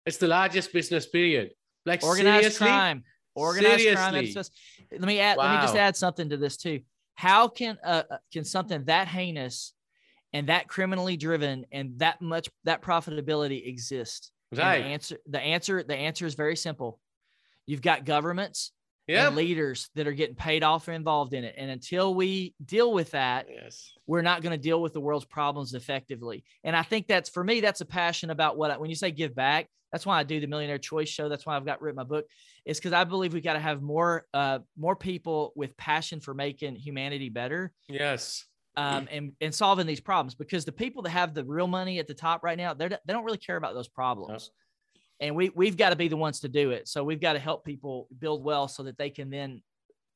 It's 0.04 0.18
the 0.18 0.28
largest 0.28 0.70
business, 0.72 1.06
period. 1.06 1.52
Like 1.86 2.04
organized 2.04 2.42
seriously? 2.42 2.66
crime. 2.66 3.02
Organized 3.34 3.80
seriously? 3.80 3.94
crime. 3.94 4.26
Just, 4.26 4.52
let 4.92 5.00
me 5.00 5.20
add. 5.20 5.38
Wow. 5.38 5.44
Let 5.44 5.54
me 5.54 5.62
just 5.62 5.76
add 5.76 5.96
something 5.96 6.28
to 6.28 6.36
this 6.36 6.58
too. 6.58 6.80
How 7.14 7.48
can 7.48 7.78
uh, 7.82 8.02
uh, 8.10 8.18
can 8.30 8.44
something 8.44 8.84
that 8.84 9.08
heinous 9.08 9.72
and 10.34 10.48
that 10.48 10.68
criminally 10.68 11.16
driven 11.16 11.64
and 11.72 11.98
that 11.98 12.20
much 12.20 12.50
that 12.64 12.82
profitability 12.82 13.66
exist? 13.66 14.32
Right. 14.54 14.82
the 14.82 14.84
answer. 14.84 15.16
The 15.26 15.40
answer. 15.40 15.82
The 15.82 15.96
answer 15.96 16.26
is 16.26 16.34
very 16.34 16.56
simple. 16.56 17.00
You've 17.64 17.82
got 17.82 18.04
governments 18.04 18.72
yep. 19.06 19.28
and 19.28 19.36
leaders 19.36 19.88
that 19.94 20.06
are 20.06 20.12
getting 20.12 20.34
paid 20.34 20.62
off 20.62 20.88
or 20.88 20.92
involved 20.92 21.32
in 21.32 21.44
it. 21.44 21.54
And 21.56 21.70
until 21.70 22.14
we 22.14 22.54
deal 22.64 22.92
with 22.92 23.12
that, 23.12 23.46
yes. 23.50 23.92
we're 24.06 24.22
not 24.22 24.42
going 24.42 24.52
to 24.52 24.62
deal 24.62 24.82
with 24.82 24.92
the 24.92 25.00
world's 25.00 25.24
problems 25.24 25.74
effectively. 25.74 26.44
And 26.64 26.76
I 26.76 26.82
think 26.82 27.06
that's 27.06 27.28
for 27.28 27.44
me, 27.44 27.60
that's 27.60 27.80
a 27.80 27.86
passion 27.86 28.30
about 28.30 28.56
what 28.56 28.70
I, 28.70 28.78
when 28.78 28.90
you 28.90 28.96
say 28.96 29.10
give 29.10 29.34
back, 29.34 29.68
that's 29.92 30.04
why 30.04 30.18
I 30.18 30.24
do 30.24 30.40
the 30.40 30.46
Millionaire 30.46 30.78
Choice 30.78 31.08
Show. 31.08 31.28
That's 31.28 31.46
why 31.46 31.56
I've 31.56 31.64
got 31.64 31.80
written 31.80 31.96
my 31.96 32.04
book. 32.04 32.26
Is 32.64 32.78
because 32.78 32.92
I 32.92 33.04
believe 33.04 33.32
we 33.32 33.40
got 33.40 33.52
to 33.52 33.60
have 33.60 33.80
more 33.80 34.26
uh, 34.34 34.58
more 34.76 34.96
people 34.96 35.52
with 35.54 35.76
passion 35.76 36.20
for 36.20 36.34
making 36.34 36.76
humanity 36.76 37.28
better. 37.28 37.72
Yes. 37.88 38.44
Um, 38.78 39.08
and, 39.10 39.32
and 39.40 39.54
solving 39.54 39.86
these 39.86 40.02
problems 40.02 40.34
because 40.34 40.66
the 40.66 40.72
people 40.72 41.00
that 41.04 41.10
have 41.10 41.32
the 41.32 41.46
real 41.46 41.66
money 41.66 41.98
at 41.98 42.06
the 42.06 42.12
top 42.12 42.44
right 42.44 42.58
now, 42.58 42.74
they 42.74 42.88
they 42.88 42.98
don't 43.06 43.24
really 43.24 43.38
care 43.38 43.56
about 43.56 43.72
those 43.72 43.88
problems 43.88 44.50
and 45.20 45.34
we 45.34 45.50
we've 45.54 45.76
got 45.76 45.90
to 45.90 45.96
be 45.96 46.08
the 46.08 46.16
ones 46.16 46.40
to 46.40 46.48
do 46.48 46.70
it. 46.70 46.88
So 46.88 47.04
we've 47.04 47.20
got 47.20 47.34
to 47.34 47.38
help 47.38 47.64
people 47.64 48.08
build 48.18 48.44
wealth 48.44 48.72
so 48.72 48.82
that 48.84 48.98
they 48.98 49.10
can 49.10 49.30
then 49.30 49.62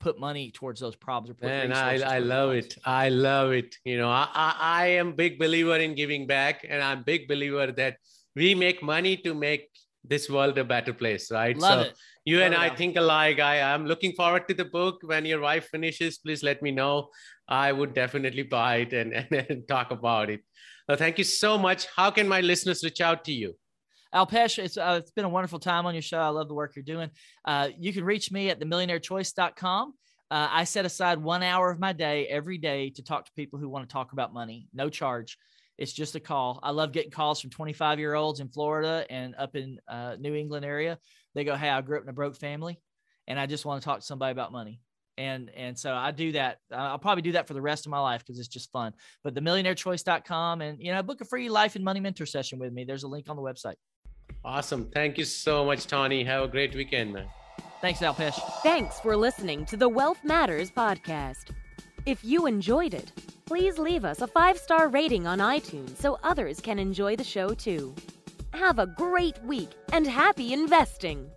put 0.00 0.18
money 0.18 0.50
towards 0.50 0.80
those 0.80 0.96
problems. 0.96 1.38
And 1.42 1.74
I, 1.74 2.16
I 2.16 2.18
love 2.18 2.52
it. 2.52 2.76
I 2.84 3.10
love 3.10 3.52
it. 3.52 3.76
You 3.84 3.98
know, 3.98 4.08
I, 4.08 4.28
I, 4.34 4.54
I 4.60 4.86
am 4.86 5.12
big 5.12 5.38
believer 5.38 5.76
in 5.76 5.94
giving 5.94 6.26
back, 6.26 6.66
and 6.68 6.82
I'm 6.82 7.02
big 7.02 7.28
believer 7.28 7.70
that 7.72 7.96
we 8.34 8.54
make 8.54 8.82
money 8.82 9.16
to 9.18 9.34
make 9.34 9.68
this 10.04 10.30
world 10.30 10.56
a 10.58 10.64
better 10.64 10.94
place, 10.94 11.30
right? 11.30 11.56
Love 11.56 11.84
so 11.84 11.90
it. 11.90 11.96
you 12.24 12.38
love 12.38 12.46
and 12.46 12.54
I 12.54 12.70
think 12.70 12.96
alike. 12.96 13.38
I 13.38 13.56
am 13.56 13.86
looking 13.86 14.12
forward 14.12 14.48
to 14.48 14.54
the 14.54 14.64
book. 14.64 15.00
When 15.02 15.26
your 15.26 15.40
wife 15.40 15.68
finishes, 15.68 16.18
please 16.18 16.42
let 16.42 16.62
me 16.62 16.70
know. 16.70 17.10
I 17.48 17.72
would 17.72 17.94
definitely 17.94 18.44
buy 18.44 18.76
it 18.76 18.92
and, 18.92 19.12
and, 19.30 19.32
and 19.32 19.68
talk 19.68 19.90
about 19.90 20.30
it. 20.30 20.40
So 20.88 20.96
thank 20.96 21.18
you 21.18 21.24
so 21.24 21.58
much. 21.58 21.86
How 21.94 22.10
can 22.10 22.26
my 22.26 22.40
listeners 22.40 22.82
reach 22.82 23.00
out 23.00 23.24
to 23.24 23.32
you? 23.32 23.54
Alpesh, 24.14 24.58
it's, 24.58 24.76
uh, 24.76 24.98
it's 25.00 25.12
been 25.12 25.24
a 25.24 25.28
wonderful 25.28 25.58
time 25.58 25.86
on 25.86 25.94
your 25.94 26.02
show. 26.02 26.18
I 26.18 26.28
love 26.28 26.48
the 26.48 26.54
work 26.54 26.74
you're 26.74 26.82
doing. 26.82 27.10
Uh, 27.44 27.68
you 27.78 27.92
can 27.92 28.04
reach 28.04 28.32
me 28.32 28.50
at 28.50 28.60
themillionairechoice.com. 28.60 29.94
Uh, 30.30 30.48
I 30.50 30.64
set 30.64 30.84
aside 30.84 31.18
one 31.18 31.42
hour 31.42 31.70
of 31.70 31.80
my 31.80 31.92
day 31.92 32.26
every 32.26 32.58
day 32.58 32.90
to 32.90 33.02
talk 33.02 33.26
to 33.26 33.32
people 33.36 33.58
who 33.58 33.68
want 33.68 33.88
to 33.88 33.92
talk 33.92 34.12
about 34.12 34.32
money, 34.32 34.68
no 34.72 34.88
charge. 34.88 35.36
It's 35.76 35.92
just 35.92 36.14
a 36.14 36.20
call. 36.20 36.60
I 36.62 36.70
love 36.70 36.92
getting 36.92 37.10
calls 37.10 37.40
from 37.40 37.50
25 37.50 37.98
year 37.98 38.14
olds 38.14 38.40
in 38.40 38.48
Florida 38.48 39.06
and 39.08 39.34
up 39.36 39.56
in 39.56 39.78
uh, 39.88 40.16
New 40.20 40.34
England 40.34 40.64
area. 40.64 40.98
They 41.34 41.42
go, 41.42 41.56
Hey, 41.56 41.70
I 41.70 41.80
grew 41.80 41.96
up 41.96 42.04
in 42.04 42.08
a 42.10 42.12
broke 42.12 42.36
family 42.36 42.78
and 43.26 43.40
I 43.40 43.46
just 43.46 43.64
want 43.64 43.80
to 43.80 43.84
talk 43.84 44.00
to 44.00 44.06
somebody 44.06 44.32
about 44.32 44.52
money. 44.52 44.80
and 45.16 45.50
and 45.56 45.78
so 45.78 45.92
I 45.92 46.10
do 46.10 46.32
that. 46.32 46.58
I'll 46.70 46.98
probably 46.98 47.22
do 47.22 47.32
that 47.32 47.48
for 47.48 47.54
the 47.54 47.62
rest 47.62 47.86
of 47.86 47.90
my 47.90 48.00
life 48.00 48.20
because 48.20 48.38
it's 48.38 48.48
just 48.48 48.70
fun. 48.72 48.92
But 49.24 49.34
the 49.34 49.40
millionairechoice.com 49.40 50.60
and 50.60 50.78
you 50.80 50.92
know 50.92 51.02
book 51.02 51.20
a 51.22 51.24
free 51.24 51.48
life 51.48 51.76
and 51.76 51.84
money 51.84 52.00
mentor 52.00 52.26
session 52.26 52.58
with 52.58 52.72
me. 52.72 52.84
There's 52.84 53.04
a 53.04 53.08
link 53.08 53.28
on 53.28 53.36
the 53.36 53.42
website. 53.42 53.76
Awesome. 54.44 54.90
Thank 54.92 55.18
you 55.18 55.24
so 55.24 55.64
much, 55.64 55.86
Tony. 55.86 56.24
Have 56.24 56.44
a 56.44 56.48
great 56.48 56.74
weekend, 56.74 57.12
man. 57.12 57.26
Thanks, 57.80 58.00
Alpesh. 58.00 58.38
Thanks 58.62 59.00
for 59.00 59.16
listening 59.16 59.64
to 59.66 59.76
the 59.76 59.88
Wealth 59.88 60.22
Matters 60.22 60.70
podcast. 60.70 61.50
If 62.06 62.24
you 62.24 62.46
enjoyed 62.46 62.94
it, 62.94 63.12
please 63.46 63.78
leave 63.78 64.04
us 64.04 64.20
a 64.22 64.26
five 64.26 64.58
star 64.58 64.88
rating 64.88 65.26
on 65.26 65.38
iTunes 65.38 65.96
so 65.96 66.18
others 66.22 66.60
can 66.60 66.78
enjoy 66.78 67.16
the 67.16 67.24
show 67.24 67.54
too. 67.54 67.94
Have 68.52 68.78
a 68.78 68.86
great 68.86 69.42
week 69.44 69.70
and 69.92 70.06
happy 70.06 70.52
investing! 70.52 71.30